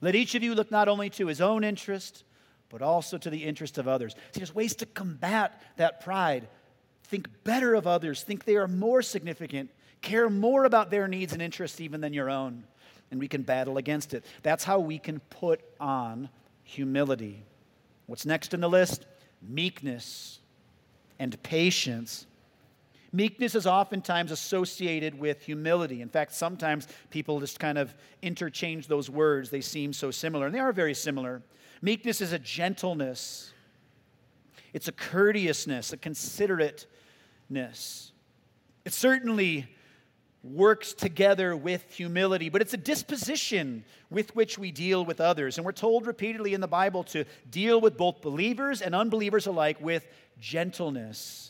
Let 0.00 0.14
each 0.14 0.34
of 0.34 0.42
you 0.42 0.54
look 0.54 0.70
not 0.70 0.88
only 0.88 1.10
to 1.10 1.26
his 1.26 1.40
own 1.40 1.64
interest, 1.64 2.24
but 2.68 2.82
also 2.82 3.18
to 3.18 3.30
the 3.30 3.44
interest 3.44 3.78
of 3.78 3.88
others. 3.88 4.14
See, 4.32 4.40
there's 4.40 4.54
ways 4.54 4.74
to 4.76 4.86
combat 4.86 5.60
that 5.76 6.00
pride. 6.00 6.48
Think 7.04 7.28
better 7.44 7.74
of 7.74 7.86
others, 7.86 8.22
think 8.22 8.44
they 8.44 8.56
are 8.56 8.68
more 8.68 9.02
significant, 9.02 9.70
care 10.00 10.30
more 10.30 10.64
about 10.64 10.90
their 10.90 11.08
needs 11.08 11.32
and 11.32 11.42
interests 11.42 11.80
even 11.80 12.00
than 12.00 12.12
your 12.12 12.30
own, 12.30 12.64
and 13.10 13.18
we 13.18 13.28
can 13.28 13.42
battle 13.42 13.76
against 13.76 14.14
it. 14.14 14.24
That's 14.42 14.64
how 14.64 14.78
we 14.78 14.98
can 14.98 15.18
put 15.30 15.60
on 15.80 16.28
humility. 16.62 17.42
What's 18.06 18.24
next 18.24 18.54
in 18.54 18.60
the 18.60 18.68
list? 18.68 19.06
Meekness 19.42 20.38
and 21.18 21.40
patience. 21.42 22.26
Meekness 23.12 23.56
is 23.56 23.66
oftentimes 23.66 24.30
associated 24.30 25.18
with 25.18 25.42
humility. 25.42 26.00
In 26.00 26.08
fact, 26.08 26.32
sometimes 26.32 26.86
people 27.10 27.40
just 27.40 27.58
kind 27.58 27.76
of 27.76 27.94
interchange 28.22 28.86
those 28.86 29.10
words. 29.10 29.50
They 29.50 29.60
seem 29.60 29.92
so 29.92 30.10
similar, 30.10 30.46
and 30.46 30.54
they 30.54 30.60
are 30.60 30.72
very 30.72 30.94
similar. 30.94 31.42
Meekness 31.82 32.20
is 32.20 32.32
a 32.32 32.38
gentleness, 32.38 33.52
it's 34.72 34.86
a 34.86 34.92
courteousness, 34.92 35.92
a 35.92 35.96
considerateness. 35.96 38.12
It 38.84 38.92
certainly 38.92 39.66
works 40.42 40.94
together 40.94 41.54
with 41.54 41.92
humility, 41.92 42.48
but 42.48 42.62
it's 42.62 42.72
a 42.72 42.78
disposition 42.78 43.84
with 44.08 44.34
which 44.34 44.58
we 44.58 44.70
deal 44.70 45.04
with 45.04 45.20
others. 45.20 45.58
And 45.58 45.64
we're 45.64 45.72
told 45.72 46.06
repeatedly 46.06 46.54
in 46.54 46.60
the 46.60 46.68
Bible 46.68 47.04
to 47.04 47.24
deal 47.50 47.80
with 47.80 47.96
both 47.96 48.22
believers 48.22 48.80
and 48.80 48.94
unbelievers 48.94 49.46
alike 49.46 49.78
with 49.80 50.06
gentleness. 50.38 51.49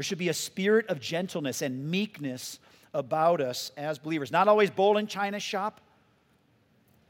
There 0.00 0.04
should 0.04 0.16
be 0.16 0.30
a 0.30 0.32
spirit 0.32 0.86
of 0.88 0.98
gentleness 0.98 1.60
and 1.60 1.90
meekness 1.90 2.58
about 2.94 3.42
us 3.42 3.70
as 3.76 3.98
believers. 3.98 4.32
Not 4.32 4.48
always 4.48 4.70
bowl 4.70 4.96
in 4.96 5.06
China 5.06 5.38
shop, 5.38 5.78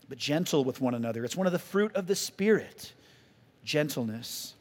but 0.09 0.19
gentle 0.19 0.65
with 0.65 0.81
one 0.81 0.95
another. 0.95 1.25
It's 1.25 1.37
one 1.37 1.47
of 1.47 1.53
the 1.53 1.61
fruit 1.61 1.95
of 1.95 2.09
the 2.09 2.17
Spirit 2.17 2.93
gentleness. 3.63 4.55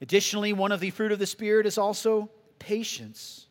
Additionally, 0.00 0.54
one 0.54 0.72
of 0.72 0.80
the 0.80 0.88
fruit 0.88 1.12
of 1.12 1.18
the 1.18 1.26
Spirit 1.26 1.66
is 1.66 1.76
also 1.76 2.30
patience. 2.58 3.44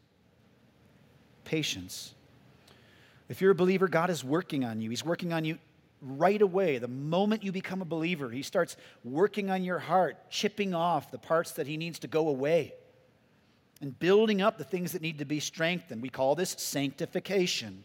Patience. 1.43 2.15
If 3.29 3.39
you're 3.39 3.51
a 3.51 3.53
believer, 3.53 3.88
God 3.88 4.09
is 4.09 4.23
working 4.23 4.65
on 4.65 4.81
you. 4.81 4.89
He's 4.89 5.05
working 5.05 5.31
on 5.31 5.45
you 5.45 5.59
right 6.01 6.41
away. 6.41 6.79
The 6.79 6.88
moment 6.88 7.43
you 7.43 7.51
become 7.51 7.83
a 7.83 7.85
believer, 7.85 8.31
He 8.31 8.41
starts 8.41 8.77
working 9.03 9.51
on 9.51 9.63
your 9.63 9.77
heart, 9.77 10.31
chipping 10.31 10.73
off 10.73 11.11
the 11.11 11.19
parts 11.19 11.51
that 11.51 11.67
He 11.67 11.77
needs 11.77 11.99
to 11.99 12.07
go 12.07 12.29
away, 12.29 12.73
and 13.82 13.97
building 13.99 14.41
up 14.41 14.57
the 14.57 14.63
things 14.63 14.91
that 14.91 15.01
need 15.01 15.19
to 15.19 15.25
be 15.25 15.39
strengthened. 15.39 16.01
We 16.01 16.09
call 16.09 16.36
this 16.36 16.55
sanctification. 16.57 17.84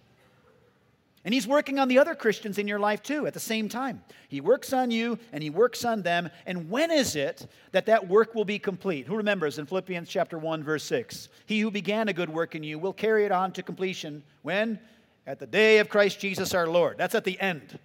And 1.25 1.33
he's 1.33 1.47
working 1.47 1.79
on 1.79 1.87
the 1.87 1.99
other 1.99 2.17
Christians 2.17 2.59
in 2.59 2.67
your 2.67 2.81
life 2.81 3.03
too 3.03 3.27
at 3.27 3.35
the 3.35 3.41
same 3.41 3.69
time. 3.69 4.03
He 4.29 4.41
works 4.41 4.73
on 4.73 4.91
you 4.91 5.19
and 5.33 5.43
he 5.43 5.51
works 5.51 5.85
on 5.85 6.03
them. 6.03 6.29
And 6.47 6.69
when 6.69 6.91
is 6.91 7.15
it 7.15 7.47
that 7.71 7.87
that 7.87 8.09
work 8.09 8.35
will 8.35 8.45
be 8.45 8.59
complete? 8.59 9.07
Who 9.07 9.17
remembers 9.17 9.59
in 9.59 9.67
Philippians 9.67 10.09
chapter 10.09 10.37
1 10.37 10.65
verse 10.65 10.83
6? 10.85 11.29
He 11.47 11.61
who 11.61 11.71
began 11.71 12.09
a 12.09 12.13
good 12.13 12.31
work 12.31 12.57
in 12.57 12.65
you 12.65 12.79
will 12.79 12.93
carry 12.93 13.25
it 13.25 13.31
on 13.31 13.53
to 13.53 13.63
completion 13.63 14.25
when 14.43 14.81
at 15.25 15.39
the 15.39 15.47
day 15.47 15.79
of 15.79 15.89
Christ 15.89 16.19
Jesus 16.19 16.55
our 16.55 16.67
Lord. 16.67 16.99
That's 16.99 17.15
at 17.15 17.25
the 17.25 17.41
end. 17.41 17.79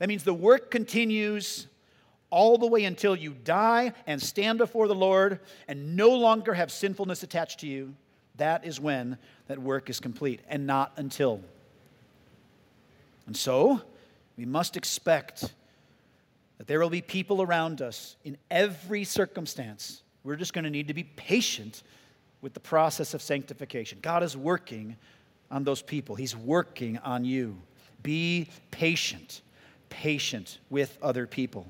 That 0.00 0.08
means 0.08 0.24
the 0.24 0.34
work 0.34 0.72
continues 0.72 1.68
all 2.34 2.58
the 2.58 2.66
way 2.66 2.84
until 2.84 3.14
you 3.14 3.34
die 3.44 3.92
and 4.06 4.20
stand 4.20 4.58
before 4.58 4.88
the 4.88 4.94
Lord 4.94 5.40
and 5.68 5.96
no 5.96 6.10
longer 6.10 6.52
have 6.54 6.72
sinfulness 6.72 7.22
attached 7.22 7.60
to 7.60 7.66
you. 7.66 7.94
That 8.36 8.64
is 8.64 8.80
when 8.80 9.16
that 9.46 9.58
work 9.58 9.88
is 9.88 10.00
complete 10.00 10.40
and 10.48 10.66
not 10.66 10.92
until 10.96 11.40
and 13.26 13.36
so, 13.36 13.80
we 14.36 14.44
must 14.44 14.76
expect 14.76 15.54
that 16.58 16.66
there 16.66 16.80
will 16.80 16.90
be 16.90 17.00
people 17.02 17.42
around 17.42 17.82
us 17.82 18.16
in 18.24 18.36
every 18.50 19.04
circumstance. 19.04 20.02
We're 20.22 20.36
just 20.36 20.52
going 20.52 20.64
to 20.64 20.70
need 20.70 20.88
to 20.88 20.94
be 20.94 21.04
patient 21.04 21.82
with 22.42 22.54
the 22.54 22.60
process 22.60 23.14
of 23.14 23.22
sanctification. 23.22 23.98
God 24.02 24.22
is 24.22 24.36
working 24.36 24.96
on 25.50 25.64
those 25.64 25.82
people, 25.82 26.14
He's 26.14 26.36
working 26.36 26.98
on 26.98 27.24
you. 27.24 27.56
Be 28.02 28.48
patient, 28.70 29.42
patient 29.88 30.58
with 30.68 30.98
other 31.00 31.26
people. 31.26 31.66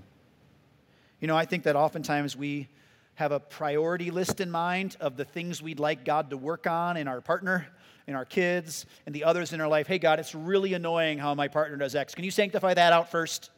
You 1.25 1.29
know, 1.29 1.39
I 1.39 1.47
think 1.47 1.63
that 1.63 1.75
oftentimes 1.75 2.37
we 2.37 2.69
have 3.15 3.33
a 3.33 3.41
priority 3.41 4.11
list 4.11 4.43
in 4.43 4.51
mind 4.51 4.99
of 5.01 5.17
the 5.17 5.25
things 5.25 5.63
we'd 5.63 5.81
like 5.81 6.05
God 6.05 6.29
to 6.29 6.37
work 6.37 6.67
on 6.67 6.99
in 6.99 7.09
our 7.09 7.23
partner 7.23 7.67
in 8.07 8.15
our 8.15 8.27
kids, 8.27 8.85
and 9.07 9.15
the 9.15 9.25
others 9.25 9.55
in 9.55 9.61
our 9.63 9.67
life. 9.67 9.87
Hey, 9.87 9.99
God, 9.99 10.21
it's 10.21 10.35
really 10.35 10.75
annoying 10.75 11.17
how 11.17 11.35
my 11.35 11.49
partner 11.49 11.79
does 11.79 11.95
X. 11.95 12.15
Can 12.15 12.25
you 12.25 12.31
sanctify 12.31 12.75
that 12.75 12.93
out 12.93 13.11
first? 13.11 13.49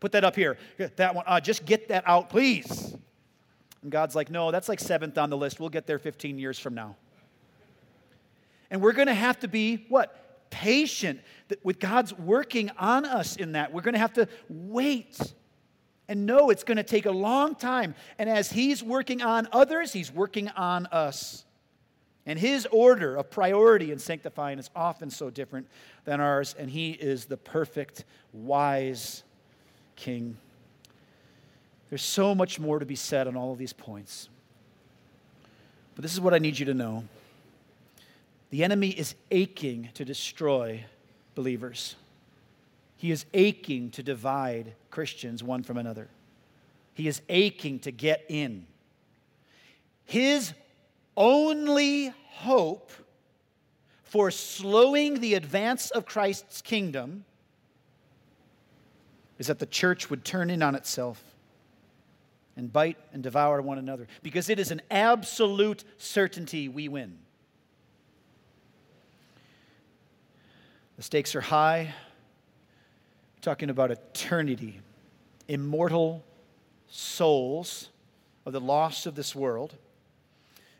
Put 0.00 0.10
that 0.10 0.24
up 0.24 0.34
here. 0.34 0.58
That 0.96 1.14
one, 1.14 1.24
uh, 1.28 1.38
just 1.38 1.64
get 1.64 1.86
that 1.86 2.02
out, 2.04 2.30
please. 2.30 2.96
And 3.82 3.92
God's 3.92 4.16
like, 4.16 4.28
no, 4.28 4.50
that's 4.50 4.68
like 4.68 4.80
seventh 4.80 5.16
on 5.16 5.30
the 5.30 5.36
list. 5.36 5.60
We'll 5.60 5.68
get 5.68 5.86
there 5.86 6.00
15 6.00 6.36
years 6.36 6.58
from 6.58 6.74
now. 6.74 6.96
And 8.72 8.82
we're 8.82 8.90
going 8.90 9.06
to 9.06 9.14
have 9.14 9.38
to 9.38 9.46
be 9.46 9.86
what? 9.88 10.20
patient 10.50 11.20
with 11.64 11.80
God's 11.80 12.16
working 12.16 12.70
on 12.78 13.04
us 13.04 13.34
in 13.34 13.52
that. 13.52 13.72
We're 13.72 13.82
going 13.82 13.94
to 13.94 13.98
have 13.98 14.12
to 14.14 14.28
wait 14.48 15.34
and 16.08 16.26
know 16.26 16.50
it's 16.50 16.64
going 16.64 16.76
to 16.76 16.82
take 16.82 17.06
a 17.06 17.12
long 17.12 17.54
time. 17.54 17.94
And 18.18 18.28
as 18.28 18.50
He's 18.50 18.82
working 18.82 19.22
on 19.22 19.48
others, 19.52 19.92
He's 19.92 20.12
working 20.12 20.48
on 20.50 20.86
us. 20.86 21.44
And 22.26 22.38
His 22.38 22.66
order 22.70 23.16
of 23.16 23.30
priority 23.30 23.92
in 23.92 23.98
sanctifying 23.98 24.58
is 24.58 24.70
often 24.74 25.10
so 25.10 25.30
different 25.30 25.66
than 26.04 26.20
ours, 26.20 26.54
and 26.58 26.70
He 26.70 26.92
is 26.92 27.26
the 27.26 27.36
perfect, 27.36 28.04
wise 28.32 29.22
King. 29.96 30.36
There's 31.90 32.02
so 32.02 32.34
much 32.34 32.58
more 32.58 32.78
to 32.78 32.86
be 32.86 32.96
said 32.96 33.28
on 33.28 33.36
all 33.36 33.52
of 33.52 33.58
these 33.58 33.72
points. 33.72 34.28
But 35.94 36.02
this 36.02 36.12
is 36.12 36.20
what 36.20 36.34
I 36.34 36.38
need 36.38 36.58
you 36.58 36.66
to 36.66 36.74
know 36.74 37.04
the 38.50 38.62
enemy 38.62 38.90
is 38.90 39.16
aching 39.32 39.88
to 39.94 40.04
destroy 40.04 40.84
believers. 41.34 41.96
He 42.96 43.10
is 43.10 43.26
aching 43.34 43.90
to 43.92 44.02
divide 44.02 44.74
Christians 44.90 45.42
one 45.42 45.62
from 45.62 45.76
another. 45.76 46.08
He 46.94 47.08
is 47.08 47.20
aching 47.28 47.80
to 47.80 47.90
get 47.90 48.24
in. 48.28 48.66
His 50.04 50.52
only 51.16 52.12
hope 52.30 52.92
for 54.02 54.30
slowing 54.30 55.20
the 55.20 55.34
advance 55.34 55.90
of 55.90 56.06
Christ's 56.06 56.62
kingdom 56.62 57.24
is 59.38 59.48
that 59.48 59.58
the 59.58 59.66
church 59.66 60.08
would 60.10 60.24
turn 60.24 60.50
in 60.50 60.62
on 60.62 60.74
itself 60.74 61.22
and 62.56 62.72
bite 62.72 62.98
and 63.12 63.22
devour 63.22 63.60
one 63.60 63.78
another 63.78 64.06
because 64.22 64.48
it 64.48 64.58
is 64.58 64.70
an 64.70 64.80
absolute 64.90 65.82
certainty 65.98 66.68
we 66.68 66.88
win. 66.88 67.18
The 70.96 71.02
stakes 71.02 71.34
are 71.34 71.40
high. 71.40 71.92
Talking 73.44 73.68
about 73.68 73.90
eternity, 73.90 74.80
immortal 75.48 76.24
souls 76.88 77.90
of 78.46 78.54
the 78.54 78.60
lost 78.60 79.04
of 79.04 79.16
this 79.16 79.36
world. 79.36 79.76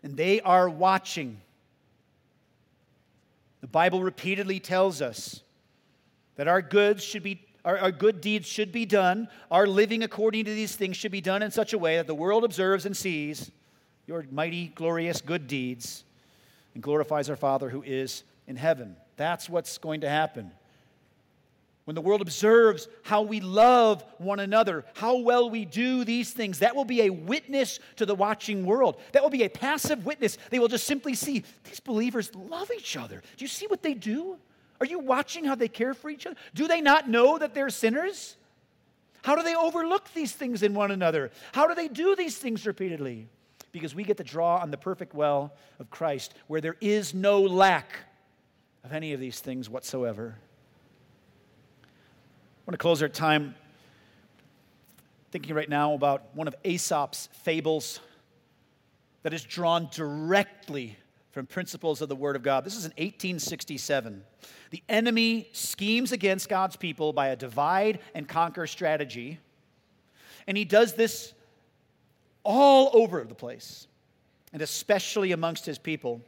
And 0.02 0.16
they 0.16 0.40
are 0.40 0.70
watching. 0.70 1.42
The 3.60 3.66
Bible 3.66 4.02
repeatedly 4.02 4.60
tells 4.60 5.02
us 5.02 5.42
that 6.36 6.48
our 6.48 6.62
goods 6.62 7.04
should 7.04 7.22
be 7.22 7.42
our, 7.66 7.76
our, 7.76 7.92
good 7.92 8.22
deeds 8.22 8.48
should 8.48 8.72
be 8.72 8.86
done. 8.86 9.28
Our 9.50 9.66
living 9.66 10.02
according 10.02 10.46
to 10.46 10.54
these 10.54 10.74
things 10.74 10.96
should 10.96 11.12
be 11.12 11.20
done 11.20 11.42
in 11.42 11.50
such 11.50 11.74
a 11.74 11.78
way 11.78 11.98
that 11.98 12.06
the 12.06 12.14
world 12.14 12.44
observes 12.44 12.86
and 12.86 12.96
sees 12.96 13.50
your 14.06 14.24
mighty, 14.30 14.68
glorious 14.68 15.20
good 15.20 15.46
deeds 15.46 16.04
and 16.72 16.82
glorifies 16.82 17.28
our 17.28 17.36
Father 17.36 17.68
who 17.68 17.82
is 17.82 18.24
in 18.46 18.56
heaven. 18.56 18.96
That's 19.18 19.50
what's 19.50 19.76
going 19.76 20.00
to 20.00 20.08
happen. 20.08 20.50
When 21.84 21.94
the 21.94 22.00
world 22.00 22.22
observes 22.22 22.88
how 23.02 23.22
we 23.22 23.40
love 23.40 24.04
one 24.16 24.40
another, 24.40 24.86
how 24.94 25.18
well 25.18 25.50
we 25.50 25.66
do 25.66 26.04
these 26.04 26.32
things, 26.32 26.60
that 26.60 26.74
will 26.74 26.86
be 26.86 27.02
a 27.02 27.10
witness 27.10 27.78
to 27.96 28.06
the 28.06 28.14
watching 28.14 28.64
world. 28.64 28.96
That 29.12 29.22
will 29.22 29.30
be 29.30 29.44
a 29.44 29.50
passive 29.50 30.06
witness. 30.06 30.38
They 30.48 30.58
will 30.58 30.68
just 30.68 30.86
simply 30.86 31.14
see 31.14 31.44
these 31.64 31.80
believers 31.80 32.34
love 32.34 32.70
each 32.74 32.96
other. 32.96 33.22
Do 33.36 33.44
you 33.44 33.48
see 33.48 33.66
what 33.66 33.82
they 33.82 33.92
do? 33.92 34.38
Are 34.80 34.86
you 34.86 34.98
watching 34.98 35.44
how 35.44 35.54
they 35.54 35.68
care 35.68 35.92
for 35.92 36.08
each 36.08 36.26
other? 36.26 36.36
Do 36.54 36.66
they 36.66 36.80
not 36.80 37.08
know 37.08 37.36
that 37.36 37.54
they're 37.54 37.70
sinners? 37.70 38.36
How 39.22 39.36
do 39.36 39.42
they 39.42 39.54
overlook 39.54 40.12
these 40.14 40.32
things 40.32 40.62
in 40.62 40.74
one 40.74 40.90
another? 40.90 41.30
How 41.52 41.66
do 41.66 41.74
they 41.74 41.88
do 41.88 42.16
these 42.16 42.38
things 42.38 42.66
repeatedly? 42.66 43.28
Because 43.72 43.94
we 43.94 44.04
get 44.04 44.16
to 44.16 44.24
draw 44.24 44.56
on 44.56 44.70
the 44.70 44.76
perfect 44.78 45.14
well 45.14 45.52
of 45.78 45.90
Christ, 45.90 46.34
where 46.46 46.60
there 46.62 46.76
is 46.80 47.12
no 47.12 47.42
lack 47.42 47.92
of 48.84 48.92
any 48.92 49.12
of 49.12 49.20
these 49.20 49.40
things 49.40 49.68
whatsoever. 49.68 50.36
I 52.64 52.70
want 52.70 52.80
to 52.80 52.82
close 52.82 53.02
our 53.02 53.10
time 53.10 53.54
thinking 55.30 55.54
right 55.54 55.68
now 55.68 55.92
about 55.92 56.34
one 56.34 56.48
of 56.48 56.54
Aesop's 56.64 57.28
fables 57.42 58.00
that 59.22 59.34
is 59.34 59.44
drawn 59.44 59.90
directly 59.92 60.96
from 61.32 61.44
principles 61.44 62.00
of 62.00 62.08
the 62.08 62.16
Word 62.16 62.36
of 62.36 62.42
God. 62.42 62.64
This 62.64 62.74
is 62.74 62.86
in 62.86 62.92
1867. 62.92 64.24
The 64.70 64.82
enemy 64.88 65.50
schemes 65.52 66.10
against 66.10 66.48
God's 66.48 66.76
people 66.76 67.12
by 67.12 67.28
a 67.28 67.36
divide 67.36 67.98
and 68.14 68.26
conquer 68.26 68.66
strategy, 68.66 69.40
and 70.46 70.56
he 70.56 70.64
does 70.64 70.94
this 70.94 71.34
all 72.44 72.92
over 72.94 73.24
the 73.24 73.34
place, 73.34 73.88
and 74.54 74.62
especially 74.62 75.32
amongst 75.32 75.66
his 75.66 75.76
people. 75.76 76.22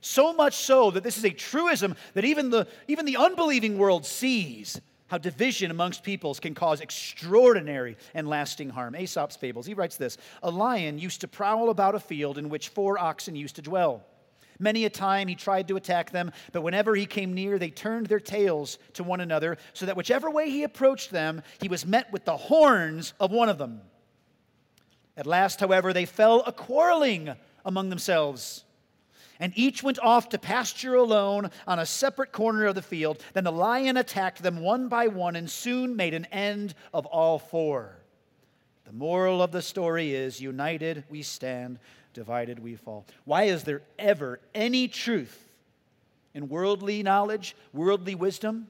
So 0.00 0.32
much 0.32 0.54
so 0.54 0.92
that 0.92 1.02
this 1.02 1.18
is 1.18 1.24
a 1.24 1.30
truism 1.30 1.96
that 2.14 2.24
even 2.24 2.50
the, 2.50 2.68
even 2.86 3.04
the 3.04 3.16
unbelieving 3.16 3.78
world 3.78 4.06
sees 4.06 4.80
how 5.12 5.18
division 5.18 5.70
amongst 5.70 6.02
peoples 6.02 6.40
can 6.40 6.54
cause 6.54 6.80
extraordinary 6.80 7.98
and 8.14 8.26
lasting 8.26 8.70
harm. 8.70 8.96
Aesop's 8.96 9.36
Fables, 9.36 9.66
he 9.66 9.74
writes 9.74 9.98
this 9.98 10.16
A 10.42 10.50
lion 10.50 10.98
used 10.98 11.20
to 11.20 11.28
prowl 11.28 11.68
about 11.68 11.94
a 11.94 12.00
field 12.00 12.38
in 12.38 12.48
which 12.48 12.70
four 12.70 12.98
oxen 12.98 13.36
used 13.36 13.56
to 13.56 13.62
dwell. 13.62 14.02
Many 14.58 14.86
a 14.86 14.90
time 14.90 15.28
he 15.28 15.34
tried 15.34 15.68
to 15.68 15.76
attack 15.76 16.12
them, 16.12 16.32
but 16.52 16.62
whenever 16.62 16.94
he 16.94 17.04
came 17.04 17.34
near, 17.34 17.58
they 17.58 17.68
turned 17.68 18.06
their 18.06 18.20
tails 18.20 18.78
to 18.94 19.04
one 19.04 19.20
another, 19.20 19.58
so 19.74 19.84
that 19.84 19.98
whichever 19.98 20.30
way 20.30 20.48
he 20.48 20.62
approached 20.62 21.10
them, 21.10 21.42
he 21.60 21.68
was 21.68 21.84
met 21.84 22.10
with 22.10 22.24
the 22.24 22.38
horns 22.38 23.12
of 23.20 23.30
one 23.30 23.50
of 23.50 23.58
them. 23.58 23.82
At 25.14 25.26
last, 25.26 25.60
however, 25.60 25.92
they 25.92 26.06
fell 26.06 26.42
a 26.46 26.52
quarreling 26.52 27.34
among 27.66 27.90
themselves 27.90 28.64
and 29.40 29.52
each 29.56 29.82
went 29.82 29.98
off 29.98 30.28
to 30.30 30.38
pasture 30.38 30.94
alone 30.94 31.50
on 31.66 31.78
a 31.78 31.86
separate 31.86 32.32
corner 32.32 32.66
of 32.66 32.74
the 32.74 32.82
field. 32.82 33.22
Then 33.32 33.44
the 33.44 33.52
lion 33.52 33.96
attacked 33.96 34.42
them 34.42 34.60
one 34.60 34.88
by 34.88 35.08
one 35.08 35.36
and 35.36 35.50
soon 35.50 35.96
made 35.96 36.14
an 36.14 36.26
end 36.26 36.74
of 36.94 37.06
all 37.06 37.38
four. 37.38 37.96
The 38.84 38.92
moral 38.92 39.42
of 39.42 39.52
the 39.52 39.62
story 39.62 40.14
is 40.14 40.40
united 40.40 41.04
we 41.08 41.22
stand, 41.22 41.78
divided 42.14 42.58
we 42.58 42.76
fall. 42.76 43.06
Why 43.24 43.44
is 43.44 43.64
there 43.64 43.82
ever 43.98 44.40
any 44.54 44.88
truth 44.88 45.48
in 46.34 46.48
worldly 46.48 47.02
knowledge, 47.02 47.56
worldly 47.72 48.14
wisdom, 48.14 48.66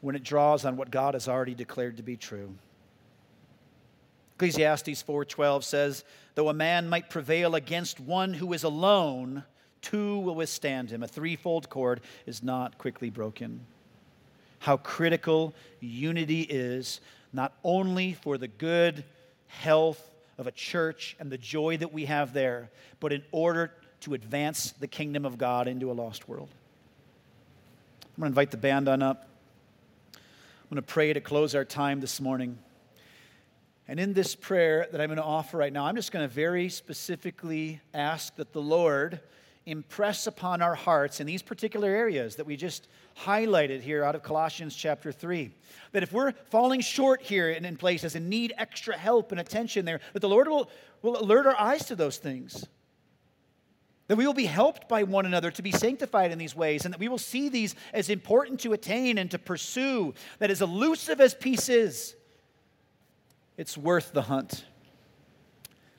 when 0.00 0.14
it 0.14 0.22
draws 0.22 0.64
on 0.64 0.76
what 0.76 0.90
God 0.90 1.14
has 1.14 1.28
already 1.28 1.54
declared 1.54 1.96
to 1.96 2.02
be 2.02 2.16
true? 2.16 2.54
Ecclesiastes 4.36 5.02
4:12 5.02 5.64
says, 5.64 6.04
"Though 6.34 6.48
a 6.48 6.54
man 6.54 6.88
might 6.88 7.10
prevail 7.10 7.54
against 7.54 8.00
one 8.00 8.34
who 8.34 8.52
is 8.52 8.64
alone, 8.64 9.44
two 9.80 10.18
will 10.18 10.34
withstand 10.34 10.90
him. 10.90 11.02
A 11.02 11.08
threefold 11.08 11.68
cord 11.68 12.00
is 12.26 12.42
not 12.42 12.78
quickly 12.78 13.10
broken." 13.10 13.66
How 14.60 14.76
critical 14.76 15.54
unity 15.80 16.42
is 16.42 17.00
not 17.32 17.52
only 17.62 18.14
for 18.14 18.38
the 18.38 18.48
good 18.48 19.04
health 19.46 20.10
of 20.38 20.46
a 20.46 20.52
church 20.52 21.16
and 21.20 21.30
the 21.30 21.38
joy 21.38 21.76
that 21.76 21.92
we 21.92 22.06
have 22.06 22.32
there, 22.32 22.70
but 22.98 23.12
in 23.12 23.22
order 23.30 23.72
to 24.00 24.14
advance 24.14 24.72
the 24.72 24.88
kingdom 24.88 25.24
of 25.24 25.38
God 25.38 25.68
into 25.68 25.90
a 25.90 25.94
lost 25.94 26.28
world. 26.28 26.48
I'm 28.02 28.20
going 28.20 28.22
to 28.22 28.26
invite 28.26 28.50
the 28.50 28.56
band 28.56 28.88
on 28.88 29.02
up. 29.02 29.28
I'm 30.14 30.70
going 30.70 30.76
to 30.76 30.82
pray 30.82 31.12
to 31.12 31.20
close 31.20 31.54
our 31.54 31.64
time 31.64 32.00
this 32.00 32.20
morning. 32.20 32.58
And 33.86 34.00
in 34.00 34.14
this 34.14 34.34
prayer 34.34 34.88
that 34.92 35.00
I'm 35.00 35.08
going 35.08 35.18
to 35.18 35.22
offer 35.22 35.58
right 35.58 35.72
now, 35.72 35.84
I'm 35.84 35.96
just 35.96 36.10
going 36.10 36.26
to 36.26 36.34
very 36.34 36.68
specifically 36.68 37.80
ask 37.92 38.34
that 38.36 38.52
the 38.52 38.62
Lord 38.62 39.20
impress 39.66 40.26
upon 40.26 40.62
our 40.62 40.74
hearts 40.74 41.20
in 41.20 41.26
these 41.26 41.42
particular 41.42 41.88
areas 41.88 42.36
that 42.36 42.46
we 42.46 42.56
just 42.56 42.88
highlighted 43.16 43.80
here 43.80 44.02
out 44.04 44.14
of 44.14 44.22
Colossians 44.22 44.74
chapter 44.74 45.12
3. 45.12 45.50
That 45.92 46.02
if 46.02 46.12
we're 46.12 46.32
falling 46.50 46.80
short 46.80 47.22
here 47.22 47.50
and 47.50 47.64
in 47.64 47.76
places 47.76 48.14
and 48.14 48.28
need 48.28 48.52
extra 48.58 48.96
help 48.96 49.32
and 49.32 49.40
attention 49.40 49.84
there, 49.84 50.00
that 50.12 50.20
the 50.20 50.28
Lord 50.28 50.48
will, 50.48 50.70
will 51.02 51.20
alert 51.20 51.46
our 51.46 51.58
eyes 51.58 51.86
to 51.86 51.96
those 51.96 52.16
things. 52.16 52.66
That 54.08 54.16
we 54.16 54.26
will 54.26 54.34
be 54.34 54.44
helped 54.44 54.88
by 54.88 55.02
one 55.04 55.24
another 55.24 55.50
to 55.52 55.62
be 55.62 55.72
sanctified 55.72 56.30
in 56.30 56.38
these 56.38 56.54
ways, 56.54 56.84
and 56.84 56.92
that 56.92 57.00
we 57.00 57.08
will 57.08 57.18
see 57.18 57.48
these 57.48 57.74
as 57.94 58.10
important 58.10 58.60
to 58.60 58.74
attain 58.74 59.16
and 59.16 59.30
to 59.30 59.38
pursue, 59.38 60.12
that 60.40 60.50
as 60.50 60.60
elusive 60.60 61.20
as 61.20 61.34
peace 61.34 61.68
is, 61.70 62.14
it's 63.56 63.78
worth 63.78 64.12
the 64.12 64.22
hunt. 64.22 64.64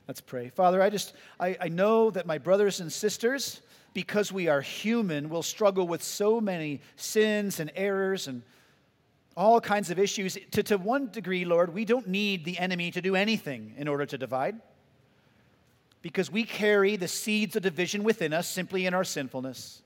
Let's 0.07 0.21
pray. 0.21 0.49
Father, 0.49 0.81
I 0.81 0.89
just, 0.89 1.13
I, 1.39 1.57
I 1.59 1.67
know 1.69 2.11
that 2.11 2.27
my 2.27 2.37
brothers 2.37 2.79
and 2.79 2.91
sisters, 2.91 3.61
because 3.93 4.31
we 4.31 4.47
are 4.47 4.61
human, 4.61 5.29
will 5.29 5.43
struggle 5.43 5.87
with 5.87 6.03
so 6.03 6.39
many 6.39 6.81
sins 6.95 7.59
and 7.59 7.71
errors 7.75 8.27
and 8.27 8.43
all 9.35 9.59
kinds 9.59 9.89
of 9.89 9.97
issues. 9.97 10.37
To, 10.51 10.63
to 10.63 10.77
one 10.77 11.09
degree, 11.09 11.43
Lord, 11.43 11.73
we 11.73 11.85
don't 11.85 12.07
need 12.07 12.45
the 12.45 12.59
enemy 12.59 12.91
to 12.91 13.01
do 13.01 13.15
anything 13.15 13.73
in 13.77 13.87
order 13.87 14.05
to 14.05 14.17
divide 14.17 14.61
because 16.01 16.31
we 16.31 16.43
carry 16.43 16.97
the 16.97 17.07
seeds 17.07 17.55
of 17.55 17.63
division 17.63 18.03
within 18.03 18.31
us 18.31 18.47
simply 18.47 18.85
in 18.85 18.93
our 18.93 19.03
sinfulness. 19.03 19.81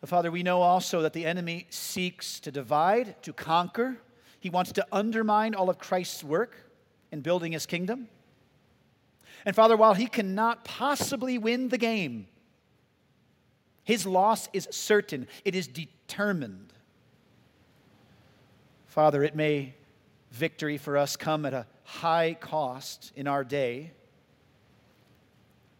But 0.00 0.08
Father, 0.08 0.30
we 0.30 0.44
know 0.44 0.62
also 0.62 1.02
that 1.02 1.14
the 1.14 1.24
enemy 1.24 1.66
seeks 1.70 2.38
to 2.40 2.52
divide, 2.52 3.20
to 3.24 3.32
conquer, 3.32 3.96
he 4.46 4.50
wants 4.50 4.70
to 4.70 4.86
undermine 4.92 5.56
all 5.56 5.68
of 5.68 5.76
Christ's 5.76 6.22
work 6.22 6.54
in 7.10 7.20
building 7.20 7.50
his 7.50 7.66
kingdom. 7.66 8.06
And 9.44 9.56
Father, 9.56 9.76
while 9.76 9.94
he 9.94 10.06
cannot 10.06 10.64
possibly 10.64 11.36
win 11.36 11.68
the 11.68 11.78
game, 11.78 12.28
His 13.82 14.06
loss 14.06 14.48
is 14.52 14.68
certain, 14.70 15.26
it 15.44 15.56
is 15.56 15.66
determined. 15.66 16.72
Father, 18.86 19.24
it 19.24 19.34
may 19.34 19.74
victory 20.30 20.78
for 20.78 20.96
us 20.96 21.16
come 21.16 21.44
at 21.44 21.52
a 21.52 21.66
high 21.82 22.36
cost 22.38 23.10
in 23.16 23.26
our 23.26 23.42
day 23.42 23.90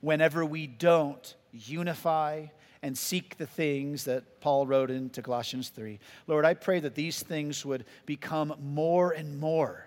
whenever 0.00 0.44
we 0.44 0.66
don't 0.66 1.36
unify 1.52 2.46
and 2.82 2.96
seek 2.96 3.36
the 3.36 3.46
things 3.46 4.04
that 4.04 4.40
Paul 4.40 4.66
wrote 4.66 4.90
into 4.90 5.22
Colossians 5.22 5.70
3. 5.70 5.98
Lord, 6.26 6.44
I 6.44 6.54
pray 6.54 6.80
that 6.80 6.94
these 6.94 7.22
things 7.22 7.64
would 7.64 7.84
become 8.04 8.54
more 8.60 9.12
and 9.12 9.38
more 9.38 9.86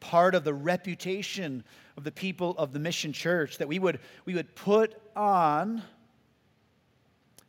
part 0.00 0.34
of 0.34 0.44
the 0.44 0.54
reputation 0.54 1.62
of 1.96 2.04
the 2.04 2.10
people 2.10 2.54
of 2.58 2.72
the 2.72 2.78
mission 2.78 3.12
church, 3.12 3.58
that 3.58 3.68
we 3.68 3.78
would, 3.78 4.00
we 4.24 4.34
would 4.34 4.54
put 4.54 4.94
on, 5.14 5.82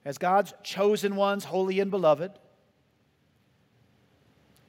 as 0.06 0.18
God's 0.18 0.54
chosen 0.62 1.16
ones, 1.16 1.46
holy 1.46 1.80
and 1.80 1.90
beloved, 1.90 2.32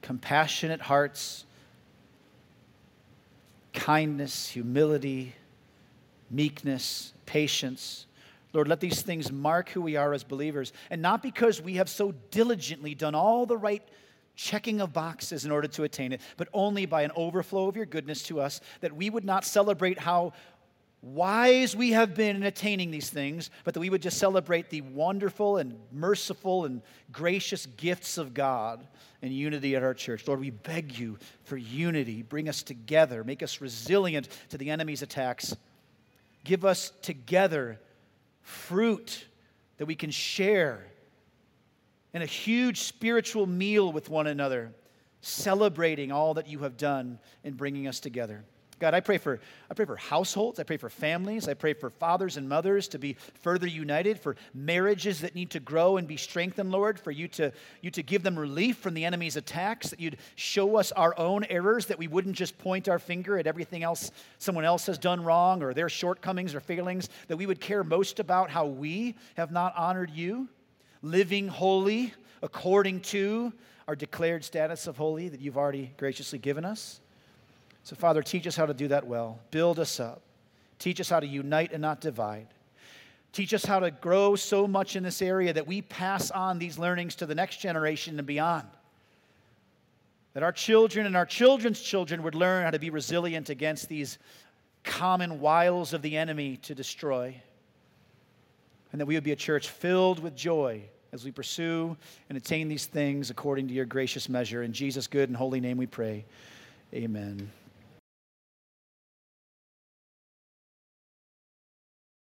compassionate 0.00 0.80
hearts, 0.80 1.44
kindness, 3.72 4.48
humility, 4.48 5.34
meekness, 6.30 7.12
patience. 7.26 8.06
Lord, 8.52 8.68
let 8.68 8.80
these 8.80 9.02
things 9.02 9.32
mark 9.32 9.70
who 9.70 9.80
we 9.80 9.96
are 9.96 10.12
as 10.12 10.24
believers, 10.24 10.72
and 10.90 11.00
not 11.00 11.22
because 11.22 11.60
we 11.60 11.74
have 11.74 11.88
so 11.88 12.12
diligently 12.30 12.94
done 12.94 13.14
all 13.14 13.46
the 13.46 13.56
right 13.56 13.82
checking 14.34 14.80
of 14.80 14.92
boxes 14.92 15.44
in 15.44 15.50
order 15.50 15.68
to 15.68 15.84
attain 15.84 16.12
it, 16.12 16.20
but 16.36 16.48
only 16.52 16.86
by 16.86 17.02
an 17.02 17.12
overflow 17.16 17.68
of 17.68 17.76
your 17.76 17.86
goodness 17.86 18.22
to 18.24 18.40
us, 18.40 18.60
that 18.80 18.94
we 18.94 19.10
would 19.10 19.24
not 19.24 19.44
celebrate 19.44 19.98
how 19.98 20.32
wise 21.02 21.74
we 21.74 21.90
have 21.90 22.14
been 22.14 22.36
in 22.36 22.42
attaining 22.44 22.90
these 22.90 23.10
things, 23.10 23.50
but 23.64 23.74
that 23.74 23.80
we 23.80 23.90
would 23.90 24.02
just 24.02 24.18
celebrate 24.18 24.70
the 24.70 24.80
wonderful 24.80 25.56
and 25.56 25.76
merciful 25.90 26.64
and 26.64 26.80
gracious 27.10 27.66
gifts 27.76 28.18
of 28.18 28.34
God 28.34 28.86
and 29.20 29.32
unity 29.32 29.74
at 29.76 29.82
our 29.82 29.94
church. 29.94 30.26
Lord, 30.26 30.40
we 30.40 30.50
beg 30.50 30.98
you 30.98 31.18
for 31.44 31.56
unity. 31.56 32.22
Bring 32.22 32.48
us 32.48 32.62
together, 32.62 33.24
make 33.24 33.42
us 33.42 33.60
resilient 33.60 34.28
to 34.50 34.58
the 34.58 34.70
enemy's 34.70 35.02
attacks. 35.02 35.56
Give 36.44 36.64
us 36.64 36.92
together 37.02 37.80
fruit 38.42 39.26
that 39.78 39.86
we 39.86 39.94
can 39.94 40.10
share 40.10 40.84
and 42.14 42.22
a 42.22 42.26
huge 42.26 42.80
spiritual 42.80 43.46
meal 43.46 43.90
with 43.90 44.10
one 44.10 44.26
another, 44.26 44.72
celebrating 45.22 46.12
all 46.12 46.34
that 46.34 46.46
you 46.46 46.58
have 46.58 46.76
done 46.76 47.18
in 47.42 47.54
bringing 47.54 47.86
us 47.86 48.00
together. 48.00 48.44
God, 48.82 48.94
I 48.94 49.00
pray 49.00 49.16
for 49.16 49.38
I 49.70 49.74
pray 49.74 49.84
for 49.84 49.94
households, 49.94 50.58
I 50.58 50.64
pray 50.64 50.76
for 50.76 50.88
families, 50.88 51.46
I 51.46 51.54
pray 51.54 51.72
for 51.72 51.88
fathers 51.88 52.36
and 52.36 52.48
mothers 52.48 52.88
to 52.88 52.98
be 52.98 53.16
further 53.34 53.68
united, 53.68 54.18
for 54.18 54.34
marriages 54.54 55.20
that 55.20 55.36
need 55.36 55.50
to 55.50 55.60
grow 55.60 55.98
and 55.98 56.08
be 56.08 56.16
strengthened, 56.16 56.72
Lord, 56.72 56.98
for 56.98 57.12
you 57.12 57.28
to 57.28 57.52
you 57.80 57.92
to 57.92 58.02
give 58.02 58.24
them 58.24 58.36
relief 58.36 58.78
from 58.78 58.94
the 58.94 59.04
enemy's 59.04 59.36
attacks, 59.36 59.90
that 59.90 60.00
you'd 60.00 60.16
show 60.34 60.74
us 60.74 60.90
our 60.90 61.16
own 61.16 61.44
errors, 61.44 61.86
that 61.86 61.98
we 62.00 62.08
wouldn't 62.08 62.34
just 62.34 62.58
point 62.58 62.88
our 62.88 62.98
finger 62.98 63.38
at 63.38 63.46
everything 63.46 63.84
else 63.84 64.10
someone 64.38 64.64
else 64.64 64.86
has 64.86 64.98
done 64.98 65.22
wrong 65.22 65.62
or 65.62 65.72
their 65.72 65.88
shortcomings 65.88 66.52
or 66.52 66.58
failings, 66.58 67.08
that 67.28 67.36
we 67.36 67.46
would 67.46 67.60
care 67.60 67.84
most 67.84 68.18
about 68.18 68.50
how 68.50 68.66
we 68.66 69.14
have 69.36 69.52
not 69.52 69.76
honored 69.76 70.10
you 70.10 70.48
living 71.02 71.46
holy 71.46 72.12
according 72.42 72.98
to 72.98 73.52
our 73.86 73.94
declared 73.94 74.42
status 74.42 74.88
of 74.88 74.96
holy 74.96 75.28
that 75.28 75.38
you've 75.38 75.56
already 75.56 75.92
graciously 75.98 76.40
given 76.40 76.64
us. 76.64 77.00
So, 77.84 77.96
Father, 77.96 78.22
teach 78.22 78.46
us 78.46 78.56
how 78.56 78.66
to 78.66 78.74
do 78.74 78.88
that 78.88 79.06
well. 79.06 79.40
Build 79.50 79.78
us 79.78 79.98
up. 79.98 80.22
Teach 80.78 81.00
us 81.00 81.08
how 81.08 81.20
to 81.20 81.26
unite 81.26 81.72
and 81.72 81.82
not 81.82 82.00
divide. 82.00 82.48
Teach 83.32 83.54
us 83.54 83.64
how 83.64 83.80
to 83.80 83.90
grow 83.90 84.36
so 84.36 84.66
much 84.66 84.94
in 84.94 85.02
this 85.02 85.22
area 85.22 85.52
that 85.52 85.66
we 85.66 85.82
pass 85.82 86.30
on 86.30 86.58
these 86.58 86.78
learnings 86.78 87.14
to 87.16 87.26
the 87.26 87.34
next 87.34 87.58
generation 87.58 88.18
and 88.18 88.26
beyond. 88.26 88.68
That 90.34 90.42
our 90.42 90.52
children 90.52 91.06
and 91.06 91.16
our 91.16 91.26
children's 91.26 91.80
children 91.80 92.22
would 92.22 92.34
learn 92.34 92.64
how 92.64 92.70
to 92.70 92.78
be 92.78 92.90
resilient 92.90 93.48
against 93.48 93.88
these 93.88 94.18
common 94.84 95.40
wiles 95.40 95.92
of 95.92 96.02
the 96.02 96.16
enemy 96.16 96.56
to 96.58 96.74
destroy 96.74 97.40
and 98.92 99.00
that 99.00 99.06
we 99.06 99.14
would 99.14 99.24
be 99.24 99.32
a 99.32 99.36
church 99.36 99.68
filled 99.68 100.20
with 100.20 100.36
joy 100.36 100.82
as 101.12 101.24
we 101.24 101.30
pursue 101.30 101.96
and 102.28 102.38
attain 102.38 102.68
these 102.68 102.86
things 102.86 103.30
according 103.30 103.68
to 103.68 103.74
your 103.74 103.86
gracious 103.86 104.28
measure. 104.28 104.62
In 104.62 104.72
Jesus' 104.72 105.06
good 105.06 105.28
and 105.28 105.36
holy 105.36 105.60
name 105.60 105.78
we 105.78 105.86
pray. 105.86 106.24
Amen. 106.94 107.50